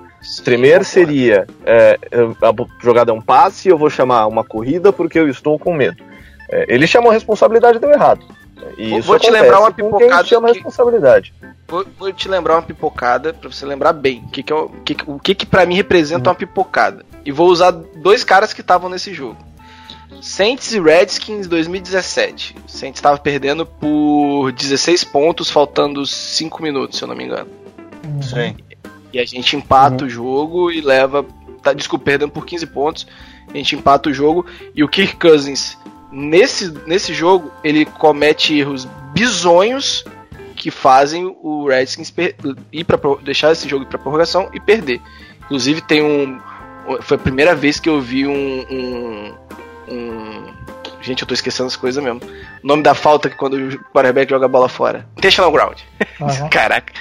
Tremer 0.44 0.78
concordo. 0.78 0.84
seria 0.84 1.46
é, 1.64 1.98
a 2.12 2.82
jogada 2.82 3.10
é 3.10 3.14
um 3.14 3.20
passe, 3.20 3.68
eu 3.68 3.78
vou 3.78 3.90
chamar 3.90 4.26
uma 4.26 4.44
corrida 4.44 4.92
porque 4.92 5.18
eu 5.18 5.28
estou 5.28 5.58
com 5.58 5.74
medo. 5.74 6.02
É, 6.50 6.66
ele 6.68 6.86
chamou 6.86 7.10
a 7.10 7.14
responsabilidade 7.14 7.78
e 7.78 7.80
deu 7.80 7.90
errado. 7.90 8.24
E 8.78 8.90
Vou- 8.90 8.98
isso 8.98 9.06
vou 9.08 9.18
te 9.18 9.26
acontece 9.26 9.42
lembrar 9.42 9.60
uma 9.60 9.72
pipocada 9.72 10.24
chama 10.24 10.48
que- 10.48 10.54
responsabilidade. 10.54 11.34
Vou, 11.68 11.86
vou 11.98 12.12
te 12.12 12.28
lembrar 12.28 12.54
uma 12.56 12.62
pipocada 12.62 13.32
pra 13.32 13.50
você 13.50 13.64
lembrar 13.66 13.92
bem 13.92 14.22
o 14.26 14.28
que, 14.30 14.42
que, 14.42 14.52
é 14.52 14.56
o 14.56 14.68
que, 14.84 14.94
que- 14.94 15.10
o 15.10 15.18
que, 15.18 15.34
que 15.34 15.46
para 15.46 15.64
mim 15.66 15.74
representa 15.74 16.28
uma 16.28 16.34
pipocada. 16.34 17.04
E 17.24 17.32
vou 17.32 17.48
usar 17.48 17.70
dois 17.70 18.24
caras 18.24 18.52
que 18.52 18.60
estavam 18.60 18.88
nesse 18.90 19.12
jogo. 19.14 19.36
Saints 20.20 20.72
e 20.72 20.80
Redskins 20.80 21.46
2017. 21.46 22.54
O 22.66 22.70
Saints 22.70 22.98
estava 22.98 23.18
perdendo 23.18 23.64
por 23.66 24.52
16 24.52 25.02
pontos, 25.04 25.50
faltando 25.50 26.04
5 26.06 26.62
minutos, 26.62 26.98
se 26.98 27.04
eu 27.04 27.08
não 27.08 27.16
me 27.16 27.24
engano. 27.24 27.48
Sim. 28.20 28.54
E 29.12 29.18
a 29.18 29.24
gente 29.24 29.56
empata 29.56 30.04
o 30.04 30.08
jogo 30.08 30.70
e 30.70 30.80
leva. 30.80 31.24
Tá, 31.62 31.72
desculpa, 31.72 32.04
perdendo 32.06 32.30
por 32.32 32.44
15 32.44 32.66
pontos. 32.66 33.06
A 33.52 33.56
gente 33.56 33.74
empata 33.76 34.10
o 34.10 34.12
jogo. 34.12 34.44
E 34.74 34.82
o 34.84 34.88
Kirk 34.88 35.16
Cousins, 35.16 35.76
nesse, 36.12 36.70
nesse 36.86 37.12
jogo, 37.14 37.50
ele 37.64 37.84
comete 37.86 38.56
erros 38.58 38.86
bizonhos 39.12 40.04
que 40.54 40.70
fazem 40.70 41.36
o 41.42 41.66
Redskins 41.66 42.12
ir 42.72 42.84
pra, 42.84 42.98
deixar 43.22 43.50
esse 43.50 43.68
jogo 43.68 43.86
pra 43.86 43.98
prorrogação 43.98 44.48
e 44.52 44.60
perder. 44.60 45.00
Inclusive 45.44 45.80
tem 45.80 46.02
um. 46.02 46.38
Foi 47.00 47.16
a 47.16 47.20
primeira 47.20 47.54
vez 47.54 47.80
que 47.80 47.88
eu 47.88 48.00
vi 48.00 48.26
um. 48.26 48.32
um, 48.70 49.34
um- 49.88 50.31
gente, 51.02 51.22
eu 51.22 51.28
tô 51.28 51.34
esquecendo 51.34 51.66
as 51.66 51.76
coisas 51.76 52.02
mesmo. 52.02 52.20
O 52.62 52.66
nome 52.66 52.82
da 52.82 52.94
falta 52.94 53.28
que 53.28 53.36
quando 53.36 53.54
o 53.54 53.78
quarterback 53.92 54.30
joga 54.30 54.46
a 54.46 54.48
bola 54.48 54.68
fora. 54.68 55.06
Intentional 55.16 55.52
ground. 55.52 55.78
Aham. 56.20 56.48
Caraca. 56.50 56.92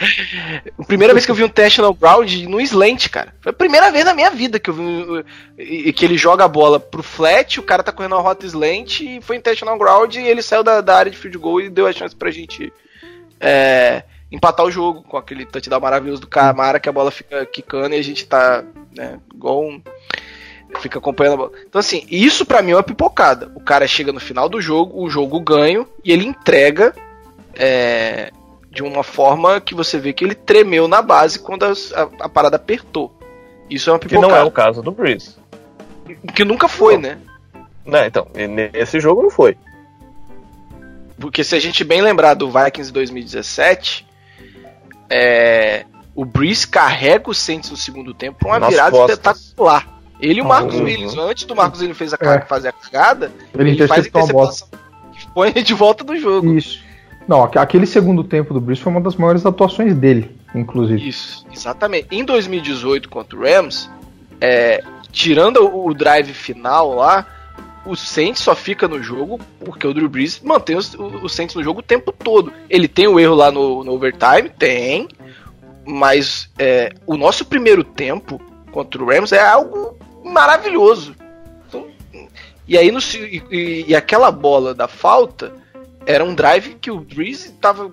Primeira 0.88 1.14
vez 1.14 1.26
que 1.26 1.32
eu 1.32 1.36
vi 1.36 1.44
um 1.44 1.52
National 1.56 1.94
Ground 1.94 2.32
no 2.48 2.60
slant, 2.60 3.10
cara. 3.10 3.34
Foi 3.42 3.52
a 3.52 3.54
primeira 3.54 3.92
vez 3.92 4.04
na 4.04 4.14
minha 4.14 4.32
vida 4.32 4.60
que 4.60 4.70
eu 4.70 4.74
vi 4.74 5.94
que 5.94 6.06
ele 6.06 6.18
joga 6.18 6.44
a 6.44 6.48
bola 6.48 6.80
pro 6.80 7.04
flat, 7.04 7.60
o 7.60 7.64
cara 7.64 7.84
tá 7.84 7.92
correndo 7.92 8.16
uma 8.16 8.22
rota 8.22 8.46
slant 8.46 9.02
e 9.02 9.22
foi 9.22 9.42
National 9.46 9.78
Ground 9.78 10.16
e 10.16 10.28
ele 10.28 10.42
saiu 10.42 10.64
da, 10.64 10.82
da 10.82 10.98
área 10.98 11.12
de 11.12 11.18
field 11.18 11.38
goal 11.38 11.62
e 11.62 11.70
deu 11.70 11.88
a 11.88 11.94
chance 11.94 12.16
pra 12.16 12.32
gente 12.32 12.72
é, 13.40 14.04
empatar 14.32 14.66
o 14.66 14.72
jogo 14.72 15.04
com 15.04 15.18
aquele 15.18 15.46
touchdown 15.46 15.82
maravilhoso 15.82 16.22
do 16.22 16.28
Camara 16.28 16.80
que 16.80 16.88
a 16.88 16.92
bola 16.92 17.12
fica 17.12 17.46
quicando 17.46 17.96
e 17.96 18.00
a 18.00 18.04
gente 18.04 18.26
tá 18.26 18.64
né, 18.96 19.20
igual 19.34 19.64
um. 19.64 19.82
Fica 20.80 21.00
acompanhando 21.00 21.34
a 21.34 21.38
bola. 21.38 21.52
Então, 21.68 21.80
assim, 21.80 22.06
isso 22.10 22.46
pra 22.46 22.62
mim 22.62 22.72
é 22.72 22.76
uma 22.76 22.84
pipocada. 22.84 23.52
O 23.56 23.60
cara 23.62 23.86
chega 23.88 24.12
no 24.12 24.20
final 24.20 24.48
do 24.48 24.62
jogo, 24.62 25.04
o 25.04 25.10
jogo 25.10 25.40
ganho, 25.40 25.88
e 26.04 26.12
ele 26.12 26.26
entrega 26.26 26.94
é, 27.56 28.32
de 28.72 28.82
uma 28.82 29.04
forma 29.04 29.60
que 29.60 29.76
você 29.76 30.00
vê 30.00 30.14
que 30.14 30.24
ele 30.24 30.34
tremeu 30.36 30.88
na 30.88 31.02
base 31.02 31.38
quando 31.40 31.64
as- 31.64 31.92
a, 31.94 32.10
a 32.22 32.30
parada 32.30 32.56
apertou. 32.56 33.14
Isso 33.70 33.90
é 33.90 33.94
uma 33.94 34.00
Que 34.00 34.08
pipocada. 34.08 34.34
não 34.34 34.40
é 34.40 34.44
o 34.44 34.52
caso 34.52 34.82
do 34.82 34.92
Breeze. 34.92 35.36
Que 36.34 36.44
nunca 36.46 36.68
foi, 36.68 36.98
né? 36.98 37.18
Né, 37.86 38.08
então, 38.08 38.28
nesse 38.34 39.00
jogo 39.00 39.22
não 39.24 39.30
foi. 39.30 39.58
Porque 41.20 41.44
se 41.44 41.56
a 41.56 41.60
gente 41.60 41.84
bem 41.84 42.02
lembrar 42.02 42.34
do 42.34 42.50
Vikings 42.50 42.92
2017, 42.92 44.06
é, 45.10 45.86
o 46.16 46.26
Breeze 46.26 46.68
carrega 46.68 47.30
o 47.30 47.34
Saints 47.34 47.70
no 47.70 47.78
segundo 47.78 48.14
tempo 48.14 48.40
pra 48.40 48.48
uma 48.50 48.60
Nas 48.60 48.70
virada 48.70 48.92
costas. 48.92 49.18
espetacular. 49.18 50.01
Ele 50.22 50.40
e 50.40 50.42
o 50.42 50.46
Marcos 50.46 50.76
Uhum. 50.76 50.84
Williams, 50.84 51.18
antes 51.18 51.44
do 51.46 51.56
Marcos 51.56 51.80
Williams 51.80 51.98
fez 51.98 52.14
a, 52.14 52.18
É. 52.22 52.42
fazer 52.42 52.68
a 52.70 52.72
cagada, 52.72 53.32
Ele 53.58 53.72
ele 53.72 53.88
faz 53.88 54.06
a 54.06 54.08
interceptação 54.10 54.68
que 55.18 55.28
põe 55.34 55.52
de 55.64 55.74
volta 55.74 56.04
do 56.04 56.16
jogo. 56.18 56.54
Isso. 56.54 56.82
Não, 57.28 57.44
aqu- 57.44 57.60
aquele 57.60 57.86
segundo 57.86 58.24
tempo 58.24 58.54
do 58.54 58.60
Bruce 58.62 58.82
foi 58.82 58.92
uma 58.92 59.02
das 59.02 59.16
maiores 59.16 59.46
atuações 59.46 59.94
dele, 59.96 60.36
inclusive. 60.56 61.08
Isso, 61.08 61.46
exatamente. 61.52 62.08
Em 62.12 62.24
2018 62.26 63.10
contra 63.10 63.38
o 63.38 63.42
Rams, 63.44 63.90
é, 64.40 64.84
tirando 65.12 65.58
o, 65.66 65.88
o 65.88 65.94
drive 65.94 66.34
final 66.34 66.96
lá, 66.96 67.26
o 67.86 67.96
Saints 67.96 68.42
só 68.44 68.56
fica 68.56 68.88
no 68.88 69.02
jogo 69.02 69.40
porque 69.66 69.88
o 69.88 69.94
Drew 69.94 70.08
Brees 70.10 70.40
mantém 70.44 70.76
os- 70.76 70.94
o, 70.94 71.04
o 71.24 71.30
Saints 71.30 71.56
no 71.56 71.64
jogo 71.64 71.80
o 71.80 71.84
tempo 71.84 72.12
todo. 72.12 72.52
Ele 72.70 72.88
tem 72.88 73.08
o 73.08 73.20
erro 73.20 73.36
lá 73.36 73.52
no, 73.52 73.84
no 73.84 73.94
overtime? 73.94 74.50
Tem. 74.50 75.08
Mas 75.86 76.50
é, 76.60 76.92
o 77.08 77.18
nosso 77.18 77.44
primeiro 77.46 77.84
tempo 77.84 78.40
contra 78.72 79.02
o 79.04 79.08
Rams 79.08 79.32
é 79.32 79.42
algo 79.46 79.98
maravilhoso. 80.24 81.16
Então, 81.68 81.88
e 82.68 82.78
aí 82.78 82.92
no, 82.92 83.00
e, 83.00 83.86
e 83.88 83.96
aquela 83.96 84.32
bola 84.32 84.74
da 84.74 84.88
falta 84.88 85.54
era 86.06 86.24
um 86.24 86.34
drive 86.34 86.76
que 86.76 86.92
o 86.92 87.00
Breeze 87.00 87.50
estava 87.50 87.92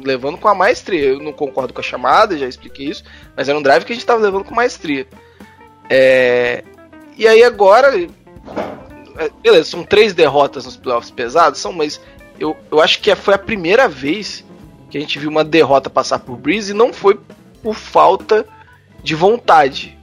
levando 0.00 0.38
com 0.38 0.48
a 0.48 0.54
maestria. 0.54 1.08
Eu 1.08 1.20
não 1.20 1.32
concordo 1.32 1.72
com 1.72 1.80
a 1.80 1.84
chamada, 1.84 2.38
já 2.38 2.46
expliquei 2.46 2.88
isso, 2.88 3.04
mas 3.36 3.48
era 3.48 3.58
um 3.58 3.62
drive 3.62 3.84
que 3.84 3.92
a 3.92 3.94
gente 3.94 4.02
estava 4.02 4.20
levando 4.20 4.44
com 4.44 4.54
maestria. 4.54 5.06
É, 5.88 6.64
e 7.16 7.26
aí 7.26 7.42
agora, 7.42 7.96
é, 9.18 9.30
beleza, 9.42 9.70
são 9.70 9.82
três 9.82 10.12
derrotas 10.12 10.64
nos 10.64 10.76
playoffs 10.76 11.10
pesados, 11.10 11.60
são, 11.60 11.72
mas 11.72 12.00
eu, 12.38 12.56
eu 12.70 12.80
acho 12.80 13.00
que 13.00 13.14
foi 13.14 13.34
a 13.34 13.38
primeira 13.38 13.88
vez 13.88 14.44
que 14.90 14.98
a 14.98 15.00
gente 15.00 15.18
viu 15.18 15.30
uma 15.30 15.44
derrota 15.44 15.88
passar 15.88 16.18
por 16.18 16.36
Breeze 16.36 16.72
e 16.72 16.74
não 16.74 16.92
foi 16.92 17.18
por 17.62 17.74
falta 17.74 18.46
de 19.02 19.14
vontade. 19.14 19.95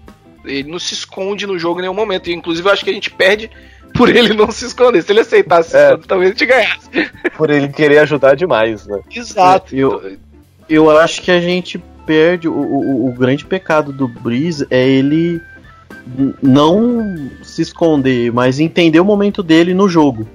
Ele 0.46 0.70
não 0.70 0.80
se 0.80 0.94
esconde 0.94 1.46
no 1.48 1.58
jogo 1.58 1.80
em 1.80 1.84
nenhum 1.84 1.94
momento. 1.94 2.30
E, 2.30 2.34
inclusive, 2.34 2.68
eu 2.68 2.74
acho 2.74 2.84
que 2.84 2.90
a 2.90 2.94
gente 2.94 3.10
perde 3.12 3.50
por 3.94 4.10
ele 4.10 4.34
não 4.34 4.52
se 4.52 4.66
esconder. 4.66 5.04
Se 5.04 5.12
ele 5.12 5.20
aceitasse 5.22 5.72
se 5.72 5.78
É. 5.78 5.84
esconder, 5.86 6.08
talvez 6.08 6.30
a 6.30 6.34
gente 6.34 6.46
ganhasse. 6.46 6.90
Por 7.38 7.50
ele 7.50 7.68
querer 7.70 8.00
ajudar 8.00 8.36
demais, 8.36 8.86
né? 8.88 9.00
Exato. 9.14 9.76
Eu, 9.76 10.18
eu 10.70 10.90
acho 10.98 11.22
que 11.22 11.32
a 11.32 11.40
gente 11.40 11.78
perde. 12.06 12.48
O, 12.48 12.54
o, 12.54 13.08
o 13.10 13.14
grande 13.14 13.46
pecado 13.46 13.92
do 13.94 14.08
Breeze 14.08 14.66
é 14.70 14.88
ele 14.88 15.40
não 16.42 17.30
se 17.44 17.62
esconder, 17.62 18.32
mas 18.32 18.60
entender 18.60 19.00
o 19.00 19.06
momento 19.06 19.42
dele 19.42 19.74
no 19.74 19.88
jogo. 19.88 20.28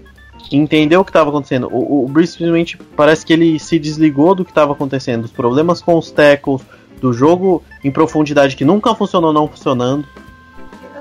Entender 0.51 0.97
o 0.97 1.05
que 1.05 1.11
estava 1.11 1.29
acontecendo. 1.29 1.69
O, 1.71 2.05
o 2.05 2.09
Breeze 2.09 2.33
simplesmente 2.33 2.79
parece 2.97 3.27
que 3.27 3.33
ele 3.33 3.59
se 3.59 3.79
desligou 3.79 4.35
do 4.35 4.45
que 4.45 4.51
estava 4.51 4.73
acontecendo. 4.73 5.25
Os 5.25 5.31
problemas 5.33 5.83
com 5.83 5.99
os 5.99 6.11
tackles, 6.11 6.63
do 7.01 7.13
jogo 7.13 7.63
em 7.83 7.91
profundidade 7.91 8.57
que 8.57 8.65
nunca 8.65 8.95
funcionou 8.95 9.33
não 9.33 9.49
funcionando. 9.49 10.07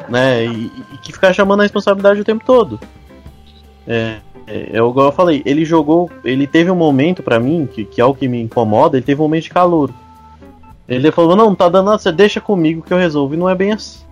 Né? 0.07 0.45
E, 0.45 0.71
e 0.93 0.97
que 1.01 1.11
ficar 1.11 1.33
chamando 1.33 1.59
a 1.59 1.63
responsabilidade 1.63 2.21
o 2.21 2.25
tempo 2.25 2.45
todo. 2.45 2.79
É, 3.85 4.17
é, 4.47 4.69
é 4.73 4.77
igual 4.77 5.07
eu 5.07 5.11
falei, 5.11 5.41
ele 5.45 5.65
jogou, 5.65 6.09
ele 6.23 6.47
teve 6.47 6.71
um 6.71 6.75
momento 6.75 7.21
pra 7.21 7.39
mim, 7.39 7.67
que, 7.71 7.83
que 7.83 7.99
é 7.99 8.05
o 8.05 8.13
que 8.13 8.27
me 8.27 8.41
incomoda, 8.41 8.97
ele 8.97 9.05
teve 9.05 9.19
um 9.19 9.25
momento 9.25 9.43
de 9.43 9.49
calor. 9.49 9.91
Ele 10.87 11.11
falou, 11.11 11.35
não, 11.35 11.53
tá 11.53 11.67
dando 11.67 11.87
nada, 11.87 11.97
você 11.97 12.11
deixa 12.11 12.39
comigo 12.39 12.81
que 12.81 12.93
eu 12.93 12.97
resolvo. 12.97 13.33
E 13.33 13.37
não 13.37 13.49
é 13.49 13.55
bem 13.55 13.73
assim. 13.73 14.05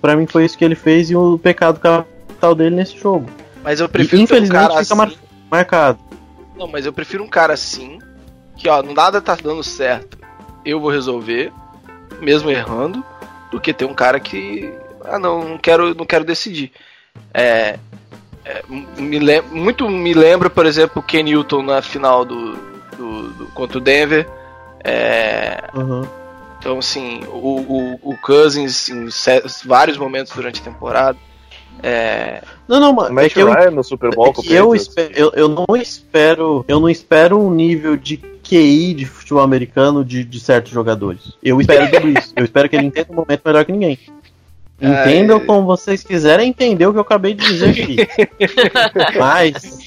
Pra 0.00 0.16
mim 0.16 0.26
foi 0.26 0.44
isso 0.46 0.56
que 0.56 0.64
ele 0.64 0.74
fez 0.74 1.10
e 1.10 1.16
o 1.16 1.38
pecado 1.38 1.78
capital 1.78 2.54
dele 2.54 2.74
nesse 2.74 2.98
jogo. 2.98 3.28
Mas 3.62 3.78
eu 3.78 3.86
E, 3.86 3.88
prefiro 3.88 4.20
um 4.20 4.24
infelizmente 4.24 4.68
cara 4.68 4.82
fica 4.82 5.04
assim. 5.04 5.16
marcado. 5.50 5.98
Não, 6.56 6.66
mas 6.66 6.86
eu 6.86 6.92
prefiro 6.92 7.22
um 7.22 7.28
cara 7.28 7.52
assim, 7.52 7.98
que 8.56 8.68
ó, 8.68 8.82
nada 8.82 9.20
tá 9.20 9.36
dando 9.36 9.62
certo, 9.62 10.18
eu 10.64 10.80
vou 10.80 10.90
resolver, 10.90 11.52
mesmo 12.20 12.50
errando, 12.50 13.04
do 13.50 13.60
que 13.60 13.72
ter 13.72 13.84
um 13.84 13.94
cara 13.94 14.18
que, 14.20 14.72
ah 15.04 15.18
não, 15.18 15.44
não 15.50 15.58
quero, 15.58 15.94
não 15.94 16.04
quero 16.06 16.24
decidir. 16.24 16.72
É, 17.34 17.78
é, 18.44 18.62
me 18.96 19.18
lem- 19.18 19.42
muito 19.50 19.88
me 19.88 20.14
lembra, 20.14 20.48
por 20.50 20.64
exemplo, 20.66 21.00
o 21.00 21.02
Ken 21.04 21.22
Newton 21.22 21.62
na 21.62 21.82
final 21.82 22.24
do, 22.24 22.54
do- 22.96 23.28
do- 23.34 23.46
contra 23.54 23.78
o 23.78 23.80
Denver. 23.80 24.26
É, 24.84 25.62
Uhum. 25.74 26.06
então, 26.58 26.78
assim, 26.78 27.20
o, 27.28 27.98
o, 28.02 28.10
o 28.12 28.16
Cousins 28.18 28.88
em 28.88 29.10
se- 29.10 29.42
vários 29.64 29.96
momentos 29.96 30.32
durante 30.34 30.60
a 30.60 30.64
temporada. 30.64 31.18
É, 31.82 32.42
Não, 32.68 32.78
não, 32.80 32.92
mas 32.92 33.08
é 33.08 33.12
Matt 33.12 33.32
que 33.32 33.40
eu, 33.40 33.50
Ryan 33.52 33.70
no 33.70 33.82
Super 33.84 34.14
Bowl 34.14 34.28
é 34.28 34.32
com 34.32 34.40
o 34.40 34.44
que 34.44 34.52
eu, 34.54 34.74
espero, 34.74 35.12
eu, 35.14 35.32
eu 35.34 35.48
não 35.48 35.76
espero. 35.76 36.64
Eu 36.68 36.78
não 36.80 36.88
espero 36.88 37.38
um 37.40 37.50
nível 37.50 37.96
de 37.96 38.16
QI 38.42 38.94
de 38.94 39.06
futebol 39.06 39.42
americano 39.42 40.04
de, 40.04 40.24
de 40.24 40.40
certos 40.40 40.72
jogadores. 40.72 41.32
Eu 41.42 41.60
espero 41.60 41.90
do 41.90 42.00
Breeze. 42.00 42.32
Eu 42.36 42.44
espero 42.44 42.68
que 42.68 42.76
ele 42.76 42.86
entenda 42.86 43.12
o 43.12 43.14
momento 43.16 43.40
melhor 43.44 43.64
que 43.64 43.72
ninguém. 43.72 43.98
Entendam 44.80 45.36
É. 45.36 45.40
como 45.44 45.64
vocês 45.64 46.02
quiserem 46.02 46.48
entender 46.48 46.86
o 46.86 46.92
que 46.92 46.98
eu 46.98 47.02
acabei 47.02 47.34
de 47.34 47.46
dizer 47.46 47.70
aqui. 47.70 47.96
Mas, 49.18 49.86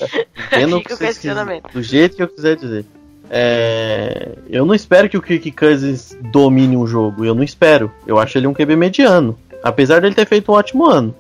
entendam 0.52 0.80
o 0.80 0.82
que 0.82 0.90
Fica 0.90 0.94
o 0.94 0.98
vocês 0.98 1.10
questionamento. 1.18 1.64
quiserem, 1.64 1.74
do 1.74 1.84
jeito 1.84 2.16
que 2.16 2.24
eu 2.24 2.28
quiser 2.28 2.56
dizer. 2.56 2.86
É, 3.30 4.38
eu 4.50 4.66
não 4.66 4.74
espero 4.76 5.10
que 5.10 5.18
o 5.18 5.22
Kirk 5.22 5.52
Cousins 5.52 6.16
domine 6.32 6.78
um 6.78 6.88
jogo. 6.88 7.26
Eu 7.26 7.36
não 7.36 7.44
espero. 7.44 7.92
Eu 8.08 8.20
acho 8.20 8.38
ele 8.38 8.48
um 8.48 8.54
QB 8.54 8.76
mediano. 8.76 9.38
Apesar 9.64 10.00
dele 10.00 10.16
ter 10.16 10.28
feito 10.28 10.52
um 10.52 10.56
ótimo 10.56 10.86
ano. 10.86 11.14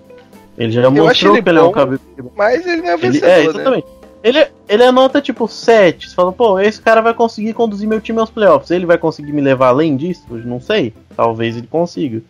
Ele 0.57 0.71
já 0.71 0.81
acho 0.81 0.91
mostrou 0.91 1.33
ele 1.33 1.43
que 1.43 1.49
ele 1.49 1.59
é 1.59 1.63
um 1.63 1.71
cabeça. 1.71 2.01
Mas 2.37 2.65
ele 2.65 2.81
não 2.81 2.89
é 2.89 2.93
Ele, 2.93 3.19
vencedor, 3.19 3.27
é, 3.73 3.75
né? 3.77 3.83
Ele, 4.25 4.47
ele 4.67 4.81
é 4.81 4.91
nota 4.91 5.21
tipo 5.21 5.47
7. 5.47 6.09
Você 6.09 6.15
fala, 6.15 6.31
pô, 6.31 6.59
esse 6.59 6.81
cara 6.81 6.99
vai 6.99 7.13
conseguir 7.13 7.53
conduzir 7.53 7.87
meu 7.87 8.01
time 8.01 8.19
aos 8.19 8.31
playoffs. 8.31 8.71
Ele 8.71 8.83
vai 8.87 8.97
conseguir 8.97 9.31
me 9.31 9.39
levar 9.39 9.67
além 9.67 9.95
disso? 9.95 10.23
Eu 10.31 10.37
não 10.37 10.59
sei. 10.59 10.95
Talvez 11.15 11.55
ele 11.55 11.67
consiga. 11.67 12.23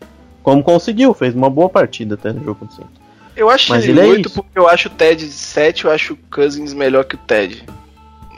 Como 0.44 0.62
conseguiu, 0.62 1.14
fez 1.14 1.34
uma 1.34 1.50
boa 1.50 1.70
partida 1.70 2.16
até 2.16 2.34
no 2.34 2.44
jogo 2.44 2.56
contra 2.68 2.84
o. 2.84 2.88
Eu 3.34 3.50
acho 3.50 3.72
Mas 3.72 3.86
ele 3.86 3.94
ele 3.94 4.00
é 4.02 4.12
8 4.12 4.26
isso. 4.28 4.36
porque 4.36 4.60
eu 4.60 4.68
acho 4.68 4.90
o 4.90 4.92
Ted 4.92 5.26
de 5.26 5.32
7, 5.32 5.86
eu 5.86 5.92
acho 5.92 6.14
o 6.14 6.18
Cousins 6.30 6.74
melhor 6.74 7.06
que 7.06 7.16
o 7.16 7.18
Ted. 7.18 7.64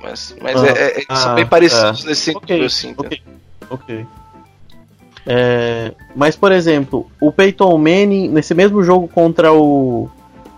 Mas, 0.03 0.35
mas 0.39 0.55
Ah, 0.61 0.67
é, 0.67 0.71
é- 0.71 0.93
eles 0.97 1.19
são 1.19 1.31
ah, 1.31 1.33
bem 1.33 1.45
parecidos 1.47 2.05
é. 2.05 2.09
nesse 2.09 2.21
sentido, 2.21 2.43
Ok, 2.43 2.65
assim. 2.65 2.93
ok, 2.95 3.21
ok. 3.71 4.05
É, 5.25 5.93
mas, 6.15 6.35
por 6.35 6.51
exemplo, 6.51 7.09
o 7.19 7.31
Peyton 7.31 7.75
Manning, 7.77 8.29
nesse 8.29 8.53
mesmo 8.53 8.83
jogo 8.83 9.07
contra 9.07 9.51
o. 9.51 10.09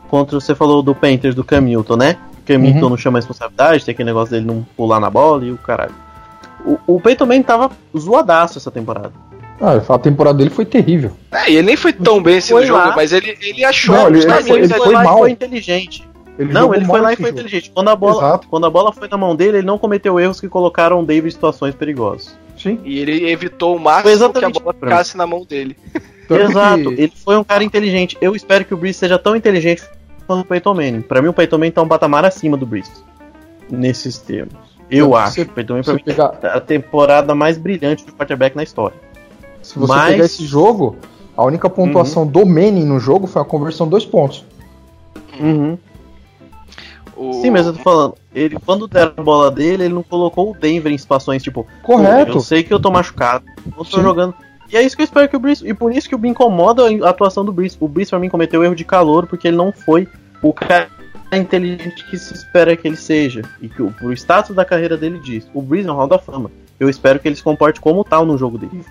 Contra 0.09 0.39
você 0.39 0.53
falou 0.53 0.81
do 0.83 0.93
Panthers, 0.93 1.33
do 1.35 1.43
Cam 1.43 1.61
Newton, 1.61 1.95
né? 1.95 2.17
Newton 2.57 2.79
Uhum. 2.83 2.89
não 2.89 2.97
chama 2.97 3.19
responsabilidade, 3.19 3.85
tem 3.85 3.93
aquele 3.93 4.07
negócio 4.07 4.31
dele 4.31 4.45
não 4.45 4.65
pular 4.75 4.99
na 4.99 5.09
bola 5.09 5.45
e 5.45 5.51
o 5.51 5.57
caralho. 5.57 5.93
O, 6.65 6.77
o 6.95 7.01
Peyton 7.01 7.25
Manning 7.25 7.43
tava 7.43 7.71
zoadaço 7.97 8.57
essa 8.57 8.69
temporada. 8.71 9.11
Ah, 9.61 9.81
a 9.93 9.99
temporada 9.99 10.37
dele 10.37 10.49
foi 10.49 10.65
terrível. 10.65 11.11
É, 11.31 11.51
e 11.51 11.55
ele 11.57 11.67
nem 11.67 11.75
foi 11.75 11.91
tão 11.93 12.21
bem 12.23 12.37
assim 12.37 12.53
Foi 12.53 12.61
no 12.61 12.67
jogo, 12.67 12.79
lá. 12.79 12.95
mas 12.95 13.11
ele, 13.11 13.37
ele 13.41 13.63
achou. 13.65 13.93
Não, 13.95 14.07
ele- 14.07 14.25
caminhos 14.25 14.49
ele 14.49 14.73
ali. 14.73 14.83
foi 14.83 14.93
lá 14.93 15.03
mal. 15.03 15.15
e 15.17 15.19
foi 15.19 15.31
inteligente. 15.31 16.07
Ele 16.37 16.53
não, 16.53 16.73
ele 16.73 16.85
foi 16.85 17.01
lá 17.01 17.11
e 17.11 17.15
foi 17.17 17.25
jogo. 17.25 17.39
inteligente. 17.39 17.69
Quando 17.75 17.89
a, 17.89 17.95
bola, 17.95 18.17
Exato. 18.27 18.47
quando 18.47 18.65
a 18.65 18.69
bola 18.69 18.93
foi 18.93 19.09
na 19.09 19.17
mão 19.17 19.35
dele, 19.35 19.57
ele 19.57 19.67
não 19.67 19.77
cometeu 19.77 20.17
erros 20.17 20.39
que 20.39 20.47
colocaram 20.47 21.01
o 21.01 21.05
David 21.05 21.27
em 21.27 21.31
situações 21.31 21.75
perigosas. 21.75 22.37
Sim. 22.57 22.79
E 22.85 22.99
ele 22.99 23.29
evitou 23.29 23.71
o 23.71 23.75
Foi 23.75 23.83
máximo 23.83 24.33
que 24.33 24.45
a 24.45 24.49
bola 24.49 24.73
ficasse 24.73 25.17
na 25.17 25.27
mão 25.27 25.43
dele. 25.45 25.75
Exato, 26.29 26.91
ele 26.93 27.11
foi 27.23 27.37
um 27.37 27.43
cara 27.43 27.63
inteligente. 27.63 28.17
Eu 28.21 28.35
espero 28.35 28.63
que 28.63 28.73
o 28.73 28.77
Breeze 28.77 28.99
seja 28.99 29.17
tão 29.17 29.35
inteligente 29.35 29.81
quanto 30.29 30.41
o 30.41 30.45
Peyton 30.45 30.75
Manning. 30.75 31.01
Pra 31.01 31.21
mim, 31.23 31.29
o 31.29 31.33
Peyton 31.33 31.57
Manning 31.57 31.71
tá 31.71 31.81
um 31.81 31.87
patamar 31.87 32.23
acima 32.23 32.55
do 32.55 32.65
Breeze. 32.65 32.91
Nesses 33.69 34.19
termos. 34.19 34.53
Eu 34.91 35.07
Tanto 35.09 35.15
que 35.17 35.23
acho. 35.23 35.33
você- 35.35 35.41
O 35.41 35.45
Peyton 35.49 35.73
Manning 35.73 35.83
Se 35.83 35.89
pra 35.89 35.95
mim 35.95 36.03
pegar, 36.03 36.39
é 36.43 36.47
a 36.57 36.61
temporada 36.61 37.33
mais 37.35 37.57
brilhante 37.57 38.05
do 38.05 38.13
quarterback 38.13 38.55
na 38.55 38.61
história. 38.63 38.95
se 39.63 39.77
você 39.77 39.91
Mas- 39.93 40.11
pegar 40.13 40.25
esse 40.25 40.45
jogo, 40.45 40.95
a 41.35 41.43
única 41.43 41.69
pontuação 41.69 42.25
do 42.25 42.45
Manning 42.45 42.85
no 42.85 42.99
jogo 42.99 43.25
foi 43.27 43.41
a 43.41 43.45
conversão 43.45 43.87
dois 43.87 44.05
pontos. 44.05 44.45
Uhum. 45.39 45.77
O- 47.15 47.33
Sim, 47.41 47.49
mas 47.51 47.65
eu 47.67 47.73
tô 47.73 47.79
falando, 47.79 48.15
ele, 48.33 48.57
quando 48.65 48.87
deram 48.87 49.13
a 49.17 49.21
bola 49.21 49.51
dele, 49.51 49.83
ele 49.85 49.93
não 49.93 50.01
colocou 50.03 50.51
o 50.51 50.53
Denver 50.57 50.91
em 50.91 50.97
situações 50.97 51.43
tipo, 51.43 51.67
Correto. 51.83 52.31
"Pô, 52.31 52.37
eu 52.37 52.41
sei 52.41 52.63
que 52.63 52.73
eu 52.73 52.79
tô 52.79 52.89
machucado, 52.89 53.43
não 53.65 53.83
tô 53.83 53.97
Sim. 53.97 54.01
jogando. 54.03 54.33
E 54.71 54.77
é 54.77 54.83
isso 54.83 54.95
que 54.95 55.01
eu 55.01 55.05
espero 55.05 55.27
que 55.27 55.35
o 55.35 55.39
Breeze. 55.39 55.67
E 55.67 55.73
por 55.73 55.91
isso 55.91 56.07
que 56.07 56.15
me 56.17 56.29
incomoda 56.29 56.83
a 57.05 57.09
atuação 57.09 57.43
do 57.43 57.51
Breeze. 57.51 57.75
O 57.79 57.87
Breeze, 57.87 58.09
pra 58.11 58.19
mim, 58.19 58.29
cometeu 58.29 58.63
erro 58.63 58.75
de 58.75 58.83
calor 58.85 59.25
porque 59.27 59.47
ele 59.47 59.57
não 59.57 59.71
foi 59.71 60.07
o 60.41 60.53
cara 60.53 60.87
inteligente 61.33 62.05
que 62.09 62.17
se 62.17 62.33
espera 62.33 62.75
que 62.75 62.87
ele 62.87 62.95
seja. 62.97 63.41
E 63.61 63.67
que 63.67 63.81
o, 63.81 63.93
status 64.13 64.55
da 64.55 64.65
carreira 64.65 64.95
dele 64.97 65.19
diz. 65.19 65.47
O 65.53 65.61
Breeze 65.61 65.87
é 65.87 65.91
um 65.91 65.95
Hall 65.95 66.07
da 66.07 66.19
Fama. 66.19 66.51
Eu 66.79 66.89
espero 66.89 67.19
que 67.19 67.27
ele 67.27 67.35
se 67.35 67.43
comporte 67.43 67.81
como 67.81 68.03
tal 68.03 68.25
no 68.25 68.37
jogo 68.37 68.57
dele. 68.57 68.83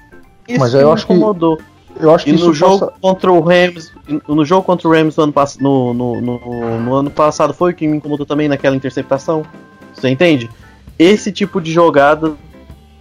Isso 0.49 0.59
Mas 0.61 0.71
que 0.73 0.77
eu 0.79 0.87
me 0.89 0.93
acho 0.93 1.07
que 1.07 1.13
incomodou. 1.13 1.59
Eu 2.01 2.15
acho 2.15 2.25
que 2.25 2.31
E 2.31 2.35
no 2.35 2.53
jogo 2.55 2.79
passa- 2.87 2.93
contra 3.01 3.33
o 3.33 3.41
Rams, 3.41 3.93
no 4.29 4.45
jogo 4.45 4.63
contra 4.63 4.87
o 4.87 4.93
Rams 4.93 5.17
no 5.17 5.23
ano, 5.25 5.33
no, 5.61 5.95
no, 5.95 6.21
no- 6.21 6.81
no 6.81 6.95
ano 6.95 7.11
passado 7.11 7.53
foi 7.53 7.73
o 7.73 7.75
que 7.75 7.89
me 7.89 7.97
incomodou 7.97 8.25
também 8.27 8.47
naquela 8.49 8.77
interceptação. 8.77 9.43
Você 9.95 10.09
entende? 10.09 10.49
Esse 10.99 11.33
tipo 11.33 11.61
de 11.61 11.73
jogada 11.73 12.35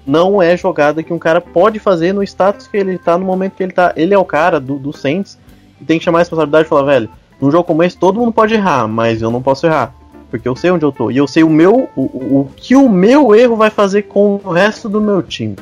não 0.07 0.41
é 0.41 0.55
jogada 0.55 1.03
que 1.03 1.13
um 1.13 1.19
cara 1.19 1.41
pode 1.41 1.79
fazer 1.79 2.13
no 2.13 2.23
status 2.23 2.65
que 2.65 2.77
ele 2.77 2.97
tá 2.97 3.17
no 3.17 3.25
momento 3.25 3.55
que 3.55 3.63
ele 3.63 3.73
tá. 3.73 3.93
Ele 3.95 4.13
é 4.13 4.17
o 4.17 4.23
cara 4.25 4.59
do, 4.59 4.79
do 4.79 4.93
Saints 4.93 5.37
e 5.81 5.85
tem 5.85 5.99
que 5.99 6.05
chamar 6.05 6.19
a 6.19 6.21
responsabilidade 6.21 6.65
e 6.65 6.69
falar, 6.69 6.83
velho, 6.83 7.09
num 7.41 7.51
jogo 7.51 7.65
como 7.65 7.83
esse 7.83 7.97
todo 7.97 8.19
mundo 8.19 8.31
pode 8.31 8.53
errar, 8.53 8.87
mas 8.87 9.21
eu 9.21 9.29
não 9.29 9.41
posso 9.41 9.67
errar. 9.67 9.93
Porque 10.31 10.47
eu 10.47 10.55
sei 10.55 10.71
onde 10.71 10.83
eu 10.83 10.91
tô. 10.91 11.11
E 11.11 11.17
eu 11.17 11.27
sei 11.27 11.43
o 11.43 11.49
meu. 11.49 11.89
O, 11.95 12.01
o, 12.01 12.51
que 12.55 12.75
o 12.75 12.89
meu 12.89 13.35
erro 13.35 13.55
vai 13.55 13.69
fazer 13.69 14.03
com 14.03 14.41
o 14.43 14.51
resto 14.51 14.89
do 14.89 14.99
meu 14.99 15.21
time. 15.21 15.55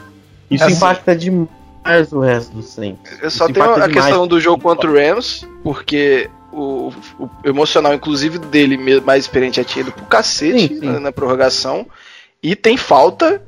Isso 0.50 0.64
Assim- 0.64 0.76
impacta 0.76 1.16
demais 1.16 2.12
o 2.12 2.20
resto 2.20 2.56
do 2.56 2.64
Saints. 2.64 3.12
Eu 3.22 3.30
só 3.30 3.46
Isso 3.46 3.54
tenho 3.54 3.84
a 3.84 3.90
questão 3.90 4.28
do 4.28 4.40
jogo 4.40 4.62
contra 4.62 4.90
o 4.90 4.94
Rams, 4.94 5.48
porque 5.64 6.30
o, 6.52 6.92
o 7.20 7.30
emocional, 7.44 7.94
inclusive, 7.94 8.40
dele 8.40 9.02
mais 9.02 9.26
experiente, 9.26 9.58
já 9.58 9.64
tinha 9.64 9.82
ido 9.82 9.92
pro 9.92 10.06
cacete 10.06 10.68
Sim, 10.68 10.80
sim. 10.80 10.86
Na, 10.86 11.00
na 11.00 11.12
prorrogação. 11.12 11.86
E 12.42 12.56
tem 12.56 12.78
falta, 12.78 13.42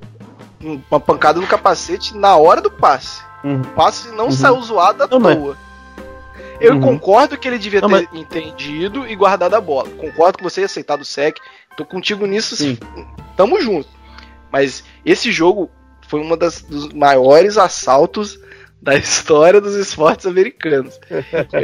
uma 0.90 1.00
pancada 1.00 1.40
no 1.40 1.48
capacete 1.48 2.16
na 2.16 2.36
hora 2.36 2.62
do 2.62 2.72
passe. 2.72 3.22
Uhum. 3.44 3.62
O 3.62 3.68
passe 3.70 4.10
não 4.10 4.26
Uhum. 4.26 4.32
saiu 4.32 4.62
zoado 4.62 5.04
à 5.04 5.08
Não, 5.08 5.20
mas- 5.20 5.36
toa. 5.38 5.58
Eu 6.60 6.74
Uhum. 6.74 6.82
concordo 6.82 7.38
que 7.38 7.48
ele 7.48 7.60
devia 7.60 7.82
Não, 7.82 7.90
ter 7.90 8.10
entendido 8.14 9.08
e 9.08 9.16
guardado 9.16 9.54
a 9.54 9.62
bola. 9.62 9.90
Concordo 9.90 10.40
com 10.40 10.44
você 10.50 10.62
e 10.62 10.64
aceitado 10.64 11.02
o 11.02 11.06
sec. 11.06 11.38
Tô 11.76 11.86
contigo 11.86 12.26
nisso, 12.26 12.56
Sim. 12.56 12.78
tamo 13.36 13.62
junto. 13.62 13.88
Mas 14.52 14.84
esse 15.06 15.32
jogo 15.32 15.70
foi 16.08 16.20
um 16.20 16.36
dos 16.36 16.92
maiores 16.94 17.58
assaltos 17.60 18.40
da 18.88 18.96
história 18.96 19.60
dos 19.60 19.76
esportes 19.76 20.26
americanos. 20.26 20.98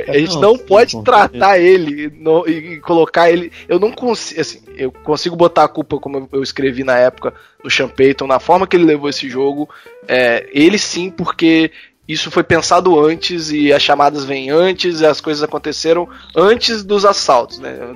A 0.10 0.18
gente 0.18 0.38
não, 0.40 0.58
pode 0.58 1.02
tratar 1.04 1.58
ele 1.58 2.10
no- 2.20 2.46
e, 2.46 2.74
e 2.74 2.80
colocar 2.82 3.32
ele. 3.32 3.50
Eu 3.70 3.80
não 3.80 3.94
consigo. 3.94 4.42
Assim, 4.42 4.62
eu 4.76 4.92
consigo 4.92 5.34
botar 5.34 5.64
a 5.64 5.68
culpa, 5.70 5.98
como 6.00 6.28
eu- 6.34 6.44
escrevi 6.44 6.84
na 6.84 6.98
época, 6.98 7.34
no 7.64 7.72
Sean 7.72 7.88
Payton, 7.88 8.28
na 8.28 8.42
forma 8.42 8.68
que 8.68 8.76
ele 8.76 8.84
levou 8.84 9.10
esse 9.10 9.30
jogo. 9.30 9.70
É, 10.06 10.50
ele 10.52 10.78
sim, 10.78 11.10
porque 11.10 11.72
isso 12.06 12.30
foi 12.30 12.44
pensado 12.44 13.00
antes 13.00 13.50
e 13.52 13.72
as 13.72 13.82
chamadas 13.82 14.26
vêm 14.26 14.50
antes, 14.50 15.00
e 15.00 15.06
as 15.06 15.22
coisas 15.22 15.42
aconteceram 15.42 16.10
antes 16.36 16.84
dos 16.84 17.06
assaltos, 17.06 17.58
né? 17.58 17.96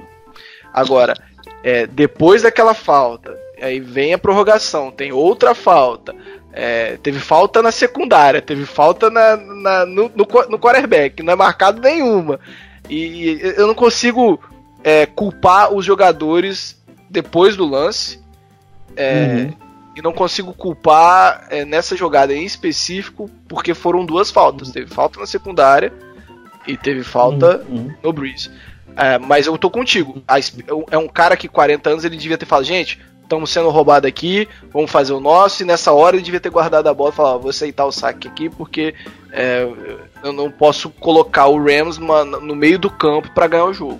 Agora, 0.73 1.13
é, 1.65 1.85
depois 1.85 2.43
daquela 2.43 2.73
falta, 2.73 3.37
aí 3.61 3.81
vem 3.81 4.13
a 4.13 4.17
prorrogação, 4.17 4.89
tem 4.89 5.11
outra 5.11 5.53
falta. 5.53 6.15
É, 6.59 6.97
teve 7.03 7.19
falta 7.19 7.61
na 7.61 7.71
secundária, 7.71 8.41
teve 8.41 8.65
falta 8.65 9.11
na, 9.11 9.37
na- 9.37 9.85
no, 9.85 10.09
no, 10.15 10.25
no 10.49 10.57
quarterback, 10.59 11.21
não 11.21 11.33
é 11.33 11.35
marcado 11.35 11.79
nenhuma. 11.79 12.39
E 12.89 13.39
eu 13.55 13.67
não 13.67 13.75
consigo 13.75 14.39
é, 14.83 15.05
culpar 15.05 15.71
os 15.71 15.85
jogadores 15.85 16.75
depois 17.09 17.55
do 17.55 17.65
lance. 17.65 18.19
é, 18.95 19.49
E 19.95 20.01
não 20.01 20.13
consigo 20.13 20.53
culpar 20.53 21.45
é, 21.49 21.63
nessa 21.65 21.95
jogada 21.95 22.33
em 22.33 22.43
específico, 22.43 23.29
porque 23.47 23.73
foram 23.75 24.03
duas 24.05 24.31
faltas. 24.31 24.71
Teve 24.71 24.87
falta 24.93 25.19
na 25.19 25.25
secundária 25.27 25.91
e 26.65 26.75
teve 26.75 27.03
falta 27.03 27.63
Uhum. 27.69 27.93
no 28.03 28.11
Breeze. 28.13 28.49
É, 28.95 29.19
mas 29.19 29.45
eu 29.45 29.57
tô 29.59 29.69
contigo. 29.69 30.23
A 30.27 30.39
É 30.91 30.97
um 30.97 31.07
cara 31.07 31.37
que 31.37 31.47
40 31.47 31.89
anos 31.91 32.03
ele 32.05 32.17
devia 32.17 32.37
ter 32.37 32.45
falado, 32.47 32.65
gente, 32.65 32.99
estamos 33.27 33.49
sendo 33.49 33.69
roubados 33.69 34.07
aqui, 34.07 34.47
vamos 34.71 34.89
fazer 34.89 35.11
o 35.11 35.19
nosso, 35.19 35.61
e 35.61 35.65
nessa 35.65 35.91
hora 35.91 36.15
ele 36.15 36.23
devia 36.23 36.39
ter 36.39 36.49
guardado 36.49 36.87
a 36.87 36.93
bola 36.93 37.09
e 37.11 37.13
falar, 37.13 37.35
"Ó, 37.35 37.37
vou 37.37 37.49
aceitar 37.49 37.85
o 37.85 37.91
saque 37.91 38.27
aqui, 38.27 38.49
porque 38.49 38.95
é, 39.33 39.67
eu 40.23 40.31
não 40.31 40.49
posso 40.49 40.89
colocar 40.89 41.47
o 41.47 41.61
Rams 41.61 41.97
no 41.99 42.55
meio 42.55 42.79
do 42.79 42.89
campo 42.89 43.29
para 43.35 43.47
ganhar 43.47 43.65
o 43.65 43.73
jogo. 43.73 43.99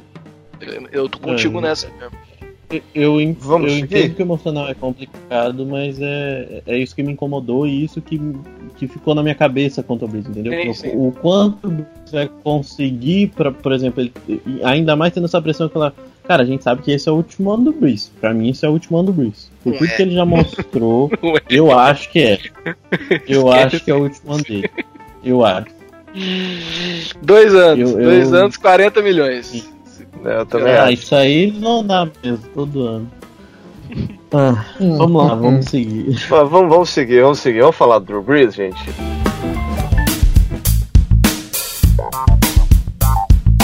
Eu- 0.62 0.88
Eu 0.92 1.10
tô 1.10 1.20
contigo 1.20 1.60
É, 1.60 1.62
nessa. 1.62 1.88
Eu, 2.94 3.22
en- 3.22 3.32
Vamos 3.40 3.72
eu 3.72 3.78
entendo 3.78 4.14
que 4.16 4.22
o 4.22 4.26
emocional 4.26 4.68
é 4.68 4.74
complicado, 4.74 5.66
mas 5.66 6.00
é, 6.02 6.62
é 6.68 6.78
isso 6.78 6.94
que 6.94 7.02
me 7.02 7.14
incomodou 7.14 7.66
e 7.66 7.84
isso 7.86 8.02
que, 8.02 8.20
que 8.76 8.88
ficou 8.90 9.16
na 9.16 9.24
minha 9.24 9.36
cabeça 9.36 9.82
contra 9.82 10.06
o 10.06 10.08
Breeze, 10.10 10.30
entendeu? 10.30 10.52
Sim, 10.52 10.70
O- 10.70 10.74
sim. 10.74 10.92
O, 10.94 11.12
quanto 11.22 11.68
o 11.68 11.72
Breeze 11.72 12.12
vai 12.12 12.30
conseguir, 12.44 13.28
pra, 13.36 13.52
por 13.54 13.72
exemplo, 13.72 14.02
ele, 14.02 14.12
ainda 14.64 14.98
mais 14.98 15.14
tendo 15.14 15.26
essa 15.26 15.42
pressão 15.42 15.70
que 15.70 15.78
ela. 15.78 15.94
Cara, 16.28 16.44
a 16.44 16.46
gente 16.46 16.64
sabe 16.64 16.82
que 16.82 16.92
esse 16.92 17.08
é 17.08 17.12
o 17.12 17.16
último 17.16 17.52
ano 17.52 17.66
do 17.66 17.72
Breeze. 17.74 18.10
Pra 18.20 18.34
mim, 18.34 18.50
esse 18.50 18.66
é 18.66 18.70
o 18.70 18.74
último 18.74 18.98
ano 18.98 19.08
do 19.08 19.14
Breeze. 19.14 19.48
Por 19.64 19.74
tudo 19.74 19.86
é. 19.86 19.96
que 19.96 20.02
ele 20.02 20.12
já 20.14 20.26
mostrou, 20.26 21.10
Não 21.24 21.36
é. 21.38 21.42
eu 21.50 21.72
acho 21.78 22.10
que 22.12 22.20
é. 22.20 22.40
Eu 23.28 23.48
Esquece. 23.48 23.76
acho 23.76 23.86
que 23.86 23.92
é 23.92 23.94
o 23.96 24.04
último 24.04 24.34
ano 24.34 24.44
dele. 24.44 24.70
Eu 25.24 25.46
acho. 25.46 25.68
Dois 27.22 27.54
anos, 27.54 27.92
Eu- 27.92 27.98
dois 28.04 28.32
eu- 28.32 28.38
anos, 28.40 28.58
40 28.58 29.02
milhões. 29.02 29.70
É, 30.26 30.40
eu 30.40 30.46
também 30.46 30.74
Ah, 30.74 30.84
acho. 30.86 30.94
isso 30.94 31.16
aí 31.16 31.52
não 31.52 31.86
dá 31.86 32.08
mesmo, 32.24 32.46
todo 32.54 32.82
ano. 32.88 33.12
Ah, 34.34 34.66
Hum, 34.82 34.98
vamos 34.98 35.26
lá, 35.26 35.34
hum, 35.36 35.42
vamos 35.42 35.66
seguir. 35.68 36.12
Vamos, 36.28 36.52
vamos 36.70 36.90
seguir, 36.90 37.22
vamos 37.22 37.40
seguir. 37.40 37.62
Vamos 37.62 37.78
falar 37.78 38.00
do 38.00 38.06
Drew 38.06 38.22
Brees, 38.22 38.54
gente. 38.56 38.76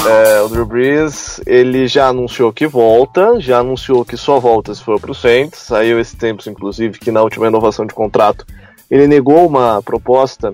É, 0.06 0.42
o 0.42 0.50
Drew 0.50 0.66
Brees, 0.66 1.40
ele 1.46 1.88
já 1.88 2.08
anunciou 2.08 2.52
que 2.52 2.68
volta, 2.68 3.40
já 3.40 3.60
anunciou 3.60 4.04
que 4.04 4.18
só 4.18 4.38
volta 4.38 4.76
se 4.76 4.84
for 4.84 5.00
pro 5.00 5.14
Saints. 5.14 5.60
Saiu 5.60 6.00
esse 6.00 6.18
tempo, 6.18 6.44
inclusive, 6.50 7.00
que 7.00 7.10
na 7.12 7.22
última 7.22 7.46
renovação 7.46 7.86
de 7.86 7.94
contrato 7.94 8.46
ele 8.92 9.08
negou 9.08 9.48
uma 9.48 9.82
proposta 9.82 10.52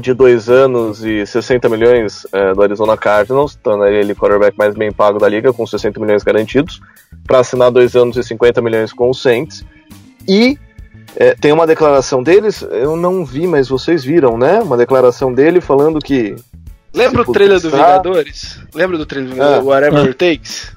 de 0.00 0.14
dois 0.14 0.48
anos 0.48 1.04
e 1.04 1.26
60 1.26 1.68
milhões 1.68 2.26
é, 2.32 2.54
do 2.54 2.62
Arizona 2.62 2.96
Cardinals, 2.96 3.56
tornaria 3.56 3.98
ele 3.98 4.14
quarterback 4.14 4.56
mais 4.56 4.74
bem 4.74 4.90
pago 4.92 5.18
da 5.18 5.28
liga, 5.28 5.52
com 5.52 5.66
60 5.66 5.98
milhões 6.00 6.22
garantidos, 6.22 6.80
para 7.26 7.40
assinar 7.40 7.70
dois 7.70 7.94
anos 7.94 8.16
e 8.16 8.22
50 8.22 8.62
milhões 8.62 8.92
com 8.92 9.10
o 9.10 9.14
Saints. 9.14 9.64
E 10.26 10.58
é, 11.16 11.34
tem 11.34 11.52
uma 11.52 11.66
declaração 11.66 12.22
deles, 12.22 12.62
eu 12.62 12.96
não 12.96 13.24
vi, 13.24 13.46
mas 13.46 13.68
vocês 13.68 14.04
viram, 14.04 14.38
né? 14.38 14.60
Uma 14.60 14.76
declaração 14.76 15.34
dele 15.34 15.60
falando 15.60 15.98
que 15.98 16.36
Lembra 16.92 17.20
o 17.22 17.24
Tipo, 17.24 17.32
trailer 17.32 17.60
do 17.60 17.70
pensar- 17.70 17.86
Vingadores? 17.86 18.60
Lembra 18.74 18.98
do 18.98 19.06
trailer 19.06 19.28
do 19.30 19.34
Vingadores? 19.34 19.60
Ah. 19.62 19.64
Whatever 19.68 20.06
It 20.06 20.14
Takes? 20.14 20.72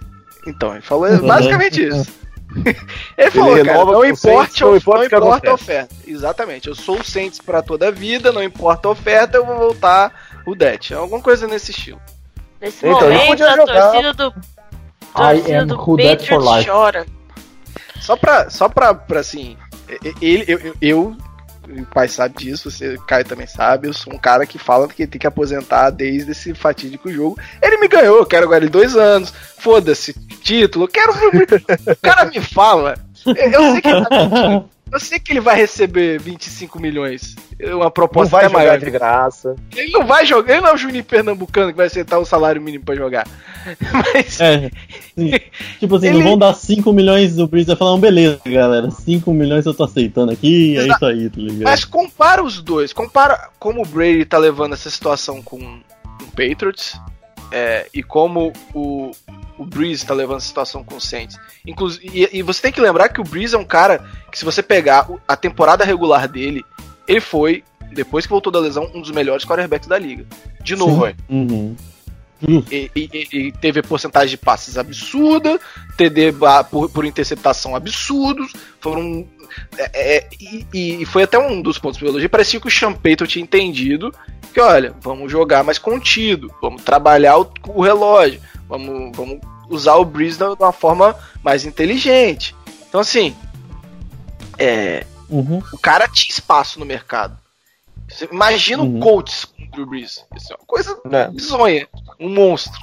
Então, 0.45 0.73
ele 0.73 0.81
falou 0.81 1.17
basicamente 1.21 1.87
isso. 1.87 2.11
Ele 3.17 3.31
falou, 3.31 3.57
Ele 3.57 3.65
cara, 3.67 3.83
não 3.83 4.05
importa, 4.05 4.65
não 4.65 4.75
importa 4.77 4.99
não 4.99 5.05
importa 5.17 5.49
a 5.49 5.53
oferta. 5.55 5.95
Exatamente, 6.05 6.67
eu 6.67 6.75
sou 6.75 6.99
o 6.99 7.03
Saints 7.03 7.39
pra 7.39 7.63
toda 7.63 7.87
a 7.87 7.91
vida, 7.91 8.31
não 8.31 8.43
importa 8.43 8.87
a 8.87 8.91
oferta, 8.91 9.37
eu 9.37 9.45
vou 9.45 9.57
voltar 9.57 10.13
o 10.45 10.53
Det. 10.53 10.93
Alguma 10.93 11.19
coisa 11.19 11.47
nesse 11.47 11.71
estilo. 11.71 11.99
Nesse 12.61 12.85
Então, 12.85 13.01
momento, 13.01 13.25
podia 13.27 13.47
a 13.47 13.55
jogar. 13.55 13.81
torcida 13.91 14.13
do. 14.13 14.27
I 14.27 14.33
torcida 15.15 15.59
am 15.61 15.67
do 15.67 15.77
Patriots 15.77 16.29
life. 16.55 16.69
chora. 16.69 17.05
Só 17.99 18.15
pra, 18.15 18.49
só 18.51 18.69
pra, 18.69 18.93
pra 18.93 19.21
assim, 19.21 19.57
ele, 20.21 20.45
eu, 20.47 20.59
eu, 20.59 20.75
eu, 20.79 21.17
o 21.69 21.85
pai 21.85 22.07
sabe 22.07 22.35
disso, 22.37 22.69
você, 22.69 22.97
Caio 23.07 23.25
também 23.25 23.47
sabe, 23.47 23.87
eu 23.87 23.93
sou 23.93 24.13
um 24.13 24.17
cara 24.17 24.45
que 24.45 24.57
fala 24.57 24.87
que 24.87 25.07
tem 25.07 25.19
que 25.19 25.27
aposentar 25.27 25.89
desde 25.89 26.31
esse 26.31 26.53
fatídico 26.53 27.11
jogo. 27.11 27.37
Ele 27.61 27.77
me 27.77 27.87
ganhou, 27.87 28.17
eu 28.17 28.25
quero 28.25 28.45
agora 28.45 28.63
ele 28.63 28.71
dois 28.71 28.95
anos, 28.95 29.33
foda-se, 29.57 30.13
título, 30.41 30.85
eu 30.85 30.89
quero. 30.89 31.13
o 31.13 31.95
cara 32.01 32.25
me 32.25 32.41
fala, 32.41 32.95
eu, 33.25 33.71
sei 33.71 33.81
que 33.81 33.87
ele 33.87 34.05
tá. 34.05 34.65
Eu 34.93 34.99
sei 34.99 35.19
que 35.19 35.33
ele 35.33 35.39
vai 35.41 35.55
receber 35.55 36.19
25 36.19 36.79
milhões. 36.79 37.35
Uma 37.61 37.85
Não 37.85 37.91
proposta 37.91 38.29
vai 38.31 38.45
até 38.45 38.51
jogar 38.53 38.63
maior. 38.65 38.79
de 38.79 38.91
graça. 38.91 39.55
Ele 39.75 39.91
não 39.91 40.05
vai 40.05 40.25
jogar, 40.25 40.53
ele 40.53 40.61
não 40.61 40.69
é 40.69 40.73
o 40.73 40.77
Juninho 40.77 41.03
Pernambucano 41.03 41.71
que 41.71 41.77
vai 41.77 41.87
aceitar 41.87 42.19
o 42.19 42.25
salário 42.25 42.61
mínimo 42.61 42.85
pra 42.85 42.95
jogar. 42.95 43.27
Mas 44.13 44.39
É. 44.39 44.69
Tipo 45.79 45.95
assim, 45.95 46.07
Ele- 46.07 46.17
não 46.19 46.23
vão 46.23 46.37
dar 46.37 46.53
5 46.53 46.93
milhões 46.93 47.35
do 47.35 47.47
Breeze 47.47 47.67
vai 47.67 47.75
falar, 47.75 47.93
um 47.95 47.99
beleza, 47.99 48.39
galera. 48.45 48.91
5 48.91 49.33
milhões 49.33 49.65
eu 49.65 49.73
tô 49.73 49.83
aceitando 49.83 50.31
aqui, 50.31 50.77
é 50.77 50.87
isso 50.87 51.05
aí, 51.05 51.29
tá 51.29 51.37
ligado? 51.41 51.63
Mas 51.63 51.85
compara 51.85 52.43
os 52.43 52.61
dois. 52.61 52.93
Compara 52.93 53.49
como 53.59 53.81
o 53.81 53.85
Brady 53.87 54.25
tá 54.25 54.37
levando 54.37 54.73
essa 54.73 54.89
situação 54.89 55.41
com 55.41 55.57
o 55.57 56.25
Patriots 56.35 56.99
é, 57.53 57.87
e 57.93 58.01
como 58.01 58.51
o, 58.73 59.11
o 59.59 59.63
Breeze 59.65 60.03
tá 60.03 60.13
levando 60.13 60.37
essa 60.37 60.47
situação 60.47 60.83
com 60.83 60.95
o 60.95 61.01
Saints. 61.01 61.37
Inclusive, 61.65 62.09
e, 62.11 62.39
e 62.39 62.41
você 62.41 62.63
tem 62.63 62.71
que 62.71 62.81
lembrar 62.81 63.09
que 63.09 63.21
o 63.21 63.23
Breeze 63.23 63.53
é 63.53 63.57
um 63.59 63.63
cara 63.63 64.03
que, 64.31 64.39
se 64.39 64.43
você 64.43 64.63
pegar 64.63 65.07
a 65.27 65.35
temporada 65.35 65.85
regular 65.85 66.27
dele, 66.27 66.65
ele 67.07 67.21
foi, 67.21 67.63
depois 67.91 68.25
que 68.25 68.31
voltou 68.31 68.51
da 68.51 68.59
lesão, 68.59 68.89
um 68.95 69.01
dos 69.01 69.11
melhores 69.11 69.45
quarterbacks 69.45 69.87
da 69.87 69.99
liga. 69.99 70.25
De 70.63 70.75
novo, 70.75 71.01
Foi. 71.01 71.15
Uhum. 71.29 71.75
e, 72.71 72.89
e- 72.95 73.27
e- 73.31 73.51
teve 73.51 73.83
porcentagem 73.83 74.29
de 74.31 74.37
passes 74.37 74.75
absurda, 74.77 75.59
TD 75.95 76.33
por, 76.71 76.89
por 76.89 77.05
interceptação 77.05 77.75
absurdos, 77.75 78.51
foram. 78.81 79.27
É, 79.77 80.17
é, 80.17 80.29
e, 80.39 81.01
e 81.01 81.05
foi 81.05 81.23
até 81.23 81.37
um 81.39 81.61
dos 81.61 81.77
pontos 81.77 81.99
do 81.99 82.07
elogio. 82.07 82.29
Parecia 82.29 82.59
que 82.59 82.67
o 82.67 82.95
Payton 82.95 83.25
tinha 83.25 83.43
entendido 83.43 84.13
que, 84.53 84.59
olha, 84.61 84.93
vamos 85.01 85.31
jogar 85.31 85.63
mais 85.63 85.77
contido, 85.79 86.53
vamos 86.61 86.83
trabalhar 86.83 87.37
o, 87.39 87.51
o 87.69 87.81
relógio, 87.81 88.39
vamos, 88.67 89.15
vamos 89.15 89.39
usar 89.69 89.95
o 89.95 90.05
Breeze 90.05 90.37
de 90.37 90.43
uma 90.43 90.71
forma 90.71 91.15
mais 91.43 91.65
inteligente. 91.65 92.55
Então, 92.87 93.01
assim, 93.01 93.35
é, 94.57 95.05
Uhum. 95.29 95.63
o 95.73 95.77
cara 95.79 96.07
tinha 96.07 96.29
espaço 96.31 96.79
no 96.79 96.85
mercado. 96.85 97.35
Você 98.07 98.29
imagina 98.31 98.83
Uhum. 98.83 98.97
o 98.97 98.99
Colts 98.99 99.45
com 99.45 99.63
o 99.63 99.67
Drew 99.71 99.85
Brees. 99.87 100.23
Isso 100.35 100.53
é 100.53 100.55
uma 100.55 100.65
coisa 100.67 100.99
Né? 101.05 101.27
bizonha, 101.29 101.87
um 102.19 102.29
monstro. 102.29 102.79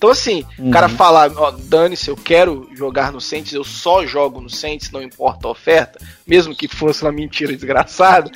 Então, 0.00 0.08
assim, 0.08 0.46
o 0.58 0.62
Uhum. 0.62 0.70
cara 0.70 0.88
falar, 0.88 1.30
ó, 1.36 1.50
dane-se, 1.50 2.08
eu 2.08 2.16
quero 2.16 2.70
jogar 2.74 3.12
no 3.12 3.20
Saints, 3.20 3.52
eu 3.52 3.62
só 3.62 4.06
jogo 4.06 4.40
no 4.40 4.48
Saints, 4.48 4.90
não 4.90 5.02
importa 5.02 5.46
a 5.46 5.50
oferta, 5.50 5.98
mesmo 6.26 6.54
que 6.56 6.66
fosse 6.66 7.02
uma 7.02 7.12
mentira 7.12 7.52
desgraçada, 7.52 8.30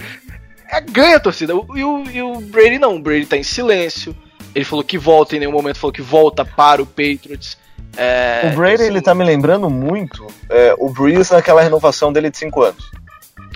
é, 0.71 0.79
ganha 0.83 1.17
a 1.17 1.21
torcida. 1.21 1.57
O- 1.57 1.67
E 1.75 1.83
o, 1.83 2.05
e 2.11 2.21
o 2.23 2.39
Brady 2.39 2.79
não, 2.79 2.97
o 2.97 2.99
Brady 3.01 3.25
tá 3.25 3.39
em 3.39 3.43
silêncio. 3.43 4.15
Ele 4.55 4.63
falou 4.63 4.85
que 4.85 4.99
volta, 4.99 5.37
em 5.37 5.39
nenhum 5.39 5.53
momento 5.53 5.79
falou 5.79 5.93
que 5.93 6.03
volta 6.03 6.45
para 6.45 6.83
o 6.83 6.87
Patriots. 6.87 7.57
É, 7.97 8.51
O 8.53 8.57
Brady, 8.57 8.75
assim, 8.83 8.85
ele 8.85 9.01
tá 9.01 9.15
me 9.15 9.25
lembrando 9.25 9.71
muito 9.71 10.27
é, 10.51 10.75
o 10.79 10.91
Breeze 10.91 11.33
naquela 11.33 11.63
renovação 11.63 12.13
dele 12.13 12.29
de 12.31 12.37
5 12.37 12.63
anos. 12.63 12.85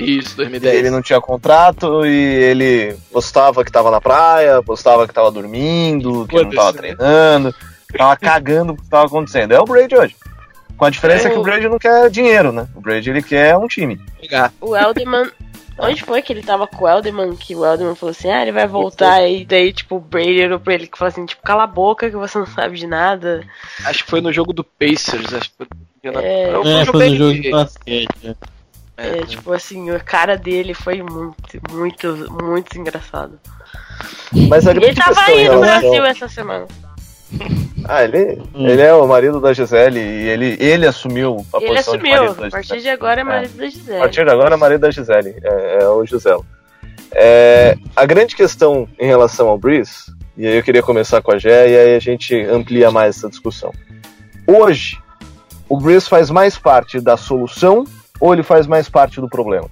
Isso, 0.01 0.35
2010. 0.37 0.75
Ele 0.77 0.91
não 0.91 1.03
tinha 1.03 1.21
contrato 1.21 2.07
e 2.07 2.15
ele 2.15 2.97
postava 3.13 3.65
que 3.65 3.71
tava 3.73 3.91
na 3.91 4.01
praia, 4.01 4.63
postava 4.63 5.07
que 5.07 5.13
tava 5.13 5.31
dormindo, 5.31 6.25
que 6.27 6.37
não 6.43 6.51
tava 6.51 6.81
né? 6.81 6.95
Tava 7.97 8.17
cagando 8.17 8.75
pro 8.75 8.83
que 8.85 8.91
tava 8.91 9.07
acontecendo. 9.07 9.53
É 9.53 9.61
o 9.61 9.65
Brady 9.65 9.95
hoje. 9.97 10.17
Com 10.77 10.85
a 10.85 10.91
diferença 10.91 11.29
É 11.29 11.31
que 11.31 11.37
o- 11.37 11.41
o 11.41 11.43
Brady 11.43 11.69
não 11.69 11.79
quer 11.79 12.09
dinheiro, 12.11 12.53
né? 12.53 12.69
O 12.75 12.81
Brady 12.81 13.11
ele 13.11 13.23
quer 13.23 13.57
um 13.57 13.67
time. 13.67 14.01
O 14.61 14.77
Elderman. 14.77 15.31
Onde 15.81 16.03
foi 16.03 16.21
que 16.23 16.33
ele 16.33 16.43
tava 16.43 16.67
com 16.67 16.85
o 16.85 16.89
Elderman? 16.89 17.37
Que 17.37 17.55
o 17.55 17.65
Elderman 17.65 17.95
falou 17.95 18.11
assim: 18.11 18.29
ah, 18.31 18.43
ele 18.43 18.51
vai 18.53 18.67
voltar. 18.67 19.27
E 19.29 19.45
daí, 19.45 19.73
tipo, 19.73 19.97
o 19.97 20.01
Brady 20.01 20.43
olhou 20.45 20.59
pra 20.61 20.75
ele 20.75 20.87
que 20.89 20.99
falou 20.99 21.09
assim: 21.11 21.25
tipo, 21.25 21.41
cala 21.43 21.63
a 21.65 21.67
boca 21.69 22.11
que 22.11 22.17
você 22.17 22.37
não 22.39 22.47
sabe 22.47 22.77
de 22.77 22.87
nada. 22.87 23.45
Acho 23.85 24.05
que 24.05 24.11
foi 24.11 24.21
no 24.21 24.33
jogo 24.33 24.53
do 24.53 24.65
Pacers. 24.65 25.33
Acho 25.33 25.51
que 25.51 25.57
foi, 25.57 25.67
É. 26.23 26.51
É, 26.51 26.85
foi 26.85 27.09
no 27.11 27.17
jogo 27.17 27.33
de 27.35 27.43
que- 27.43 27.51
basquete. 27.51 28.09
é. 28.25 28.35
É, 29.01 29.25
tipo 29.25 29.53
assim, 29.53 29.91
a 29.91 30.01
cara 30.01 30.37
dele 30.37 30.75
foi 30.75 31.01
muito, 31.01 31.61
muito, 31.71 32.29
muito 32.43 32.77
engraçado. 32.77 33.39
Mas 34.49 34.67
a 34.67 34.73
E 34.73 34.77
ele 34.77 34.81
grande 34.81 35.01
tava 35.01 35.21
aí 35.23 35.49
no 35.49 35.61
Brasil 35.61 36.05
essa 36.05 36.29
semana. 36.29 36.67
Ah, 37.91 38.05
ele, 38.05 38.43
Hum. 38.55 38.69
ele 38.69 38.83
é 38.83 38.93
o 38.93 39.07
marido 39.07 39.41
da 39.41 39.53
Gisele 39.53 39.99
e 39.99 40.29
ele, 40.29 40.57
ele 40.61 40.87
assumiu 40.87 41.47
a 41.55 41.57
Ele 41.59 41.69
posição 41.69 41.97
de 41.97 42.07
assumiu. 42.07 42.17
marido 42.25 42.35
da 42.41 42.47
A 42.47 42.51
partir 42.51 42.63
Gisele. 42.75 42.83
de 42.83 42.89
agora 42.91 43.21
é 43.21 43.23
É. 43.23 43.25
marido 43.25 43.57
da 43.57 43.65
A 43.65 43.69
Gisele. 43.71 43.99
partir 43.99 44.25
de 44.25 44.31
agora 44.31 44.55
é 44.55 44.57
marido 44.59 44.81
da 44.81 44.91
Gisele, 44.91 45.37
é, 45.43 45.79
é 45.83 45.89
o 45.89 46.05
Giselo. 46.05 46.45
É, 47.13 47.77
a 47.97 48.05
grande 48.05 48.37
questão 48.37 48.87
em 49.01 49.07
relação 49.07 49.49
ao 49.49 49.57
Breeze, 49.57 50.13
e 50.37 50.47
aí 50.47 50.57
eu 50.57 50.63
queria 50.63 50.83
começar 50.83 51.23
com 51.23 51.33
a 51.33 51.39
Gé, 51.39 51.71
e 51.71 51.77
aí 51.79 51.97
a 51.97 51.99
gente 51.99 52.35
amplia 52.45 52.91
mais 52.91 53.17
essa 53.17 53.29
discussão. 53.31 53.73
Hoje, 54.47 54.99
o 55.69 55.79
Breeze 55.79 56.09
faz 56.09 56.31
mais 56.31 56.59
parte 56.59 57.01
da 57.01 57.17
solução 57.17 57.85
ou 58.21 58.35
ele 58.35 58.43
faz 58.43 58.67
mais 58.67 58.89
parte 58.91 59.19
do 59.21 59.29
problema? 59.29 59.69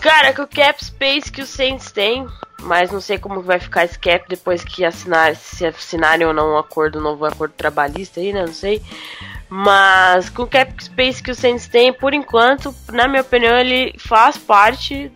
Cara, 0.00 0.32
com 0.32 0.42
o 0.42 0.46
cap 0.46 0.82
space 0.84 1.30
que 1.32 1.42
o 1.42 1.46
Saints 1.46 1.90
tem, 1.90 2.26
mas 2.64 2.90
não 2.90 3.00
sei 3.00 3.18
como 3.18 3.42
vai 3.42 3.60
ficar 3.60 3.84
esse 3.84 3.98
cap 3.98 4.26
depois 4.28 4.64
que 4.64 4.84
assinar, 4.84 5.36
se 5.36 5.66
assinarem 5.66 6.26
ou 6.26 6.32
não 6.32 6.54
um 6.54 6.58
acordo, 6.58 6.98
um 6.98 7.02
novo 7.02 7.24
acordo 7.24 7.52
trabalhista 7.52 8.20
aí, 8.20 8.32
né? 8.32 8.44
Não 8.44 8.52
sei. 8.52 8.82
Mas 9.48 10.28
com 10.30 10.42
o 10.42 10.46
cap 10.46 10.82
space 10.82 11.22
que 11.22 11.30
o 11.30 11.34
Saints 11.34 11.68
tem, 11.68 11.92
por 11.92 12.14
enquanto, 12.14 12.74
na 12.90 13.06
minha 13.06 13.22
opinião, 13.22 13.56
ele 13.56 13.94
faz 13.98 14.36
parte 14.36 15.12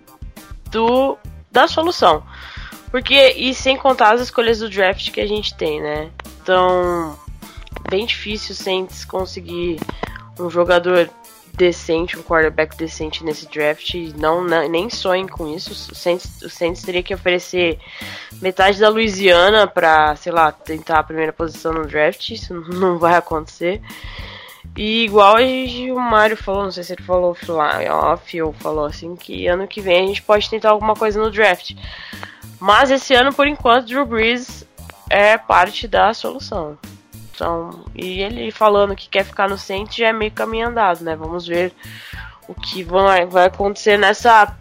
do 0.70 1.16
da 1.50 1.66
solução. 1.66 2.22
Porque, 2.90 3.34
e 3.36 3.54
sem 3.54 3.76
contar 3.76 4.14
as 4.14 4.20
escolhas 4.20 4.58
do 4.60 4.68
draft 4.68 5.10
que 5.10 5.20
a 5.20 5.26
gente 5.26 5.54
tem, 5.54 5.80
né? 5.80 6.10
Então, 6.42 7.18
bem 7.90 8.06
difícil 8.06 8.52
o 8.52 8.56
Saints 8.56 9.04
conseguir 9.04 9.80
um 10.38 10.48
jogador 10.48 11.10
decente, 11.58 12.18
um 12.18 12.22
quarterback 12.22 12.76
decente 12.76 13.22
nesse 13.24 13.46
draft. 13.48 13.92
Não, 14.16 14.42
não- 14.42 14.68
nem 14.68 14.88
sonhem 14.88 15.26
com 15.26 15.52
isso. 15.54 15.72
O 15.92 15.94
Saints, 15.94 16.40
o 16.42 16.48
Saints 16.48 16.82
teria 16.82 17.02
que 17.02 17.12
oferecer 17.14 17.78
metade 18.40 18.80
da 18.80 18.88
Louisiana 18.88 19.66
pra, 19.66 20.16
sei 20.16 20.32
lá, 20.32 20.50
tentar 20.52 21.00
a 21.00 21.02
primeira 21.02 21.32
posição 21.32 21.72
no 21.72 21.86
draft. 21.86 22.30
Isso 22.30 22.54
não 22.72 22.98
vai 22.98 23.16
acontecer. 23.16 23.82
E 24.76 25.04
igual 25.04 25.36
o 25.36 25.98
Mário 26.00 26.36
falou, 26.36 26.64
não 26.64 26.70
sei 26.70 26.84
se 26.84 26.92
ele 26.92 27.02
falou 27.02 27.32
offline, 27.32 27.88
off 27.90 28.40
ou 28.42 28.52
falou 28.52 28.84
assim, 28.84 29.16
que 29.16 29.46
ano 29.48 29.66
que 29.66 29.80
vem 29.80 30.04
a 30.04 30.06
gente 30.06 30.22
pode 30.22 30.48
tentar 30.48 30.70
alguma 30.70 30.94
coisa 30.94 31.20
no 31.20 31.30
draft. 31.30 31.72
Mas 32.60 32.90
esse 32.90 33.12
ano, 33.14 33.32
por 33.32 33.46
enquanto, 33.46 33.86
Drew 33.86 34.06
Brees 34.06 34.64
é 35.10 35.36
parte 35.36 35.88
da 35.88 36.14
solução. 36.14 36.78
Então, 37.38 37.84
e 37.94 38.20
ele 38.20 38.50
falando 38.50 38.96
que 38.96 39.08
quer 39.08 39.24
ficar 39.24 39.48
no 39.48 39.56
Saints 39.56 39.94
já 39.94 40.08
é 40.08 40.12
meio 40.12 40.32
caminho 40.32 40.66
andado, 40.66 41.04
né? 41.04 41.14
Vamos 41.14 41.46
ver 41.46 41.72
o 42.48 42.54
que 42.54 42.82
vai, 42.82 43.26
vai 43.26 43.46
acontecer 43.46 43.96
nessa 43.96 44.56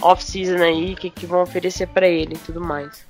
off-season 0.00 0.62
aí, 0.62 0.92
o 0.92 0.96
que, 0.96 1.10
que 1.10 1.26
vão 1.26 1.42
oferecer 1.42 1.88
pra 1.88 2.06
ele 2.06 2.34
e 2.34 2.38
tudo 2.38 2.60
mais. 2.60 3.04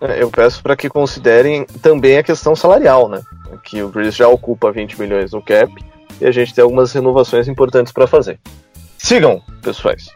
É, 0.00 0.22
Eu 0.22 0.30
peço 0.30 0.62
para 0.62 0.76
que 0.76 0.88
considerem 0.88 1.64
também 1.82 2.18
a 2.18 2.22
questão 2.22 2.54
salarial, 2.54 3.08
né? 3.08 3.20
Que 3.64 3.82
o 3.82 3.88
Breeze 3.88 4.18
já 4.18 4.28
ocupa 4.28 4.70
20 4.70 5.00
milhões 5.00 5.32
no 5.32 5.42
cap 5.42 5.72
e 6.20 6.24
a 6.24 6.30
gente 6.30 6.54
tem 6.54 6.62
algumas 6.62 6.92
renovações 6.92 7.48
importantes 7.48 7.92
para 7.92 8.06
fazer. 8.06 8.38
Sigam, 8.96 9.42
pessoais. 9.60 10.06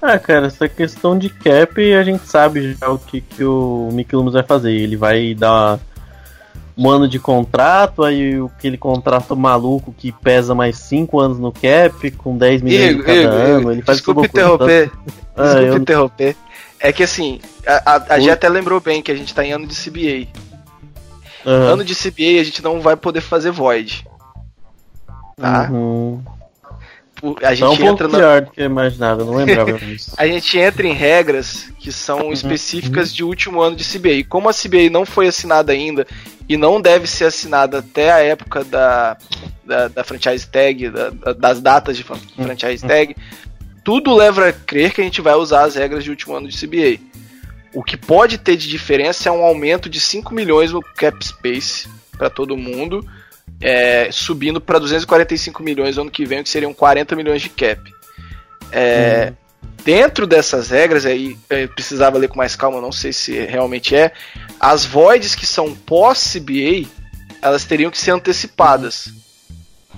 Ah, 0.00 0.18
cara, 0.18 0.46
essa 0.46 0.66
questão 0.66 1.18
de 1.18 1.28
cap, 1.28 1.92
a 1.92 2.02
gente 2.02 2.26
sabe 2.26 2.72
já 2.72 2.88
o 2.88 2.98
que, 2.98 3.20
que 3.20 3.44
o 3.44 3.90
Mickey 3.92 4.16
Loomis 4.16 4.32
vai 4.32 4.42
fazer. 4.42 4.72
Ele 4.72 4.96
vai 4.96 5.34
dar 5.34 5.78
um 6.80 6.88
ano 6.88 7.06
de 7.06 7.18
contrato, 7.18 8.02
aí 8.02 8.40
aquele 8.56 8.78
contrato 8.78 9.36
maluco 9.36 9.94
que 9.96 10.10
pesa 10.10 10.54
mais 10.54 10.78
5 10.78 11.20
anos 11.20 11.38
no 11.38 11.52
cap, 11.52 12.10
com 12.12 12.38
10 12.38 12.62
milhões 12.62 12.90
Igor, 12.92 13.04
cada 13.04 13.18
Igor, 13.20 13.34
ano. 13.34 13.72
Ele 13.72 13.82
faz 13.82 13.98
desculpa 13.98 14.24
interromper. 14.24 14.90
Ah, 15.36 15.42
desculpa 15.42 15.66
eu- 15.66 15.76
interromper. 15.76 16.36
É 16.82 16.90
que 16.90 17.02
assim, 17.02 17.38
a, 17.66 17.96
a, 17.96 18.14
a 18.14 18.32
até 18.32 18.48
lembrou 18.48 18.80
bem 18.80 19.02
que 19.02 19.12
a 19.12 19.14
gente 19.14 19.34
tá 19.34 19.44
em 19.44 19.52
ano 19.52 19.66
de 19.66 19.74
CBA. 19.74 20.26
Aham. 21.44 21.72
Ano 21.72 21.84
de 21.84 21.94
CBA 21.94 22.40
a 22.40 22.44
gente 22.44 22.62
não 22.62 22.80
vai 22.80 22.96
poder 22.96 23.20
fazer 23.20 23.50
void. 23.50 24.06
Tá? 25.36 25.68
Uhum. 25.70 26.22
A 27.42 27.52
É 27.52 27.56
gente 27.56 27.82
um 27.82 27.86
entra 27.86 28.08
na, 28.08 28.18
pior 28.18 28.40
do 28.42 28.50
que 28.50 28.60
eu 28.60 28.66
imaginava, 28.66 29.22
eu 29.22 29.26
não 29.26 29.34
lembrava 29.34 29.72
disso. 29.78 30.12
a 30.16 30.26
gente 30.26 30.58
entra 30.58 30.86
em 30.86 30.92
regras 30.92 31.70
que 31.78 31.90
são 31.92 32.32
específicas 32.32 33.14
de 33.14 33.22
último 33.24 33.60
ano 33.60 33.76
de 33.76 33.84
CBA. 33.84 34.08
E 34.10 34.24
como 34.24 34.48
a 34.48 34.52
CBA 34.54 34.90
não 34.90 35.04
foi 35.06 35.28
assinada 35.28 35.72
ainda 35.72 36.06
e 36.48 36.56
não 36.56 36.80
deve 36.80 37.06
ser 37.06 37.24
assinada 37.26 37.78
até 37.78 38.10
a 38.12 38.18
época 38.18 38.64
da, 38.64 39.16
da, 39.64 39.88
da 39.88 40.04
franchise 40.04 40.46
tag, 40.46 40.88
da- 40.90 41.10
da- 41.10 41.32
das 41.32 41.60
datas 41.60 41.96
de 41.96 42.02
fran- 42.02 42.18
franchise 42.36 42.86
tag, 42.86 43.14
tudo 43.84 44.14
leva 44.14 44.48
a 44.48 44.52
crer 44.52 44.92
que 44.92 45.00
a 45.00 45.04
gente 45.04 45.20
vai 45.20 45.34
usar 45.34 45.62
as 45.64 45.74
regras 45.74 46.04
de 46.04 46.10
último 46.10 46.34
ano 46.36 46.48
de 46.48 46.56
CBA. 46.56 47.00
O 47.72 47.82
que 47.84 47.96
pode 47.96 48.36
ter 48.36 48.56
de 48.56 48.68
diferença 48.68 49.28
é 49.28 49.32
um 49.32 49.44
aumento 49.44 49.88
de 49.88 50.00
5 50.00 50.34
milhões 50.34 50.72
no 50.72 50.80
cap 50.82 51.16
space 51.24 51.88
para 52.18 52.28
todo 52.28 52.56
mundo, 52.56 53.06
é, 53.60 54.08
subindo 54.10 54.60
para 54.60 54.78
245 54.78 55.62
milhões 55.62 55.96
no 55.96 56.02
ano 56.02 56.10
que 56.10 56.24
vem, 56.24 56.40
o 56.40 56.42
que 56.44 56.48
seriam 56.48 56.72
40 56.72 57.14
milhões 57.16 57.42
de 57.42 57.48
cap. 57.50 57.80
É, 58.72 59.32
Dentro 59.84 60.26
dessas 60.26 60.68
regras, 60.70 61.06
aí 61.06 61.38
eu 61.48 61.66
precisava 61.70 62.18
ler 62.18 62.28
com 62.28 62.36
mais 62.36 62.54
calma, 62.54 62.82
não 62.82 62.92
sei 62.92 63.14
se 63.14 63.32
realmente 63.46 63.96
é. 63.96 64.12
As 64.58 64.84
voids 64.84 65.34
que 65.34 65.46
são 65.46 65.74
pós-CBA, 65.74 66.86
elas 67.40 67.64
teriam 67.64 67.90
que 67.90 67.96
ser 67.96 68.10
antecipadas. 68.10 69.08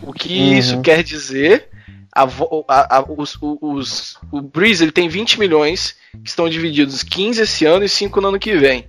O 0.01 0.13
que 0.13 0.39
Uhum. 0.39 0.53
isso 0.55 0.81
quer 0.83 1.03
dizer? 1.03 1.69
A, 2.15 2.23
a- 2.23 2.99
a- 2.99 3.05
os, 3.09 3.37
os- 3.41 4.17
o 4.31 4.41
Breeze 4.41 4.85
ele 4.85 4.93
tem 4.93 5.09
20 5.09 5.39
milhões 5.41 5.97
que 6.23 6.29
estão 6.29 6.49
divididos 6.49 7.03
15 7.03 7.43
esse 7.43 7.65
ano 7.65 7.85
e 7.85 7.89
5 7.89 8.21
no 8.21 8.29
ano 8.29 8.39
que 8.39 8.57
vem. 8.57 8.87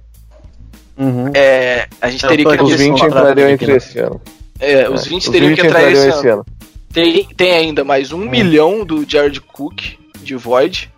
Uhum. 0.95 1.31
É, 1.33 1.87
a 1.99 2.09
gente 2.09 2.23
Eu 2.23 2.29
teria 2.29 2.45
que 2.45 2.63
Os 2.63 2.71
Esse 2.71 2.83
20 2.83 2.99
contrato 2.99 3.21
entrariam 3.31 3.49
entre 3.49 3.75
esse 3.75 3.97
ano. 3.97 4.21
É, 4.63 4.89
os 4.89 5.05
É, 5.05 5.09
20 5.09 5.31
teriam 5.31 5.53
que 5.55 5.61
entrar 5.61 5.79
entrariam 5.81 6.09
esse 6.09 6.27
ano. 6.27 6.45
Tem, 6.93 7.25
tem 7.35 7.51
ainda 7.53 7.83
mais 7.83 8.11
um 8.11 8.19
milhão 8.19 8.85
do 8.85 9.07
Jared 9.09 9.39
Cook 9.41 9.81
de 10.21 10.35
Void, 10.35 10.91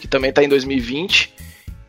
que 0.00 0.08
também 0.08 0.32
tá 0.32 0.42
em 0.42 0.48
2020. 0.48 1.32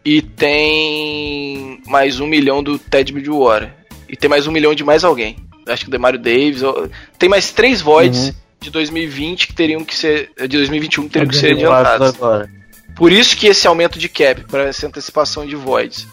E 0.05 0.21
tem 0.21 1.81
mais 1.87 2.19
um 2.19 2.27
milhão 2.27 2.61
do 2.61 2.77
Ted 2.77 3.11
Bridgewater. 3.13 3.73
E 4.09 4.15
tem 4.17 4.29
mais 4.29 4.45
um 4.47 4.51
milhão 4.51 4.75
de 4.75 4.83
mais 4.83 5.03
alguém. 5.03 5.37
Acho 5.65 5.83
que 5.85 5.87
o 5.89 5.91
Demario 5.91 6.19
Davis. 6.19 6.61
ou- 6.61 6.89
Tem 7.17 7.29
mais 7.29 7.51
três 7.51 7.81
Voids 7.81 8.27
Uhum. 8.27 8.33
de 8.59 8.69
2020 8.69 9.47
que 9.47 9.53
teriam 9.53 9.83
que 9.83 9.95
ser. 9.95 10.29
De 10.41 10.57
2021 10.57 11.03
que 11.03 11.09
teriam 11.13 11.29
que 11.29 11.37
ser 11.37 11.53
Adiantados 11.53 11.87
adiantados. 11.91 12.15
agora. 12.17 12.49
Por 12.97 13.11
isso 13.13 13.35
que 13.37 13.47
esse 13.47 13.65
aumento 13.65 13.97
de 13.97 14.09
cap, 14.09 14.43
para 14.43 14.63
essa 14.65 14.85
antecipação 14.85 15.45
de 15.47 15.55
voids. 15.55 16.05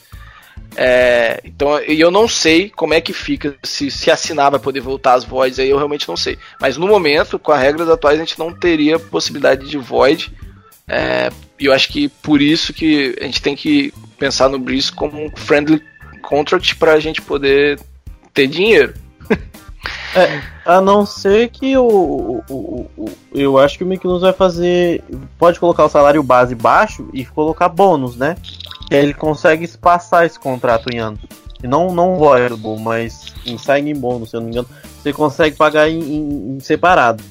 É, 0.77 1.41
então, 1.45 1.79
eu 1.81 2.11
não 2.11 2.29
sei 2.29 2.71
como 2.71 2.95
é 2.95 3.01
que 3.01 3.13
fica, 3.13 3.57
se, 3.63 3.91
se 3.91 4.11
assinar 4.11 4.51
vai 4.51 4.61
poder 4.61 4.81
voltar 4.81 5.15
as 5.15 5.25
voids, 5.25 5.59
aí 5.59 5.69
eu 5.69 5.77
realmente 5.77 6.09
não 6.09 6.17
sei. 6.17 6.39
Mas 6.61 6.77
no 6.77 6.87
momento, 6.87 7.39
com 7.39 7.53
as 7.53 7.61
regras 7.61 7.89
atuais, 7.89 8.17
a 8.17 8.25
gente 8.25 8.39
não 8.39 8.53
teria 8.53 8.99
possibilidade 8.99 9.69
de 9.69 9.77
void. 9.79 10.33
É, 10.89 11.31
e 11.59 11.67
eu 11.67 11.73
acho 11.73 11.89
que 11.89 12.09
por 12.09 12.41
isso 12.41 12.73
que 12.73 13.17
a 13.21 13.25
gente 13.25 13.43
tem 13.43 13.55
que 13.55 13.93
pensar 14.19 14.49
no 14.49 14.59
Breeze 14.59 14.91
como 14.93 15.25
um 15.25 15.31
friendly 15.37 15.83
contract 16.23 16.77
para 16.77 16.93
a 16.95 17.01
gente 17.01 17.21
poder 17.23 17.79
ter 18.35 18.47
dinheiro. 18.47 18.95
A 20.65 20.81
não 20.81 21.07
ser 21.07 21.49
que 21.49 21.77
o, 21.77 21.85
o, 21.87 22.45
o- 22.55 22.91
o- 22.97 23.11
eu 23.33 23.57
acho 23.59 23.79
que 23.79 23.85
o 23.85 23.87
Mickey 23.87 24.07
vai 24.21 24.33
fazer, 24.33 25.03
pode 25.39 25.59
colocar 25.59 25.85
o 25.85 25.89
salário 25.89 26.23
base 26.23 26.55
baixo 26.55 27.09
e 27.15 27.25
colocar 27.25 27.69
bônus, 27.69 28.17
né? 28.17 28.37
Que 28.91 28.97
aí 28.97 29.03
ele 29.05 29.15
consegue 29.15 29.65
espaçar 29.65 30.27
esse 30.27 30.39
contrato 30.39 30.93
em 30.93 30.99
anos. 30.99 31.21
E 31.63 31.67
não 31.67 31.89
não 31.95 32.17
voidable, 32.17 32.79
mas 32.79 33.27
em 33.47 33.57
signing 33.57 33.95
bônus, 33.95 34.31
se 34.31 34.37
eu 34.37 34.41
não 34.41 34.49
me 34.49 34.53
engano, 34.53 34.69
você 35.01 35.13
consegue 35.13 35.57
pagar 35.57 35.89
em, 35.89 35.99
em- 36.01 36.57
em 36.57 36.61
separado. 36.61 37.23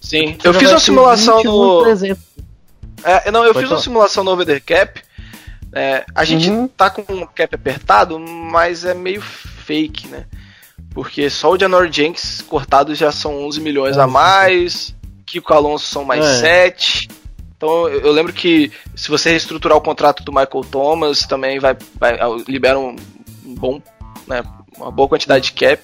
Sim, 0.00 0.36
Você 0.38 0.46
eu 0.48 0.54
fiz 0.54 0.70
uma 0.70 0.78
simulação 0.78 1.36
21 1.38 1.50
no. 1.52 1.82
300. 1.82 2.22
É, 3.02 3.30
não, 3.30 3.44
eu 3.44 3.52
Pode 3.54 3.64
fiz 3.64 3.70
uma 3.70 3.76
falar. 3.76 3.82
simulação 3.82 4.22
no 4.24 4.30
Over 4.32 4.46
the 4.46 4.60
Cap. 4.60 5.00
É, 5.72 6.04
a 6.14 6.24
gente 6.24 6.48
Uhum. 6.50 6.68
tá 6.68 6.88
com 6.90 7.02
um 7.12 7.26
cap 7.26 7.54
apertado, 7.54 8.18
mas 8.18 8.84
é 8.84 8.94
meio 8.94 9.20
fake, 9.20 10.08
né? 10.08 10.24
Porque 10.94 11.28
só 11.28 11.50
o 11.52 11.58
Janor 11.58 11.90
Jenks 11.92 12.40
cortados 12.42 12.96
já 12.96 13.12
são 13.12 13.44
11 13.46 13.60
milhões 13.60 13.98
a 13.98 14.06
mais, 14.06 14.94
Kiko 15.26 15.52
Alonso 15.52 15.86
são 15.86 16.04
mais 16.04 16.24
É. 16.24 16.40
7. 16.40 17.08
Então 17.56 17.88
eu 17.88 18.00
eu 18.02 18.12
lembro 18.12 18.32
que 18.32 18.70
se 18.94 19.08
você 19.08 19.30
reestruturar 19.30 19.76
o 19.78 19.80
contrato 19.80 20.22
do 20.22 20.32
Michael 20.32 20.64
Thomas, 20.70 21.20
também 21.20 21.58
vai, 21.58 21.76
vai 21.98 22.16
libera 22.46 22.78
um 22.78 22.94
bom, 23.44 23.80
né, 24.26 24.42
uma 24.76 24.90
boa 24.90 25.08
quantidade 25.08 25.46
de 25.46 25.52
cap. 25.52 25.82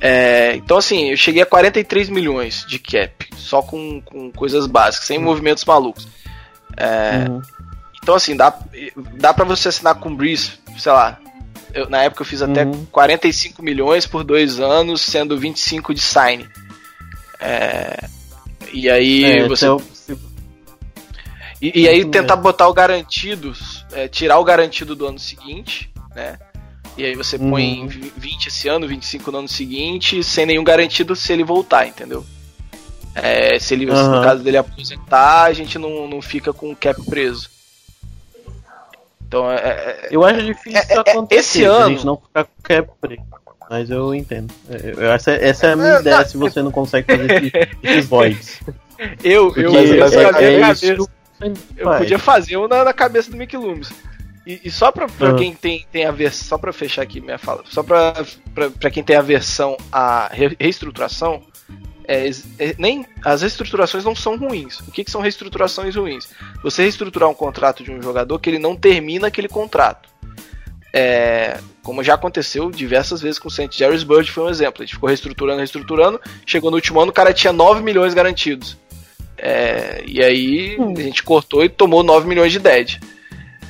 É, 0.00 0.54
então 0.56 0.76
assim, 0.76 1.10
eu 1.10 1.16
cheguei 1.16 1.42
a 1.42 1.46
43 1.46 2.08
milhões 2.10 2.64
de 2.68 2.78
cap, 2.78 3.28
só 3.36 3.62
com, 3.62 4.00
com 4.02 4.30
coisas 4.30 4.66
básicas, 4.66 5.06
sem 5.06 5.18
movimentos 5.18 5.64
malucos. 5.64 6.06
Uhum. 7.26 7.40
Então, 8.02 8.14
assim, 8.16 8.36
dá, 8.36 8.52
dá 9.14 9.32
pra 9.32 9.46
você 9.46 9.68
assinar 9.68 9.94
com 9.94 10.10
o 10.10 10.14
Breeze, 10.14 10.52
sei 10.76 10.92
lá. 10.92 11.18
eu- 11.72 11.88
na 11.88 12.02
época 12.02 12.20
eu 12.22 12.26
fiz 12.26 12.42
até 12.42 12.64
Uhum. 12.64 12.84
45 12.92 13.62
milhões 13.62 14.06
por 14.06 14.22
dois 14.22 14.60
anos, 14.60 15.00
sendo 15.00 15.38
25 15.38 15.94
de 15.94 16.00
sign. 16.00 16.46
É, 17.40 18.04
e 18.72 18.88
aí 18.90 19.24
É, 19.24 19.48
você. 19.48 19.64
então, 19.66 19.80
E, 21.62 21.82
e 21.82 21.88
aí 21.88 22.00
Isso 22.00 22.08
tentar 22.10 22.36
botar 22.36 22.68
o 22.68 22.74
garantido, 22.74 23.52
é, 23.92 24.08
tirar 24.08 24.38
o 24.38 24.44
garantido 24.44 24.94
do 24.94 25.06
ano 25.06 25.18
seguinte, 25.18 25.90
né? 26.14 26.38
E 26.96 27.04
aí 27.04 27.14
você 27.16 27.38
põe 27.38 27.80
Uhum. 27.82 27.88
20 28.16 28.46
esse 28.46 28.68
ano, 28.68 28.86
25 28.86 29.32
no 29.32 29.38
ano 29.38 29.48
seguinte, 29.48 30.22
sem 30.22 30.46
nenhum 30.46 30.62
garantido 30.64 31.16
se 31.16 31.32
ele 31.32 31.42
voltar, 31.42 31.86
entendeu? 31.88 32.24
É, 33.14 33.58
se 33.58 33.74
ele, 33.74 33.86
se 33.86 34.02
no 34.08 34.22
caso 34.22 34.42
dele 34.42 34.56
aposentar, 34.56 35.44
a 35.44 35.52
gente 35.52 35.78
não, 35.78 36.06
não 36.08 36.20
fica 36.22 36.52
com 36.52 36.70
o 36.70 36.76
cap 36.76 37.00
preso. 37.04 37.48
Então 39.26 39.50
é, 39.50 39.56
é- 39.56 40.08
Eu 40.10 40.24
acho 40.24 40.42
difícil 40.42 40.78
É, 40.78 40.82
isso 40.82 40.92
é, 40.92 40.94
é, 40.96 40.98
acontecer. 41.10 41.40
esse 41.40 41.64
A 41.64 41.70
ano- 41.70 41.88
gente 41.90 42.06
não 42.06 42.16
ficar 42.16 42.44
com 42.44 42.50
cap 42.62 42.90
preto. 43.00 43.22
Mas 43.70 43.88
eu 43.90 44.14
entendo. 44.14 44.52
É, 44.68 44.92
eu- 44.96 45.12
Essa, 45.12 45.32
essa 45.32 45.66
é 45.68 45.72
a 45.72 45.76
minha 45.76 45.96
É, 45.96 46.00
ideia 46.00 46.24
se 46.26 46.36
você 46.36 46.62
não 46.62 46.70
consegue 46.70 47.16
fazer 47.16 47.44
esse- 47.44 47.68
esses 47.82 48.06
voids. 48.06 48.60
eu, 49.24 49.52
eu, 49.56 49.72
eu, 49.74 49.74
eu- 49.74 49.94
é- 49.94 49.98
na 49.98 50.08
minha 50.08 50.22
é 50.28 50.60
cabeça, 50.60 50.92
isso 50.92 51.08
eu 51.76 51.84
Vai. 51.84 51.98
podia 51.98 52.18
fazer 52.18 52.56
um 52.56 52.66
na, 52.68 52.84
na 52.84 52.92
cabeça 52.92 53.30
do 53.30 53.36
Mickey 53.36 53.56
Loomis. 53.56 53.92
E, 54.46 54.60
e 54.64 54.70
só 54.70 54.92
pra, 54.92 55.06
pra 55.08 55.30
Ah. 55.30 55.34
quem 55.34 55.54
tem, 55.54 55.86
tem 55.90 56.04
a 56.04 56.10
versão. 56.10 56.48
Só 56.48 56.58
pra 56.58 56.72
fechar 56.72 57.02
aqui 57.02 57.20
minha 57.20 57.38
fala. 57.38 57.62
Só 57.68 57.82
pra, 57.82 58.12
pra, 58.54 58.70
pra 58.70 58.90
quem 58.90 59.02
tem 59.02 59.16
a 59.16 59.22
versão 59.22 59.76
a 59.90 60.28
re- 60.32 60.56
reestruturação. 60.60 61.42
é, 62.06 62.28
é, 62.58 62.74
nem 62.78 63.06
as 63.24 63.40
reestruturações 63.40 64.04
não 64.04 64.14
são 64.14 64.36
ruins. 64.36 64.80
O 64.80 64.90
que, 64.92 65.02
que 65.04 65.10
são 65.10 65.22
reestruturações 65.22 65.96
ruins? 65.96 66.28
Você 66.62 66.82
reestruturar 66.82 67.28
um 67.30 67.34
contrato 67.34 67.82
de 67.82 67.90
um 67.90 68.02
jogador 68.02 68.38
que 68.38 68.50
ele 68.50 68.58
não 68.58 68.76
termina 68.76 69.28
aquele 69.28 69.48
contrato. 69.48 70.08
É, 70.92 71.58
como 71.82 72.04
já 72.04 72.14
aconteceu 72.14 72.70
diversas 72.70 73.20
vezes 73.20 73.38
com 73.38 73.48
o 73.48 73.50
St. 73.50 73.68
Jerry's 73.76 74.04
Bird 74.04 74.30
foi 74.30 74.44
um 74.44 74.48
exemplo. 74.50 74.82
A 74.82 74.86
gente 74.86 74.94
ficou 74.94 75.08
reestruturando, 75.08 75.58
reestruturando. 75.58 76.20
Chegou 76.46 76.70
no 76.70 76.76
último 76.76 77.00
ano, 77.00 77.10
o 77.10 77.14
cara 77.14 77.32
tinha 77.32 77.52
9 77.52 77.82
milhões 77.82 78.14
garantidos. 78.14 78.76
É, 79.36 80.02
e 80.06 80.22
aí 80.22 80.76
a 80.96 81.00
gente 81.00 81.22
cortou 81.22 81.64
e 81.64 81.68
tomou 81.68 82.02
9 82.02 82.26
milhões 82.28 82.52
de 82.52 82.58
dead. 82.58 82.98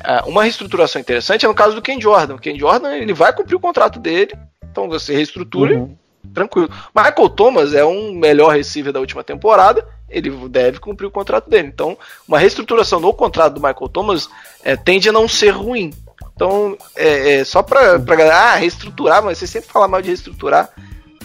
Ah, 0.02 0.24
uma 0.26 0.42
reestruturação 0.42 1.00
interessante 1.00 1.44
é 1.44 1.48
no 1.48 1.54
caso 1.54 1.74
do 1.74 1.82
Ken 1.82 2.00
Jordan. 2.00 2.34
O 2.34 2.38
Ken 2.38 2.58
Jordan 2.58 2.94
ele 2.96 3.14
vai 3.14 3.32
cumprir 3.34 3.56
o 3.56 3.60
contrato 3.60 3.98
dele, 3.98 4.32
então 4.70 4.88
você 4.88 5.14
reestrutura 5.14 5.74
Uhum. 5.78 5.96
tranquilo. 6.34 6.70
Michael 6.94 7.28
Thomas 7.30 7.72
é 7.74 7.84
um 7.84 8.12
melhor 8.12 8.54
receiver 8.54 8.92
da 8.92 9.00
última 9.00 9.24
temporada, 9.24 9.86
ele 10.10 10.30
deve 10.48 10.78
cumprir 10.78 11.06
o 11.06 11.10
contrato 11.10 11.48
dele. 11.48 11.68
Então, 11.68 11.96
uma 12.28 12.38
reestruturação 12.38 13.00
no 13.00 13.12
contrato 13.14 13.54
do 13.54 13.60
Michael 13.60 13.88
Thomas 13.88 14.28
é, 14.62 14.76
tende 14.76 15.08
a 15.08 15.12
não 15.12 15.26
ser 15.26 15.50
ruim. 15.50 15.92
Então, 16.34 16.76
é, 16.94 17.36
é 17.36 17.44
só 17.44 17.62
pra, 17.62 17.98
pra 17.98 18.16
galera, 18.16 18.36
ah, 18.36 18.56
reestruturar, 18.56 19.22
mas 19.22 19.38
você 19.38 19.46
sempre 19.46 19.70
fala 19.70 19.88
mal 19.88 20.02
de 20.02 20.08
reestruturar, 20.08 20.68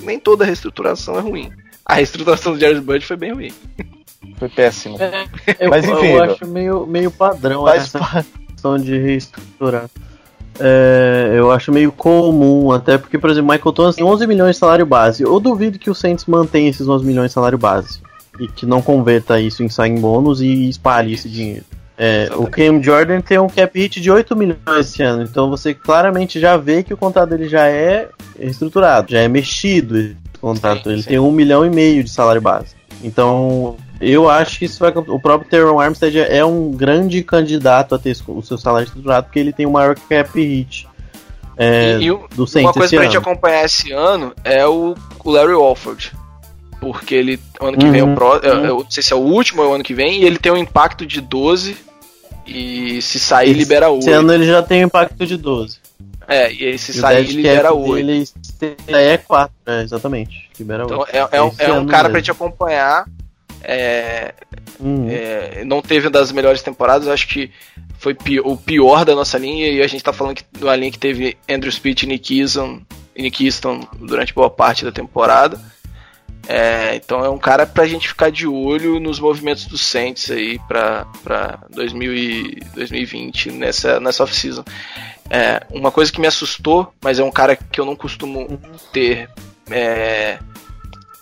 nem 0.01 0.19
toda 0.19 0.45
reestruturação 0.45 1.17
é 1.17 1.21
ruim. 1.21 1.51
A 1.85 1.95
reestruturação 1.95 2.53
do 2.53 2.59
Jared 2.59 2.79
Bud 2.81 3.05
foi 3.05 3.17
bem 3.17 3.33
ruim. 3.33 3.53
Foi 4.38 4.49
péssimo. 4.49 4.97
Eu, 5.59 5.70
Mas, 5.70 5.86
enfim, 5.86 6.07
eu 6.07 6.24
acho 6.24 6.47
meio, 6.47 6.86
meio 6.86 7.11
padrão 7.11 7.63
Faz 7.63 7.84
essa 7.84 8.26
questão 8.47 8.78
de 8.78 8.97
reestruturar. 8.97 9.89
É, 10.59 11.36
eu 11.38 11.51
acho 11.51 11.72
meio 11.72 11.91
comum, 11.91 12.72
até 12.72 12.97
porque, 12.97 13.17
por 13.17 13.30
exemplo, 13.30 13.51
Michael 13.51 13.74
Thomas 13.74 13.95
tem 13.95 14.03
11 14.03 14.28
milhões 14.28 14.55
de 14.55 14.59
salário 14.59 14.86
base. 14.86 15.24
Eu 15.24 15.39
duvido 15.39 15.80
que 15.80 15.89
o 15.89 15.95
Saints 15.95 16.26
mantenha 16.26 16.70
esses 16.70 16.88
11 16.88 17.05
milhões 17.05 17.28
de 17.28 17.34
salário 17.34 17.57
base. 17.57 18.01
E 18.39 18.47
que 18.47 18.65
não 18.65 18.82
converta 18.82 19.39
isso 19.39 19.63
em 19.63 19.70
sign 19.70 19.99
bônus 19.99 20.41
e 20.41 20.70
espalhe 20.70 21.13
esse 21.13 21.30
dinheiro. 21.30 21.65
É, 21.97 22.30
o 22.34 22.47
Cam 22.47 22.82
Jordan 22.82 23.20
tem 23.20 23.38
um 23.38 23.49
cap 23.49 23.78
hit 23.78 23.99
de 23.99 24.09
8 24.09 24.34
milhões 24.34 24.57
esse 24.78 25.03
ano, 25.03 25.22
então 25.22 25.49
você 25.49 25.74
claramente 25.74 26.39
já 26.39 26.55
vê 26.55 26.82
que 26.82 26.93
o 26.93 26.97
contrato 26.97 27.32
dele 27.32 27.49
já 27.49 27.67
é 27.67 28.07
estruturado, 28.39 29.11
já 29.11 29.20
é 29.20 29.28
mexido 29.28 29.99
esse 29.99 30.15
contrato. 30.39 30.84
Sim, 30.84 30.89
ele 30.91 31.01
sim. 31.01 31.09
tem 31.09 31.20
um 31.20 31.30
milhão 31.30 31.65
e 31.65 31.70
meio 31.70 32.01
de 32.01 32.09
salário 32.09 32.39
base. 32.39 32.74
Então, 33.03 33.76
eu 34.02 34.30
acho 34.30 34.60
que 34.60 34.66
isso 34.66 34.80
vai. 34.80 34.91
O 34.91 35.20
próprio 35.20 35.50
Teron 35.50 35.80
Armstead 35.80 36.20
é 36.20 36.43
um 36.45 36.72
grande 36.72 37.24
candidato 37.24 37.95
a 37.95 38.00
ter 38.00 38.16
o 38.28 38.41
seu 38.41 38.58
salário 38.58 38.86
estruturado, 38.86 39.26
porque 39.28 39.39
ele 39.39 39.52
tem 39.54 39.66
o 39.66 39.72
maior 39.72 39.95
cap 39.95 40.39
hit 40.39 40.88
é, 41.58 41.97
E- 42.00 42.04
e 42.04 42.12
o- 42.12 42.26
do 42.34 42.47
Saints 42.47 42.68
Uma 42.68 42.74
coisa 42.74 42.86
esse 42.86 42.95
pra 42.95 43.04
gente 43.06 43.18
ano. 43.18 43.28
acompanhar 43.30 43.66
esse 43.66 43.91
ano 43.91 44.34
é 44.45 44.66
o, 44.66 44.95
o 45.24 45.32
Larry 45.32 45.54
Walford. 45.54 46.14
porque 46.80 47.14
ele 47.14 47.38
ano 47.60 47.78
que 47.78 47.89
vem 47.89 48.00
é 48.00 48.04
o 48.04 48.08
Uhum. 48.08 48.16
pró, 48.16 48.38
é- 48.38 48.47
é- 48.47 48.50
eu 48.70 48.78
não 48.84 48.89
sei 48.89 49.04
se 49.04 49.12
é 49.12 49.16
o 49.18 49.20
último 49.20 49.62
ou 49.62 49.68
é 49.68 49.72
o 49.72 49.74
ano 49.76 49.84
que 49.84 49.93
vem, 49.93 50.22
e 50.22 50.26
ele 50.26 50.38
tem 50.39 50.50
um 50.50 50.56
impacto 50.58 51.06
de 51.06 51.20
12 51.20 51.76
e 52.47 53.02
se 53.02 53.20
sair 53.20 53.52
libera 53.52 53.89
8. 53.89 54.00
Esse 54.04 54.12
ano 54.14 54.34
ele 54.34 54.45
já 54.45 54.64
tem 54.64 54.84
um 54.84 54.88
impacto 54.88 55.26
de 55.26 55.36
12. 55.36 55.78
É, 56.26 56.50
e 56.54 56.64
aí 56.68 56.78
se 56.80 56.93
sair 56.93 57.24
dead 57.26 57.36
libera 57.36 57.64
cap 57.64 57.76
8. 57.76 58.06
dele 58.06 58.24
é 58.88 59.18
4, 59.18 59.54
é, 59.66 59.82
exatamente. 59.82 60.50
Libera 60.58 60.84
Então 60.86 61.00
8. 61.00 61.10
é, 61.14 61.28
é 61.38 61.41
um, 61.41 61.47
Esse 61.50 61.64
é 61.64 61.74
um 61.74 61.86
cara 61.86 62.10
pra 62.10 62.20
gente 62.20 62.32
acompanhar. 62.32 63.06
É, 63.64 64.34
Uhum. 64.80 65.07
é, 65.10 65.64
não 65.66 65.82
teve 65.82 66.07
uma 66.07 66.12
das 66.12 66.32
melhores 66.32 66.62
temporadas, 66.62 67.07
acho 67.07 67.28
que 67.28 67.51
foi 67.97 68.14
pi- 68.14 68.39
o 68.39 68.55
pior 68.55 69.03
da 69.03 69.14
nossa 69.14 69.38
linha, 69.38 69.68
e 69.70 69.82
a 69.82 69.88
gente 69.88 70.03
tá 70.03 70.14
falando 70.14 70.36
que 70.36 70.43
de 70.57 70.64
uma 70.64 70.76
linha 70.76 70.91
que 70.91 70.99
teve 70.99 71.38
Andrew 71.49 71.72
Speed 71.72 72.03
e 72.03 72.07
Nick 72.07 72.39
Easton, 72.39 72.82
e 73.16 73.22
Nick 73.24 73.45
Easton 73.45 73.86
durante 73.99 74.34
boa 74.34 74.49
parte 74.49 74.86
da 74.86 74.91
temporada. 74.91 75.60
É, 76.47 76.95
então 76.95 77.24
é 77.24 77.30
um 77.30 77.38
cara 77.38 77.68
pra 77.68 77.86
gente 77.86 78.07
ficar 78.07 78.32
de 78.32 78.47
olho 78.47 78.99
nos 78.99 79.20
movimentos 79.20 79.66
do 79.66 79.78
Saints 79.78 80.32
aí 80.32 80.57
pra, 80.68 81.05
pra 81.24 81.60
2000 81.70 82.16
e 82.16 82.60
2020 82.74 83.51
nessa, 83.51 83.99
nessa 83.99 84.24
off-season. 84.24 84.64
É, 85.30 85.62
uma 85.70 85.91
coisa 85.91 86.12
que 86.12 86.20
me 86.20 86.26
assustou, 86.26 86.91
mas 87.03 87.20
é 87.20 87.24
um 87.24 87.30
cara 87.30 87.55
que 87.55 87.80
eu 87.80 87.86
não 87.86 87.95
costumo 87.95 88.60
ter. 88.91 89.30
É, 89.70 90.39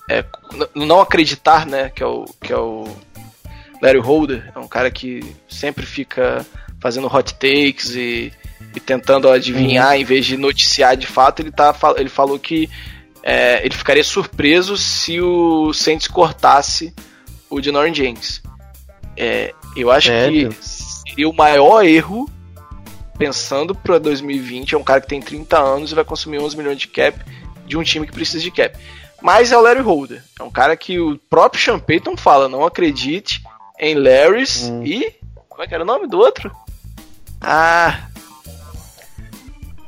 é, 0.10 0.24
não 0.74 1.02
acreditar, 1.02 1.66
né? 1.66 1.90
Que 1.90 2.02
é 2.02 2.06
o, 2.06 2.26
que 2.42 2.54
é 2.54 2.58
o 2.58 2.88
Larry 3.82 4.00
Holder. 4.00 4.52
É 4.56 4.60
um 4.60 4.68
cara 4.68 4.90
que 4.90 5.22
sempre 5.50 5.86
fica 5.86 6.46
fazendo 6.80 7.08
hot 7.08 7.34
takes 7.34 7.96
e, 7.96 8.32
e 8.76 8.80
tentando 8.80 9.30
adivinhar 9.30 9.96
em 9.96 10.04
vez 10.04 10.26
de 10.26 10.38
noticiar 10.38 10.96
de 10.96 11.08
fato. 11.08 11.42
Ele, 11.42 11.52
tá, 11.52 11.76
ele 11.98 12.10
falou 12.10 12.40
que 12.40 12.70
é, 13.24 13.66
ele 13.66 13.76
ficaria 13.76 14.04
surpreso 14.04 14.78
se 14.78 15.20
o 15.20 15.74
Saints 15.74 16.08
cortasse 16.08 16.94
o 17.50 17.62
Janorin 17.62 17.94
Jenks. 17.94 18.42
É, 19.16 19.54
eu 19.76 19.92
acho 19.92 20.08
Sério? 20.08 20.50
que 20.50 20.56
seria 20.64 21.28
o 21.28 21.34
maior 21.34 21.84
erro 21.84 22.30
pensando 23.18 23.74
para 23.76 23.98
2020. 23.98 24.76
É 24.76 24.78
um 24.78 24.84
cara 24.84 25.02
que 25.02 25.08
tem 25.08 25.20
30 25.20 25.58
anos 25.58 25.92
e 25.92 25.96
vai 25.96 26.06
consumir 26.06 26.40
11 26.40 26.56
milhões 26.56 26.78
de 26.78 26.88
cap 26.88 27.20
de 27.66 27.78
um 27.78 27.84
time 27.84 28.06
que 28.06 28.14
precisa 28.14 28.42
de 28.42 28.52
cap. 28.52 28.78
Mas 29.28 29.52
é 29.52 29.58
o 29.58 29.62
Larry 29.62 29.82
Holder. 29.82 30.24
É 30.40 30.44
um 30.44 30.50
cara 30.50 30.78
que 30.78 30.98
o 31.02 31.18
próprio 31.30 31.62
Sean 31.62 31.80
Payton 31.80 32.16
fala: 32.16 32.48
não 32.48 32.66
acredite 32.66 33.44
em 33.78 33.94
Larrys 33.94 34.70
Hum. 34.70 34.84
e. 34.86 35.14
Como 35.50 35.62
é 35.62 35.68
que 35.68 35.74
era 35.74 35.84
o 35.84 35.86
nome 35.86 36.08
do 36.08 36.18
outro? 36.18 36.50
Ah. 37.42 38.08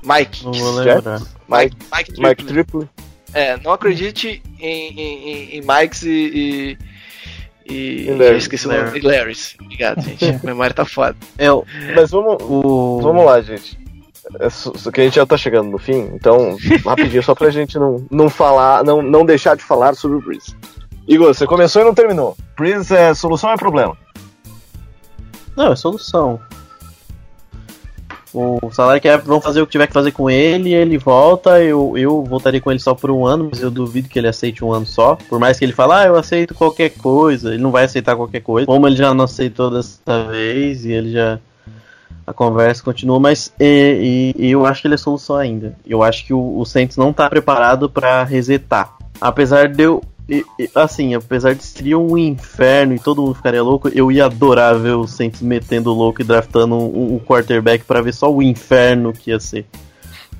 Mike. 0.03 0.43
Não 0.43 0.51
vou 0.51 0.71
lembrar. 0.71 1.21
Mike, 1.47 1.77
Mike, 1.95 2.11
Mike 2.21 2.43
Triplett. 2.43 2.45
Triple. 2.45 2.89
É, 3.33 3.55
não 3.57 3.71
acredite 3.71 4.41
em, 4.59 4.89
em, 4.89 5.29
em, 5.29 5.55
em 5.57 5.61
Mikes 5.61 6.03
e. 6.03 6.09
e, 6.09 6.77
e 7.71 7.73
E 8.07 8.09
Larrys. 8.11 8.29
eu 8.31 8.37
esqueci 8.37 8.67
o 8.67 8.71
nome. 8.73 8.97
E 8.99 9.01
Larrys. 9.01 9.55
Obrigado, 9.61 10.01
gente. 10.01 10.25
A 10.35 10.39
memória 10.43 10.73
tá 10.73 10.83
foda. 10.83 11.15
É 11.37 11.49
o. 11.49 11.63
Mas 11.95 12.11
vamos, 12.11 12.37
o... 12.41 12.99
vamos 13.01 13.23
lá, 13.25 13.39
gente. 13.41 13.77
É 14.39 14.49
só- 14.49 14.71
que 14.91 15.01
a 15.01 15.03
gente 15.03 15.15
já 15.15 15.25
tá 15.25 15.37
chegando 15.37 15.69
no 15.71 15.77
fim, 15.77 16.09
então, 16.13 16.55
rapidinho, 16.85 17.23
só 17.23 17.33
pra 17.33 17.49
gente 17.49 17.79
não, 17.79 18.05
não 18.11 18.29
falar, 18.29 18.83
não, 18.83 19.01
não 19.01 19.25
deixar 19.25 19.55
de 19.55 19.63
falar 19.63 19.95
sobre 19.95 20.17
o 20.17 20.21
Breeze. 20.21 20.55
Igor, 21.07 21.33
você 21.33 21.47
começou 21.47 21.81
e 21.81 21.85
não 21.85 21.93
terminou. 21.95 22.37
Breeze 22.55 22.93
é 22.95 23.13
solução 23.15 23.49
ou 23.49 23.55
é 23.55 23.57
problema? 23.57 23.97
Não, 25.57 25.71
é 25.71 25.75
solução. 25.75 26.39
O 28.31 28.59
salário 28.71 29.01
cap 29.01 29.25
vão 29.25 29.41
fazer 29.41 29.59
o 29.59 29.65
que 29.65 29.71
tiver 29.71 29.87
que 29.87 29.93
fazer 29.93 30.11
com 30.11 30.29
ele, 30.29 30.71
ele 30.71 30.99
volta, 30.99 31.63
eu, 31.63 31.97
eu 31.97 32.23
voltaria 32.23 32.61
com 32.61 32.69
ele 32.69 32.79
só 32.79 32.93
por 32.93 33.09
um 33.09 33.25
ano, 33.25 33.49
mas 33.51 33.59
eu 33.59 33.71
duvido 33.71 34.07
que 34.07 34.19
ele 34.19 34.27
aceite 34.27 34.63
um 34.63 34.71
ano 34.71 34.85
só. 34.85 35.15
Por 35.27 35.39
mais 35.39 35.57
que 35.57 35.65
ele 35.65 35.73
fale, 35.73 35.93
ah, 35.93 36.05
eu 36.05 36.15
aceito 36.15 36.53
qualquer 36.53 36.91
coisa, 36.91 37.49
ele 37.55 37.63
não 37.63 37.71
vai 37.71 37.85
aceitar 37.85 38.15
qualquer 38.15 38.41
coisa. 38.41 38.67
Como 38.67 38.85
ele 38.87 38.95
já 38.95 39.11
não 39.15 39.25
aceitou 39.25 39.71
dessa 39.71 40.27
vez 40.27 40.85
e 40.85 40.91
ele 40.91 41.11
já. 41.13 41.39
A 42.29 42.33
conversa 42.33 42.83
continua, 42.83 43.19
mas 43.19 43.51
e, 43.59 44.35
e- 44.37 44.51
eu 44.51 44.63
acho 44.63 44.81
que 44.81 44.87
ele 44.87 44.93
é 44.93 44.97
solução 44.97 45.35
ainda. 45.35 45.75
Eu 45.83 46.03
acho 46.03 46.23
que 46.27 46.31
o, 46.31 46.59
o 46.59 46.63
Saints 46.63 46.95
não 46.95 47.11
tá 47.11 47.27
preparado 47.27 47.89
pra 47.89 48.23
resetar. 48.23 48.95
Apesar 49.19 49.67
de 49.67 49.81
eu. 49.81 49.99
e- 50.29 50.45
e, 50.59 50.69
Assim, 50.75 51.15
apesar 51.15 51.55
de 51.55 51.63
seria 51.63 51.97
um 51.97 52.15
inferno 52.15 52.93
e 52.93 52.99
todo 52.99 53.23
mundo 53.23 53.33
ficaria 53.33 53.63
louco, 53.63 53.89
eu 53.89 54.11
ia 54.11 54.25
adorar 54.25 54.77
ver 54.77 54.91
o 54.95 55.07
Saints 55.07 55.41
metendo 55.41 55.91
louco 55.91 56.21
e 56.21 56.23
draftando 56.23 56.75
um, 56.75 57.15
um 57.15 57.19
quarterback 57.19 57.83
pra 57.83 57.99
ver 57.99 58.13
só 58.13 58.31
o 58.31 58.43
inferno 58.43 59.11
que 59.11 59.31
ia 59.31 59.39
ser. 59.39 59.65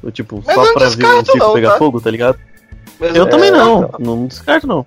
Eu, 0.03 0.11
tipo, 0.11 0.43
Mas 0.45 0.53
só 0.55 0.63
não 0.65 0.73
pra 0.73 0.89
ver 0.89 1.05
o 1.05 1.25
circo 1.25 1.37
não, 1.39 1.53
pegar 1.53 1.71
tá? 1.71 1.77
fogo, 1.79 1.99
tá 1.99 2.11
ligado? 2.11 2.37
Mas 2.99 3.15
Eu 3.15 3.23
é- 3.25 3.29
também 3.29 3.49
não, 3.49 3.89
não 3.97 4.27
descarto 4.27 4.67
não. 4.67 4.85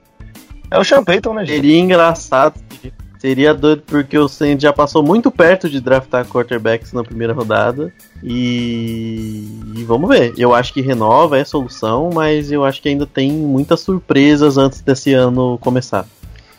É 0.71 0.79
o 0.79 0.85
Sean 0.85 1.03
Payton, 1.03 1.35
né, 1.35 1.45
gente? 1.47 1.57
Seria 1.57 1.79
engraçado. 1.81 2.55
seria- 2.81 3.02
Seria 3.23 3.55
doido 3.55 3.85
porque 3.87 4.19
o 4.19 4.27
Saints 4.27 4.61
já 4.61 4.73
passou 4.73 5.01
muito 5.01 5.31
perto 5.31 5.71
de 5.71 5.81
draftar 5.81 6.27
quarterbacks 6.27 6.93
na 6.93 7.05
primeira 7.05 7.33
rodada. 7.33 7.95
E... 8.21 9.47
e 9.77 9.85
vamos 9.85 10.09
ver. 10.09 10.35
Eu 10.37 10.53
acho 10.53 10.75
que 10.75 10.81
renova 10.81 11.39
é 11.39 11.45
solução, 11.45 12.11
mas 12.13 12.51
eu 12.51 12.65
acho 12.65 12.83
que 12.83 12.89
ainda 12.89 13.07
tem 13.07 13.31
muitas 13.31 13.79
surpresas 13.79 14.59
antes 14.59 14.81
desse 14.81 15.15
ano 15.15 15.57
começar. 15.61 16.05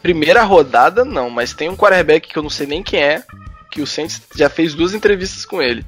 Primeira 0.01 0.41
rodada, 0.43 1.03
não, 1.03 1.30
mas 1.30 1.51
tem 1.51 1.68
um 1.68 1.76
quarterback 1.76 2.30
que 2.30 2.39
eu 2.39 2.43
não 2.43 2.49
sei 2.49 2.66
nem 2.66 2.82
quem 2.82 3.03
é, 3.03 3.22
que 3.70 3.82
o 3.82 3.86
Saints 3.86 4.22
já 4.34 4.49
fez 4.49 4.74
duas 4.74 4.93
entrevistas 4.93 5.43
com 5.43 5.61
ele. 5.61 5.86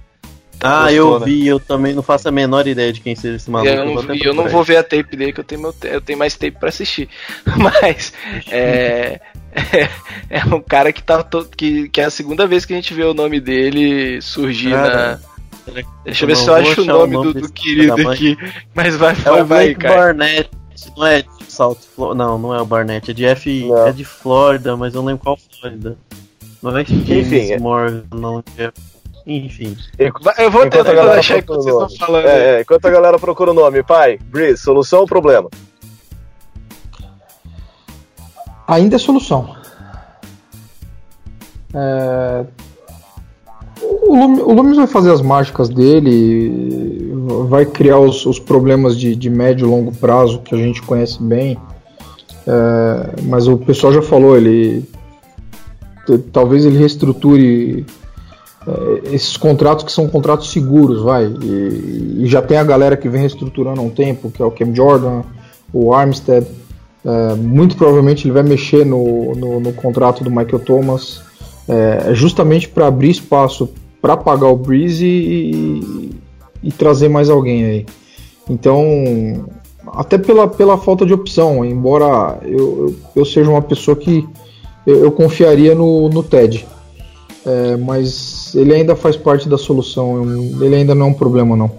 Ah, 0.62 0.84
gostou, 0.84 0.96
eu 1.14 1.20
né? 1.20 1.26
vi, 1.26 1.48
eu 1.48 1.60
também 1.60 1.94
não 1.94 2.02
faço 2.02 2.28
a 2.28 2.32
menor 2.32 2.68
ideia 2.68 2.92
de 2.92 3.02
quem 3.02 3.16
seja 3.16 3.36
esse 3.36 3.50
maluco. 3.52 3.72
eu 3.72 3.86
não, 3.86 3.94
vou 3.94 4.04
até 4.04 4.16
e 4.16 4.24
eu 4.24 4.34
não 4.34 4.48
vou 4.48 4.64
ver 4.64 4.78
a 4.78 4.84
tape 4.84 5.16
dele, 5.16 5.34
que 5.34 5.40
eu 5.40 5.44
tenho, 5.44 5.62
meu, 5.62 5.74
te- 5.74 5.88
eu 5.88 6.02
tenho 6.02 6.18
mais 6.18 6.36
tape 6.36 6.58
pra 6.60 6.70
assistir. 6.70 7.08
Mas 7.58 8.14
é, 8.50 9.20
é, 9.52 9.90
é 10.42 10.46
um 10.46 10.62
cara 10.62 10.92
que 10.92 11.04
tá 11.04 11.22
to- 11.24 11.48
que, 11.56 11.90
que 11.90 12.02
é 12.02 12.06
a 12.06 12.10
segunda 12.10 12.48
vez 12.48 12.66
que 12.66 12.74
a 12.74 12.76
gente 12.76 12.94
vê 12.94 13.04
o 13.04 13.14
nome 13.14 13.40
dele 13.40 14.22
surgir 14.22 14.72
Cara, 14.72 15.22
na. 15.68 15.84
Deixa 16.04 16.24
eu 16.24 16.28
ver 16.28 16.36
se 16.38 16.48
eu 16.48 16.54
acho 16.56 16.68
o 16.70 16.84
achar 16.84 16.86
nome, 16.86 17.14
do, 17.14 17.34
do 17.34 17.52
querido 17.52 18.10
aqui. 18.10 18.38
Mas 18.74 18.96
vai, 18.96 19.14
É 19.14 19.16
vai, 19.16 19.42
o 19.42 19.46
vai, 19.46 19.66
Blake 19.66 19.80
cara. 19.80 19.96
Barnett, 19.96 20.50
não 20.96 21.06
é 21.08 21.22
de 21.24 21.30
South 21.50 21.78
Florida. 21.96 22.24
Não, 22.24 22.38
não 22.38 22.54
é 22.54 22.62
o 22.62 22.66
Barnett, 22.66 23.10
é 23.10 23.14
de 23.14 23.26
F. 23.26 23.66
Não. 23.68 23.88
É 23.88 23.92
de 23.92 24.06
Flórida, 24.06 24.78
mas 24.78 24.94
eu 24.94 25.02
não 25.02 25.08
lembro 25.08 25.24
qual 25.24 25.40
Flórida. 25.60 25.98
Não 26.62 26.78
é 26.78 26.82
Enfim, 26.82 27.52
é- 27.52 27.60
Morgan, 27.60 28.04
não 28.14 28.44
é. 28.58 28.72
Enfim. 29.28 29.76
Eu 29.98 30.12
vou 30.52 30.66
Enquanto 30.66 30.86
tentar 30.86 31.12
achar 31.18 31.42
que 31.42 31.48
vocês 31.48 31.66
estão 31.74 31.90
falando. 31.98 32.28
É, 32.28 32.58
é, 32.58 32.62
enquanto 32.62 32.86
a 32.86 32.92
galera 32.92 33.18
procura 33.18 33.52
o 33.52 33.54
nome, 33.54 33.82
pai, 33.84 34.20
Breeze, 34.26 34.62
solução 34.62 35.00
ou 35.02 35.08
problema? 35.08 35.50
ainda 38.68 38.96
é 38.96 39.00
solução. 39.00 39.56
É, 41.74 42.46
O, 43.82 44.16
Lum- 44.16 44.42
o 44.44 44.54
Loomis 44.54 44.78
vai 44.78 44.88
fazer 44.88 45.12
as 45.12 45.22
mágicas 45.22 45.70
dele, 45.70 47.12
vai 47.48 47.66
criar 47.66 48.00
os, 48.00 48.26
os 48.26 48.40
problemas 48.40 48.98
de, 48.98 49.16
de 49.16 49.30
médio 49.30 49.68
e 49.68 49.70
longo 49.70 49.92
prazo 49.96 50.40
que 50.40 50.56
a 50.56 50.58
gente 50.58 50.82
conhece 50.82 51.22
bem. 51.22 51.58
É, 52.48 53.22
mas 53.24 53.48
o 53.48 53.58
pessoal 53.58 53.92
já 53.94 54.02
falou, 54.02 54.36
ele 54.38 54.84
talvez 56.32 56.66
ele 56.66 56.78
reestruture 56.78 57.86
esses 59.12 59.38
contratos 59.38 59.84
que 59.86 59.92
são 59.92 60.08
contratos 60.08 60.52
seguros, 60.52 61.02
vai. 61.02 61.26
E, 61.28 62.24
e 62.24 62.28
já 62.28 62.42
tem 62.42 62.58
a 62.58 62.64
galera 62.64 62.98
que 62.98 63.08
vem 63.10 63.22
reestruturando 63.22 63.80
há 63.80 63.84
um 63.84 63.90
tempo, 63.90 64.32
que 64.32 64.42
é 64.42 64.46
o 64.46 64.52
Cam 64.52 64.74
Jordan, 64.74 65.22
o 65.74 65.94
Armstead. 65.94 66.48
É, 67.04 67.36
muito 67.36 67.78
provavelmente 67.78 68.26
ele 68.26 68.34
vai 68.34 68.42
mexer 68.42 68.84
no, 68.84 69.36
no, 69.36 69.60
no 69.60 69.72
contrato 69.74 70.24
do 70.24 70.32
Michael 70.32 70.60
Thomas, 70.66 71.22
é, 71.68 72.14
justamente 72.16 72.68
para 72.68 72.88
abrir 72.88 73.12
espaço 73.12 73.70
para 74.02 74.18
pagar 74.18 74.48
o 74.48 74.56
Breeze 74.56 75.06
e, 75.06 75.52
e- 75.52 76.12
e 76.64 76.72
trazer 76.72 77.10
mais 77.10 77.30
alguém 77.30 77.64
aí. 77.64 77.86
Então, 78.50 78.84
até 79.94 80.18
pela, 80.18 80.48
pela 80.48 80.78
falta 80.80 81.06
de 81.06 81.14
opção, 81.14 81.64
embora 81.64 82.40
eu, 82.44 82.88
eu, 82.88 82.96
eu 83.18 83.26
seja 83.26 83.50
uma 83.52 83.62
pessoa 83.62 83.96
que 83.96 84.28
eu, 84.86 85.04
eu 85.06 85.12
confiaria 85.12 85.76
no, 85.76 86.10
no 86.10 86.24
Ted. 86.24 86.66
É, 87.46 87.78
mas 87.78 88.35
ele 88.56 88.74
ainda 88.74 88.96
faz 88.96 89.16
parte 89.16 89.48
da 89.50 89.58
solução, 89.58 90.24
ele 90.62 90.76
ainda 90.76 90.96
não 90.96 91.08
é 91.08 91.10
um 91.10 91.14
problema 91.14 91.56
não. 91.56 91.70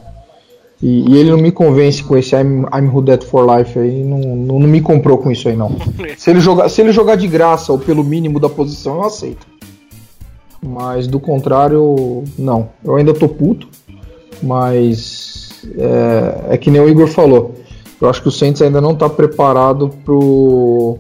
E, 0.83 1.11
e 1.11 1.17
ele 1.17 1.31
não 1.31 1.39
me 1.39 1.51
convence 1.51 2.03
com 2.05 2.17
esse 2.17 2.37
I'm, 2.37 2.67
I'm 2.73 2.89
Who 2.89 3.03
Dead 3.03 3.23
for 3.25 3.47
Life 3.57 3.79
aí, 3.79 4.05
não, 4.05 4.19
não, 4.19 4.59
não 4.59 4.69
me 4.69 4.81
comprou 4.81 5.17
com 5.19 5.31
isso 5.31 5.49
aí 5.49 5.57
não. 5.57 5.75
Se 6.19 6.31
ele, 6.31 6.41
jogar, 6.41 6.69
se 6.69 6.81
ele 6.81 6.93
jogar 6.93 7.17
de 7.17 7.27
graça 7.27 7.73
ou 7.73 7.79
pelo 7.79 8.05
mínimo 8.05 8.39
da 8.39 8.49
posição, 8.49 8.97
eu 8.97 9.05
aceito. 9.05 9.47
Mas 10.63 11.07
do 11.07 11.21
contrário, 11.21 12.25
não. 12.39 12.71
Eu 12.85 12.97
ainda 12.97 13.15
tô 13.15 13.29
puto, 13.29 13.69
mas 14.43 15.63
é, 15.77 16.55
é 16.55 16.59
que 16.59 16.71
nem 16.71 16.81
o 16.81 16.89
Igor 16.89 17.09
falou. 17.09 17.55
Eu 18.01 18.11
acho 18.11 18.21
que 18.21 18.29
o 18.29 18.33
Saints 18.33 18.61
ainda 18.61 18.81
não 18.81 18.95
tá 18.95 19.09
preparado 19.09 19.91
pro 20.05 20.99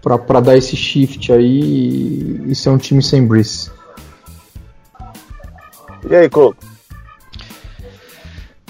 pra, 0.00 0.18
pra 0.18 0.40
dar 0.40 0.56
esse 0.56 0.76
shift 0.76 1.32
aí 1.32 1.60
e, 1.60 2.42
e 2.50 2.54
ser 2.54 2.70
um 2.70 2.78
time 2.78 3.02
sem 3.02 3.26
Breeze. 3.26 3.70
E 6.08 6.14
aí, 6.14 6.28
Coco? 6.28 6.56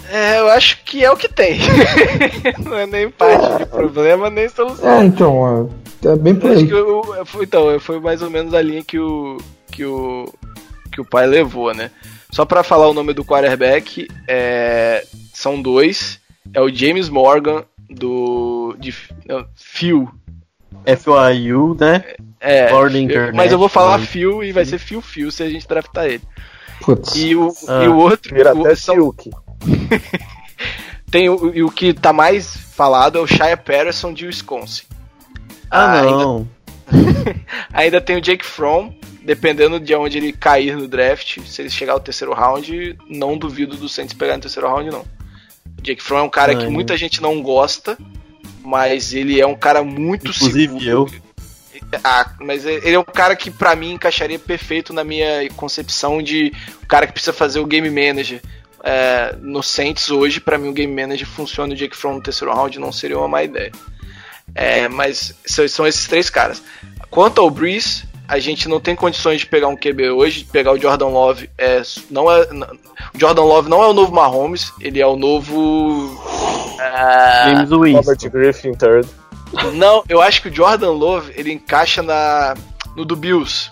É, 0.09 0.39
eu 0.39 0.49
acho 0.51 0.83
que 0.85 1.03
é 1.05 1.11
o 1.11 1.17
que 1.17 1.29
tem. 1.29 1.59
não 2.65 2.77
é 2.77 2.87
nem 2.87 3.11
parte 3.11 3.59
de 3.59 3.67
problema, 3.67 4.29
nem 4.31 4.49
solução. 4.49 4.89
É, 5.01 5.05
então, 5.05 5.69
é, 6.05 6.09
é 6.09 6.17
bem 6.17 6.35
por 6.35 6.51
Acho 6.51 6.61
aí. 6.61 6.67
que 6.67 6.73
eu, 6.73 7.15
eu- 7.17 7.27
foi- 7.27 7.45
então, 7.45 7.81
foi 7.81 7.99
mais 8.01 8.23
ou 8.23 8.31
menos 8.31 8.53
a 8.55 8.61
linha 8.63 8.85
que 8.85 8.99
o 8.99 9.39
que 9.73 9.85
o 9.85 10.33
que 10.93 11.01
o 11.01 11.05
pai 11.05 11.27
levou, 11.27 11.75
né? 11.75 11.91
Só 12.31 12.45
pra 12.45 12.63
falar 12.63 12.89
o 12.89 12.95
nome 12.95 13.13
do 13.13 13.25
quarterback, 13.25 14.07
é, 14.29 15.05
são 15.33 15.61
dois. 15.61 16.21
É 16.53 16.61
o 16.61 16.69
James 16.73 17.09
Morgan 17.09 17.65
do 17.91 18.77
de 18.79 18.95
não, 19.27 19.45
Phil. 19.57 20.09
FYU, 20.87 21.77
né? 21.81 22.05
É, 22.39 22.71
eu- 22.71 23.35
mas 23.35 23.51
eu 23.51 23.59
vou 23.59 23.69
falar 23.71 23.95
International. 23.99 24.07
Phil 24.07 24.45
e 24.45 24.53
vai 24.53 24.65
ser 24.67 24.79
Phil 24.79 25.01
Phil 25.01 25.31
se 25.31 25.43
a 25.43 25.49
gente 25.49 25.67
draftar 25.67 26.05
ele. 26.05 26.23
Putz. 26.81 27.15
E 27.17 27.35
o, 27.37 27.53
Ah. 27.69 27.85
e 27.85 27.89
o 27.89 27.97
outro 27.97 28.35
Vira 28.35 28.55
o- 28.55 28.61
até 28.61 28.75
são- 28.75 29.15
tem 31.11 31.29
o, 31.29 31.55
e 31.55 31.63
o 31.63 31.71
que 31.71 31.93
tá 31.93 32.13
mais 32.13 32.57
falado 32.57 33.19
é 33.19 33.21
o 33.21 33.27
Shia 33.27 33.57
Patterson 33.57 34.13
de 34.13 34.27
Wisconsin. 34.27 34.85
Ah, 35.71 36.01
ainda- 36.01 36.11
não. 36.11 36.49
Ainda 37.73 38.01
tem 38.01 38.17
o 38.17 38.21
Jake 38.21 38.45
Fromm, 38.45 38.91
dependendo 39.23 39.81
de 39.81 39.95
onde 39.95 40.19
ele 40.19 40.33
cair 40.35 40.77
no 40.77 40.87
draft, 40.87 41.39
se 41.47 41.63
ele 41.63 41.71
chegar 41.71 41.95
ao 41.95 42.01
terceiro 42.01 42.35
round, 42.35 42.99
não 43.09 43.39
duvido 43.39 43.75
do 43.77 43.89
Saints 43.89 44.13
pegar 44.13 44.35
no 44.37 44.43
terceiro 44.43 44.69
round, 44.69 44.91
não. 44.91 45.01
O 45.79 45.83
Jake 45.83 46.03
Fromm 46.03 46.19
é 46.21 46.23
um 46.23 46.29
cara 46.29 46.55
que 46.55 46.65
Ai, 46.65 46.71
muita 46.71 46.95
gente 46.97 47.23
não 47.23 47.41
gosta, 47.43 47.97
mas 48.63 49.15
ele 49.15 49.41
é 49.41 49.47
um 49.47 49.55
cara 49.57 49.83
muito 49.83 50.29
Inclusive 50.29 50.79
seguro. 50.79 51.11
Ah, 52.03 52.31
mas 52.41 52.65
ele 52.65 52.95
é 52.95 52.99
um 52.99 53.05
cara 53.05 53.37
que 53.37 53.51
pra 53.51 53.77
mim 53.77 53.93
encaixaria 53.93 54.39
perfeito 54.39 54.93
na 54.93 55.05
minha 55.05 55.49
concepção 55.57 56.23
de 56.23 56.53
o 56.83 56.87
cara 56.87 57.07
que 57.07 57.13
precisa 57.13 57.33
fazer 57.33 57.61
o 57.61 57.67
game 57.67 57.91
manager. 57.91 58.41
É, 58.83 59.35
no 59.41 59.63
Saints 59.63 60.11
hoje, 60.11 60.41
pra 60.41 60.59
mim 60.59 60.69
o 60.69 60.73
game 60.73 60.93
manager 60.93 61.27
funciona 61.27 61.73
o 61.73 61.77
Jake 61.77 61.97
Fromm 61.97 62.17
no 62.17 62.23
terceiro 62.23 62.55
round 62.55 62.79
não 62.79 62.93
seria 62.93 63.19
uma 63.19 63.29
má 63.29 63.43
ideia. 63.43 63.73
É, 64.55 64.89
mas 64.89 65.35
são, 65.45 65.67
são 65.67 65.87
esses 65.87 66.07
três 66.07 66.29
caras. 66.29 66.63
Quanto 67.11 67.41
ao 67.41 67.51
Breeze, 67.51 68.05
a 68.29 68.39
gente 68.39 68.69
não 68.69 68.81
tem 68.81 68.95
condições 68.95 69.41
de 69.41 69.47
pegar 69.47 69.69
um 69.69 69.77
QB 69.77 70.11
hoje, 70.11 70.41
de 70.41 70.45
pegar 70.47 70.73
o 70.73 70.79
Jordan 70.79 71.09
Love. 71.09 71.51
É, 71.59 71.83
não 72.11 72.31
é, 72.31 72.43
o 73.15 73.19
Jordan 73.19 73.43
Love 73.43 73.69
não 73.69 73.83
é 73.83 73.87
o 73.89 73.93
novo 73.93 74.13
Mahomes, 74.13 74.73
ele 74.81 75.01
é 75.01 75.07
o 75.07 75.17
novo. 75.17 76.19
ah, 76.81 77.51
James 77.51 77.71
Robert 77.71 78.03
Winston. 78.03 78.29
Griffin 78.31 78.75
third. 78.75 79.09
Não, 79.73 80.05
eu 80.09 80.21
acho 80.21 80.43
que 80.43 80.49
o 80.49 80.55
Jordan 80.55 80.91
Love 80.93 81.33
ele 81.37 81.53
encaixa 81.53 82.03
na 82.03 82.55
no 82.97 83.05
do 83.05 83.17
Bills. 83.17 83.71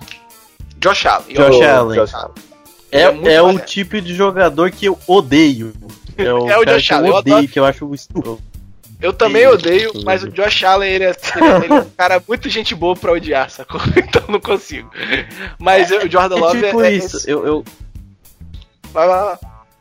Josh 0.78 1.06
Allen. 1.06 1.34
Josh 1.34 1.60
Allen. 1.62 1.98
Josh 2.00 2.14
Allen. 2.14 2.32
É, 2.90 3.02
é 3.02 3.32
é 3.34 3.42
o 3.42 3.58
tipo 3.58 4.00
de 4.00 4.14
jogador 4.14 4.70
que 4.70 4.86
eu 4.86 4.98
odeio. 5.06 5.72
É 6.18 6.32
o, 6.32 6.50
É 6.50 6.58
o 6.58 6.64
Josh 6.64 6.86
que 6.88 6.92
eu 6.92 6.96
Allen, 6.98 7.10
eu 7.10 7.16
odeio, 7.16 7.36
adoro- 7.36 7.52
que 7.52 7.58
eu 7.58 7.64
acho 7.64 7.94
estúpido. 7.94 8.40
Eu 9.00 9.12
também 9.12 9.46
odeio, 9.48 9.90
mas 10.04 10.22
o 10.22 10.28
Josh 10.28 10.62
Allen 10.62 10.92
ele 10.92 11.04
é, 11.04 11.10
ele 11.36 11.44
é- 11.46 11.64
ele 11.64 11.74
é 11.74 11.80
um 11.80 11.90
cara 11.96 12.22
muito 12.28 12.48
gente 12.48 12.72
boa 12.74 12.94
pra 12.94 13.12
odiar, 13.12 13.50
sacou? 13.50 13.80
Então 13.96 14.22
não 14.28 14.38
consigo. 14.40 14.90
Mas 15.58 15.90
o 15.90 16.08
Jordan 16.08 16.36
É 16.36 16.40
Love 16.40 16.62
tipo 16.62 16.82
é, 16.82 16.88
é 16.88 16.92
isso. 16.92 17.16
esse- 17.16 17.30
Eu, 17.30 17.44
eu, 17.46 17.64
Vai 18.92 19.06
lá, 19.08 19.38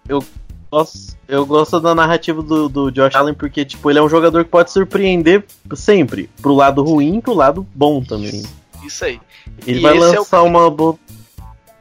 vai 0.08 0.18
lá. 0.18 0.24
gosto, 0.72 1.18
eu 1.32 1.46
gosto 1.46 1.80
da 1.80 1.96
narrativa 1.96 2.42
do, 2.44 2.68
do 2.70 2.92
Josh 2.92 3.16
Allen 3.16 3.34
porque, 3.34 3.64
tipo, 3.66 3.90
ele 3.90 3.98
é 4.00 4.02
um 4.04 4.10
jogador 4.10 4.44
que 4.44 4.50
pode 4.52 4.70
surpreender 4.72 5.44
sempre. 5.74 6.30
Pro 6.42 6.54
lado 6.54 6.84
ruim 6.84 7.18
e 7.18 7.22
pro 7.22 7.34
lado 7.34 7.66
bom 7.74 8.04
também. 8.04 8.44
Isso 8.86 9.06
aí. 9.06 9.20
Ele 9.66 9.80
E 9.80 9.82
vai 9.82 9.96
esse 9.98 10.06
é 10.06 10.10
o- 10.10 10.20
lançar 10.20 10.42
uma 10.44 10.70
boa. 10.70 10.98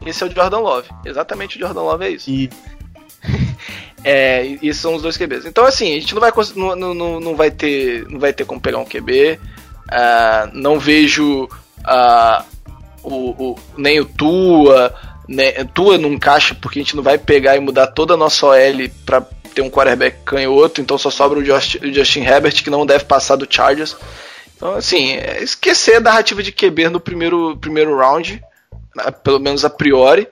Esse 0.07 0.23
é 0.23 0.27
o 0.27 0.31
Jordan 0.35 0.59
Love. 0.61 0.89
Exatamente 1.05 1.57
o 1.57 1.61
Jordan 1.61 1.83
Love 1.83 2.05
é 2.05 2.11
isso. 2.11 2.31
E 2.31 2.49
É, 4.03 4.47
e 4.63 4.69
esses 4.69 4.81
são 4.81 4.95
os 4.95 5.03
dois 5.03 5.17
QBs. 5.19 5.45
Então, 5.45 5.65
assim, 5.67 5.95
a 5.95 6.01
gente 6.01 6.15
não 6.15 6.21
vai, 6.23 6.33
não, 6.57 6.95
não, 6.95 7.21
não, 7.21 7.37
vai, 7.37 7.51
ter, 7.51 8.09
não 8.09 8.19
vai 8.19 8.33
ter 8.33 8.47
como 8.47 8.59
pegar 8.61 8.79
um 8.79 8.85
QB. 8.87 9.39
Ah, 9.91 10.49
não 10.55 10.79
vejo 10.79 11.47
ah, 11.85 12.43
o, 13.03 13.51
o- 13.51 13.59
nem 13.77 14.01
o 14.01 14.07
Tua. 14.07 14.95
né, 15.29 15.65
Tua 15.75 15.99
não 15.99 16.13
encaixa 16.15 16.55
porque 16.55 16.79
a 16.79 16.83
gente 16.83 16.97
não 16.97 17.03
vai 17.03 17.19
pegar 17.19 17.57
e 17.57 17.61
mudar 17.61 17.89
toda 17.89 18.15
a 18.15 18.17
nossa 18.17 18.47
OL 18.47 18.57
pra 19.05 19.21
ter 19.51 19.63
um 19.63 19.71
quarterback 19.71 20.19
canhoto. 20.25 20.81
Então 20.81 20.97
só 20.99 21.11
sobra 21.11 21.39
o, 21.39 21.43
Josh- 21.43 21.79
o 21.83 21.93
Justin 21.93 22.21
Herbert, 22.21 22.63
que 22.63 22.71
não 22.71 22.87
deve 22.87 23.05
passar 23.05 23.37
do 23.37 23.47
Chargers. 23.49 23.97
Então, 24.57 24.75
assim, 24.75 25.13
é 25.13 25.43
esquecer 25.43 25.97
a 25.97 26.01
narrativa 26.01 26.43
de 26.43 26.53
QB 26.53 26.91
no 26.91 27.01
primeiro, 27.01 27.57
primeiro 27.57 27.97
round, 27.97 28.43
né, 28.95 29.11
pelo 29.25 29.41
menos 29.41 29.65
a 29.65 29.71
priori. 29.71 30.29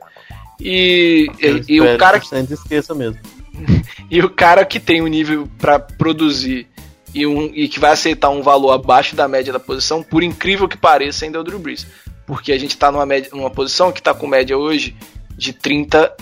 E, 0.60 1.30
e, 1.40 1.74
e 1.76 1.80
o 1.80 1.98
cara 1.98 2.18
que 2.20 2.34
esqueça 2.52 2.94
mesmo. 2.94 3.18
e 4.10 4.20
o 4.20 4.28
cara 4.28 4.64
que 4.64 4.78
tem 4.78 5.00
um 5.00 5.06
nível 5.06 5.48
pra 5.58 5.78
produzir 5.78 6.68
e, 7.14 7.26
um, 7.26 7.50
e 7.54 7.68
que 7.68 7.80
vai 7.80 7.92
aceitar 7.92 8.28
um 8.28 8.42
valor 8.42 8.72
abaixo 8.72 9.16
da 9.16 9.26
média 9.26 9.52
da 9.52 9.60
posição, 9.60 10.02
por 10.02 10.22
incrível 10.22 10.68
que 10.68 10.76
pareça, 10.76 11.24
ainda 11.24 11.38
é 11.38 11.40
o 11.40 11.44
Drew 11.44 11.58
Brees. 11.58 11.86
Porque 12.26 12.52
a 12.52 12.58
gente 12.58 12.76
tá 12.76 12.92
numa, 12.92 13.06
média, 13.06 13.30
numa 13.32 13.50
posição 13.50 13.90
que 13.90 14.02
tá 14.02 14.12
com 14.12 14.26
média 14.26 14.58
hoje 14.58 14.94
de 15.36 15.52
30 15.52 16.14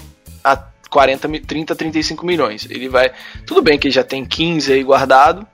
a 0.45 0.57
40, 0.89 1.29
mi- 1.29 1.41
30 1.41 1.73
a 1.73 1.77
35 1.77 2.25
milhões. 2.27 2.67
Ele 2.71 2.89
vai. 2.89 3.11
Tudo 3.47 3.63
bem 3.63 3.79
que 3.79 3.87
ele 3.89 3.95
já 3.95 4.05
tem 4.05 4.25
15 4.25 4.73
aí 4.73 4.83
guardado, 4.83 5.47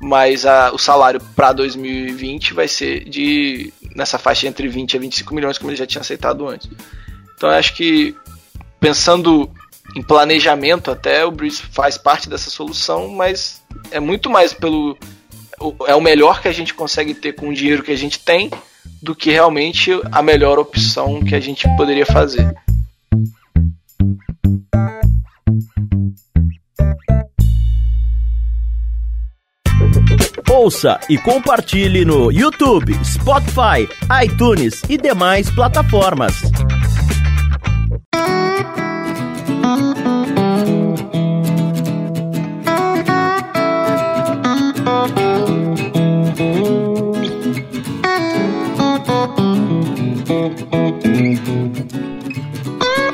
mas 0.00 0.44
a- 0.44 0.70
o 0.72 0.78
salário 0.78 1.20
para 1.36 1.52
2020 1.52 2.52
vai 2.54 2.68
ser 2.68 3.04
de 3.08 3.72
nessa 3.94 4.18
faixa 4.18 4.46
entre 4.46 4.66
20 4.68 4.96
a 4.96 5.00
25 5.00 5.34
milhões, 5.34 5.58
como 5.58 5.70
ele 5.70 5.76
já 5.76 5.86
tinha 5.86 6.00
aceitado 6.02 6.46
antes. 6.48 6.68
Então 7.36 7.48
eu 7.50 7.56
acho 7.56 7.74
que 7.74 8.14
pensando 8.80 9.50
em 9.96 10.02
planejamento 10.02 10.90
até 10.90 11.24
o 11.24 11.30
Breeze 11.30 11.62
faz 11.70 11.96
parte 11.96 12.28
dessa 12.28 12.50
solução, 12.50 13.08
mas 13.08 13.62
é 13.90 14.00
muito 14.00 14.28
mais 14.28 14.52
pelo 14.52 14.96
é 15.86 15.94
o 15.94 16.00
melhor 16.00 16.42
que 16.42 16.48
a 16.48 16.52
gente 16.52 16.74
consegue 16.74 17.14
ter 17.14 17.32
com 17.34 17.48
o 17.48 17.54
dinheiro 17.54 17.82
que 17.82 17.92
a 17.92 17.96
gente 17.96 18.18
tem 18.18 18.50
do 19.00 19.14
que 19.14 19.30
realmente 19.30 19.90
a 20.10 20.20
melhor 20.20 20.58
opção 20.58 21.22
que 21.22 21.34
a 21.34 21.40
gente 21.40 21.66
poderia 21.76 22.04
fazer. 22.04 22.52
Ouça 30.64 30.98
e 31.10 31.18
compartilhe 31.18 32.06
no 32.06 32.32
YouTube, 32.32 32.94
Spotify, 33.04 33.86
iTunes 34.24 34.80
e 34.88 34.96
demais 34.96 35.50
plataformas. 35.50 36.32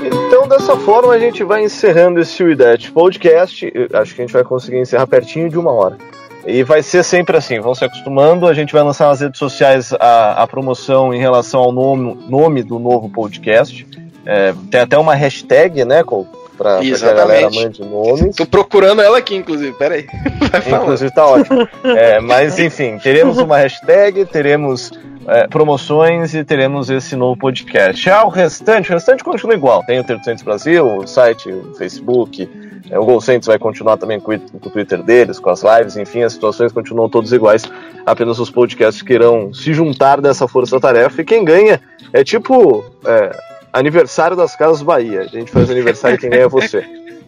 Então, 0.05 0.47
dessa 0.47 0.77
forma, 0.77 1.15
a 1.15 1.19
gente 1.19 1.43
vai 1.43 1.65
encerrando 1.65 2.21
esse 2.21 2.45
WeDat 2.45 2.93
Podcast. 2.93 3.73
Acho 3.93 4.15
que 4.15 4.23
a 4.23 4.25
gente 4.25 4.33
vai 4.33 4.45
conseguir 4.45 4.79
encerrar 4.79 5.09
pertinho 5.09 5.51
de 5.51 5.59
uma 5.59 5.73
hora. 5.73 5.99
E 6.47 6.63
vai 6.63 6.83
ser 6.83 7.03
sempre 7.03 7.37
assim, 7.37 7.61
vão 7.61 7.75
se 7.75 7.85
acostumando. 7.85 8.47
A 8.47 8.55
gente 8.55 8.73
vai 8.73 8.83
lançar 8.83 9.09
nas 9.09 9.21
redes 9.21 9.39
sociais 9.39 9.93
a, 9.99 10.43
a 10.43 10.47
promoção 10.47 11.13
em 11.13 11.19
relação 11.19 11.61
ao 11.61 11.73
nome, 11.73 12.19
nome 12.29 12.63
do 12.63 12.79
novo 12.79 13.09
podcast. 13.11 13.87
É, 14.25 14.55
tem 14.71 14.81
até 14.81 14.99
uma 14.99 15.15
hashtag, 15.15 15.85
né, 15.85 16.03
com, 16.03 16.25
pra, 16.57 16.77
pra 16.77 16.81
que 16.81 16.95
a 16.95 17.13
galera 17.13 17.51
mande 17.51 17.83
nomes. 17.83 18.37
Tô 18.37 18.47
procurando 18.47 19.03
ela 19.03 19.19
aqui, 19.19 19.35
inclusive, 19.35 19.73
peraí. 19.73 20.07
Vai. 20.51 20.81
Inclusive 20.81 21.11
tá 21.13 21.27
ótimo. 21.27 21.69
É, 21.85 22.21
mas 22.21 22.59
enfim, 22.59 22.99
teremos 22.99 23.39
uma 23.39 23.57
hashtag, 23.57 24.25
teremos 24.27 24.91
é, 25.27 25.47
promoções 25.47 26.35
e 26.35 26.45
teremos 26.45 26.91
esse 26.91 27.17
novo 27.17 27.39
podcast. 27.39 28.03
Já 28.03 28.25
o 28.25 28.29
restante, 28.29 28.91
o 28.91 28.95
restante 28.95 29.25
continua 29.25 29.55
igual. 29.55 29.83
Tem 29.85 29.99
o 29.99 30.05
Terçantes 30.05 30.43
Brasil, 30.43 30.87
o 30.87 31.07
site, 31.07 31.51
o 31.51 31.75
Facebook, 31.75 32.49
o 32.93 33.05
Gol 33.05 33.21
Santos 33.21 33.47
vai 33.47 33.59
continuar 33.59 33.97
também 33.97 34.19
com, 34.21 34.33
o- 34.35 34.39
com 34.41 34.69
o 34.69 34.71
Twitter 34.71 35.03
deles, 35.03 35.39
com 35.39 35.51
as 35.51 35.63
lives, 35.63 35.97
enfim, 35.97 36.23
as 36.23 36.33
situações 36.33 36.73
continuam 36.73 37.09
todas 37.09 37.33
iguais. 37.33 37.63
Apenas 38.07 38.39
os 38.39 38.51
podcasts 38.51 39.03
que 39.03 39.13
irão 39.13 39.53
se 39.53 39.73
juntar 39.75 40.21
dessa 40.21 40.49
força-tarefa. 40.49 41.21
E 41.21 41.25
quem 41.25 41.45
ganha 41.45 41.81
é 42.13 42.25
tipo 42.25 42.85
é, 43.05 43.37
aniversário 43.73 44.37
das 44.37 44.57
Casas 44.57 44.83
Bahia. 44.83 45.21
A 45.23 45.27
gente 45.27 45.51
faz 45.51 45.71
aniversário 45.71 46.17
e 46.17 46.19
quem 46.19 46.31
ganha 46.31 46.45
é 46.45 46.49
você. 46.49 46.85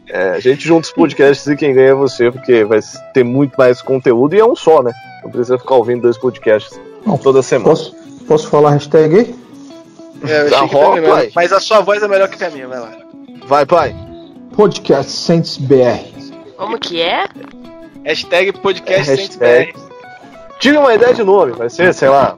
É, 0.08 0.30
a 0.30 0.40
gente 0.40 0.66
junta 0.66 0.86
os 0.86 0.92
podcasts 0.92 1.46
e 1.46 1.54
quem 1.56 1.72
ganha 1.72 1.90
é 1.90 1.94
você, 1.94 2.30
porque 2.30 2.64
vai 2.64 2.80
ter 3.14 3.22
muito 3.22 3.54
mais 3.56 3.80
conteúdo 3.80 4.34
e 4.34 4.40
é 4.40 4.44
um 4.44 4.56
só, 4.56 4.82
né? 4.82 4.92
Não 5.22 5.30
precisa 5.30 5.56
ficar 5.58 5.76
ouvindo 5.76 6.02
dois 6.02 6.18
podcasts 6.18 6.78
Não, 7.06 7.16
toda 7.16 7.40
semana. 7.42 7.68
Posso, 7.70 7.94
posso 8.26 8.48
falar 8.48 8.70
a 8.70 8.72
hashtag 8.72 9.14
aí? 9.14 9.34
É, 10.28 10.42
eu 10.46 10.50
Tá 10.50 10.56
achei 10.56 10.68
que 10.68 10.74
foi 10.74 10.84
rock, 10.84 11.00
pai. 11.02 11.30
mas 11.34 11.52
a 11.52 11.60
sua 11.60 11.80
voz 11.80 12.02
é 12.02 12.08
melhor 12.08 12.28
que 12.28 12.42
a 12.42 12.50
minha, 12.50 12.66
vai 12.68 12.80
lá. 12.80 12.90
Vai, 13.46 13.64
pai. 13.64 13.94
Podcast 14.56 15.10
Saints 15.10 15.56
BR. 15.58 16.02
Como 16.56 16.78
que 16.78 17.00
é? 17.00 17.24
Hashtag 18.04 18.52
podcast 18.60 19.10
É, 19.10 19.16
Saints 19.16 19.36
hashtag. 19.36 19.72
BR. 19.72 19.78
Tive 20.60 20.76
uma 20.78 20.94
ideia 20.94 21.14
de 21.14 21.22
nome, 21.24 21.52
vai 21.52 21.68
ser, 21.70 21.92
sei 21.94 22.08
lá. 22.08 22.36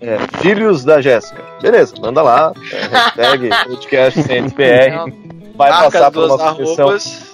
é, 0.00 0.18
Filhos 0.40 0.84
da 0.84 1.00
Jéssica. 1.00 1.42
Beleza, 1.60 1.94
manda 2.00 2.22
lá. 2.22 2.52
É, 2.72 2.86
hashtag 2.86 3.48
podcast 3.68 4.22
CNPR. 4.22 5.12
Vai 5.56 5.70
Marca 5.70 5.84
passar 5.90 6.06
as 6.08 6.12
por 6.12 6.24
uma 6.24 6.54
sugestão. 6.54 6.84
arrobas. 6.88 7.32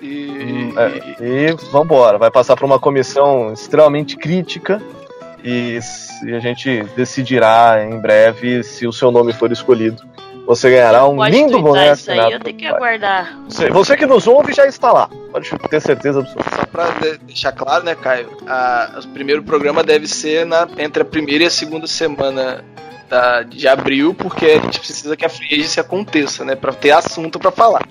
E, 0.00 0.28
Hum, 0.38 0.74
é, 0.78 1.24
e 1.24 1.52
vambora, 1.72 2.16
vai 2.18 2.30
passar 2.30 2.54
por 2.56 2.64
uma 2.64 2.78
comissão 2.78 3.52
extremamente 3.52 4.16
crítica 4.16 4.80
e, 5.42 5.76
e 6.24 6.34
a 6.34 6.38
gente 6.38 6.84
decidirá 6.96 7.84
em 7.84 7.98
breve 8.00 8.62
se 8.62 8.86
o 8.86 8.92
seu 8.92 9.10
nome 9.10 9.32
for 9.32 9.50
escolhido. 9.50 10.04
Você 10.48 10.70
ganhará 10.70 11.06
um 11.06 11.16
Pode 11.16 11.30
lindo 11.36 11.60
boné 11.60 11.92
isso 11.92 12.10
aí, 12.10 12.32
eu 12.32 12.40
tenho 12.40 12.56
que 12.56 12.66
aguardar. 12.66 13.36
Você, 13.48 13.68
você 13.68 13.94
que 13.98 14.06
nos 14.06 14.26
ouve 14.26 14.54
já 14.54 14.66
está 14.66 14.90
lá, 14.90 15.10
pode 15.30 15.50
ter 15.68 15.80
certeza 15.80 16.20
absoluta. 16.20 16.56
Só 16.56 16.64
pra 16.64 16.86
de- 16.92 17.18
deixar 17.18 17.52
claro, 17.52 17.84
né, 17.84 17.94
Caio? 17.94 18.30
A- 18.48 18.98
o 19.04 19.08
primeiro 19.08 19.42
programa 19.42 19.84
deve 19.84 20.06
ser 20.08 20.46
na, 20.46 20.66
entre 20.78 21.02
a 21.02 21.04
primeira 21.04 21.44
e 21.44 21.46
a 21.48 21.50
segunda 21.50 21.86
semana 21.86 22.64
da- 23.10 23.42
de 23.42 23.68
abril, 23.68 24.14
porque 24.14 24.46
a 24.46 24.58
gente 24.58 24.78
precisa 24.80 25.14
que 25.18 25.26
a 25.26 25.28
Free 25.28 25.48
Agency 25.52 25.80
aconteça, 25.80 26.44
né? 26.46 26.54
Pra 26.56 26.72
ter 26.72 26.92
assunto 26.92 27.38
pra 27.38 27.50
falar. 27.50 27.82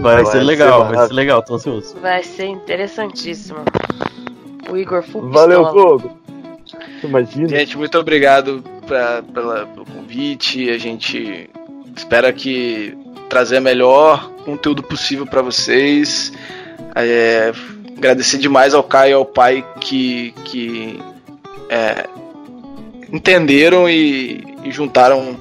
Vai, 0.00 0.16
Vai 0.22 0.26
ser 0.26 0.32
ser 0.32 0.44
legal, 0.44 0.68
vai 0.70 0.78
maravilhoso. 0.80 1.08
ser 1.08 1.14
legal, 1.14 1.42
tô 1.42 1.54
ansioso. 1.54 1.96
Vai 2.00 2.22
ser 2.22 2.46
interessantíssimo. 2.46 3.60
O 4.70 4.76
Igor 4.76 5.02
Full 5.02 5.30
Valeu. 5.30 5.64
Fogo. 5.72 6.18
Imagina. 7.02 7.48
Gente, 7.48 7.76
muito 7.78 7.98
obrigado 7.98 8.62
pra, 8.86 9.22
pela- 9.22 9.66
pelo 9.66 9.86
convite. 9.86 10.68
A 10.70 10.78
gente 10.78 11.48
espera 11.96 12.32
que 12.32 12.94
trazer 13.30 13.58
o 13.58 13.62
melhor 13.62 14.28
conteúdo 14.44 14.82
possível 14.82 15.24
pra 15.24 15.40
vocês. 15.40 16.32
É, 16.96 17.52
agradecer 17.96 18.38
demais 18.38 18.74
ao 18.74 18.82
Caio 18.82 19.10
e 19.10 19.14
ao 19.14 19.24
pai 19.24 19.64
que, 19.80 20.32
que 20.44 21.00
é, 21.70 22.06
entenderam 23.10 23.88
e, 23.88 24.44
e 24.64 24.72
juntaram 24.72 25.38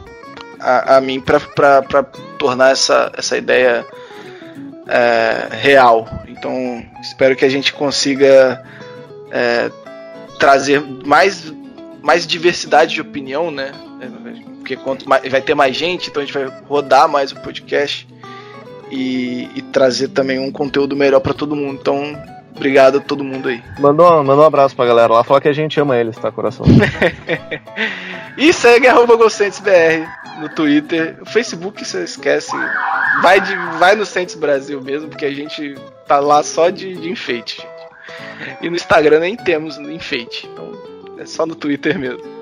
a, 0.60 0.98
a 0.98 1.02
mim 1.02 1.20
pra 1.20 1.40
tornar 2.38 2.72
essa, 2.72 3.12
essa 3.18 3.36
ideia 3.36 3.86
é, 4.88 5.48
real. 5.52 6.08
Então, 6.28 6.86
espero 7.02 7.36
que 7.36 7.44
a 7.44 7.50
gente 7.50 7.74
consiga 7.74 8.64
é, 9.32 9.72
trazer 10.38 10.82
mais, 11.06 11.52
mais 12.04 12.28
diversidade 12.28 12.94
de 12.94 13.02
opinião, 13.02 13.50
né? 13.50 13.72
Porque 14.58 14.76
quanto 14.76 15.08
mais, 15.08 15.30
vai 15.30 15.42
ter 15.42 15.56
mais 15.56 15.76
gente, 15.76 16.10
então 16.10 16.22
a 16.22 16.26
gente 16.26 16.38
vai 16.38 16.50
rodar 16.68 17.08
mais 17.08 17.32
o 17.32 17.36
podcast 17.38 18.08
e, 18.92 19.50
e 19.56 19.62
trazer 19.62 20.10
também 20.10 20.40
um 20.40 20.52
conteúdo 20.52 20.96
melhor 20.96 21.20
para 21.20 21.34
todo 21.34 21.56
mundo. 21.56 21.80
Então, 21.82 22.16
obrigado 22.56 22.98
a 22.98 23.02
todo 23.02 23.24
mundo 23.24 23.50
aí. 23.50 23.64
Mandou, 23.80 24.24
mandou 24.24 24.44
um 24.44 24.48
abraço 24.48 24.76
pra 24.76 24.86
galera 24.86 25.14
lá, 25.14 25.24
falar 25.24 25.42
que 25.42 25.48
a 25.48 25.54
gente 25.54 25.80
ama 25.80 25.98
eles, 25.98 26.18
tá, 26.18 26.32
coração? 26.32 26.66
E 28.40 28.54
segue 28.54 28.88
arroba 28.88 29.18
GolCentesBR 29.18 30.08
no 30.40 30.48
Twitter. 30.48 31.18
O 31.22 31.26
Facebook 31.26 31.84
você 31.84 32.06
esquece. 32.06 32.56
Vai, 33.22 33.42
de, 33.42 33.54
vai 33.78 33.96
no 33.96 34.06
Centes 34.06 34.36
Brasil 34.36 34.82
mesmo, 34.82 35.10
porque 35.10 35.26
a 35.26 35.32
gente 35.32 35.76
tá 36.08 36.22
lá 36.22 36.42
só 36.42 36.70
de, 36.70 36.96
de 36.96 37.10
enfeite. 37.10 37.62
gente. 37.62 38.58
E 38.62 38.70
no 38.70 38.78
Instagram 38.78 39.20
nem 39.20 39.36
temos 39.36 39.78
enfeite. 39.78 40.50
Então 40.54 40.72
é 41.18 41.26
só 41.26 41.46
no 41.46 41.54
Twitter 41.54 42.00
mesmo. 42.00 42.39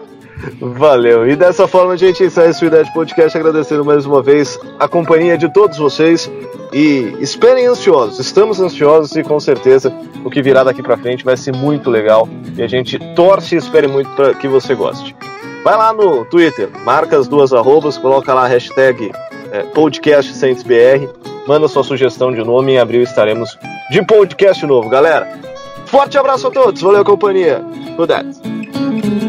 Valeu. 0.59 1.27
E 1.27 1.35
dessa 1.35 1.67
forma 1.67 1.93
a 1.93 1.97
gente 1.97 2.23
encerra 2.23 2.49
esse 2.49 2.61
Unidade 2.61 2.93
Podcast 2.93 3.37
agradecendo 3.37 3.83
mais 3.83 4.05
uma 4.05 4.21
vez 4.21 4.59
a 4.79 4.87
companhia 4.87 5.37
de 5.37 5.51
todos 5.51 5.77
vocês. 5.77 6.31
E 6.73 7.15
esperem 7.19 7.65
ansiosos, 7.65 8.19
estamos 8.19 8.59
ansiosos 8.59 9.15
e 9.15 9.23
com 9.23 9.39
certeza 9.39 9.91
o 10.25 10.29
que 10.29 10.41
virá 10.41 10.63
daqui 10.63 10.83
pra 10.83 10.97
frente 10.97 11.23
vai 11.23 11.37
ser 11.37 11.55
muito 11.55 11.89
legal. 11.89 12.27
E 12.57 12.61
a 12.61 12.67
gente 12.67 12.99
torce 13.15 13.55
e 13.55 13.57
espere 13.57 13.87
muito 13.87 14.09
para 14.11 14.33
que 14.33 14.47
você 14.47 14.75
goste. 14.75 15.15
Vai 15.63 15.77
lá 15.77 15.93
no 15.93 16.25
Twitter, 16.25 16.69
marca 16.83 17.17
as 17.17 17.27
duas 17.27 17.53
arrobas, 17.53 17.97
coloca 17.97 18.33
lá 18.33 18.45
a 18.45 18.47
hashtag 18.47 19.11
é, 19.51 19.63
podcastcentesbr, 19.63 21.09
manda 21.47 21.67
sua 21.67 21.83
sugestão 21.83 22.31
de 22.31 22.43
nome 22.43 22.73
e 22.73 22.75
em 22.75 22.79
abril 22.79 23.01
estaremos 23.01 23.57
de 23.89 24.05
podcast 24.05 24.65
novo, 24.65 24.89
galera. 24.89 25.39
Forte 25.85 26.17
abraço 26.17 26.47
a 26.47 26.51
todos, 26.51 26.81
valeu 26.81 27.03
companhia. 27.03 27.63
Good. 27.95 29.26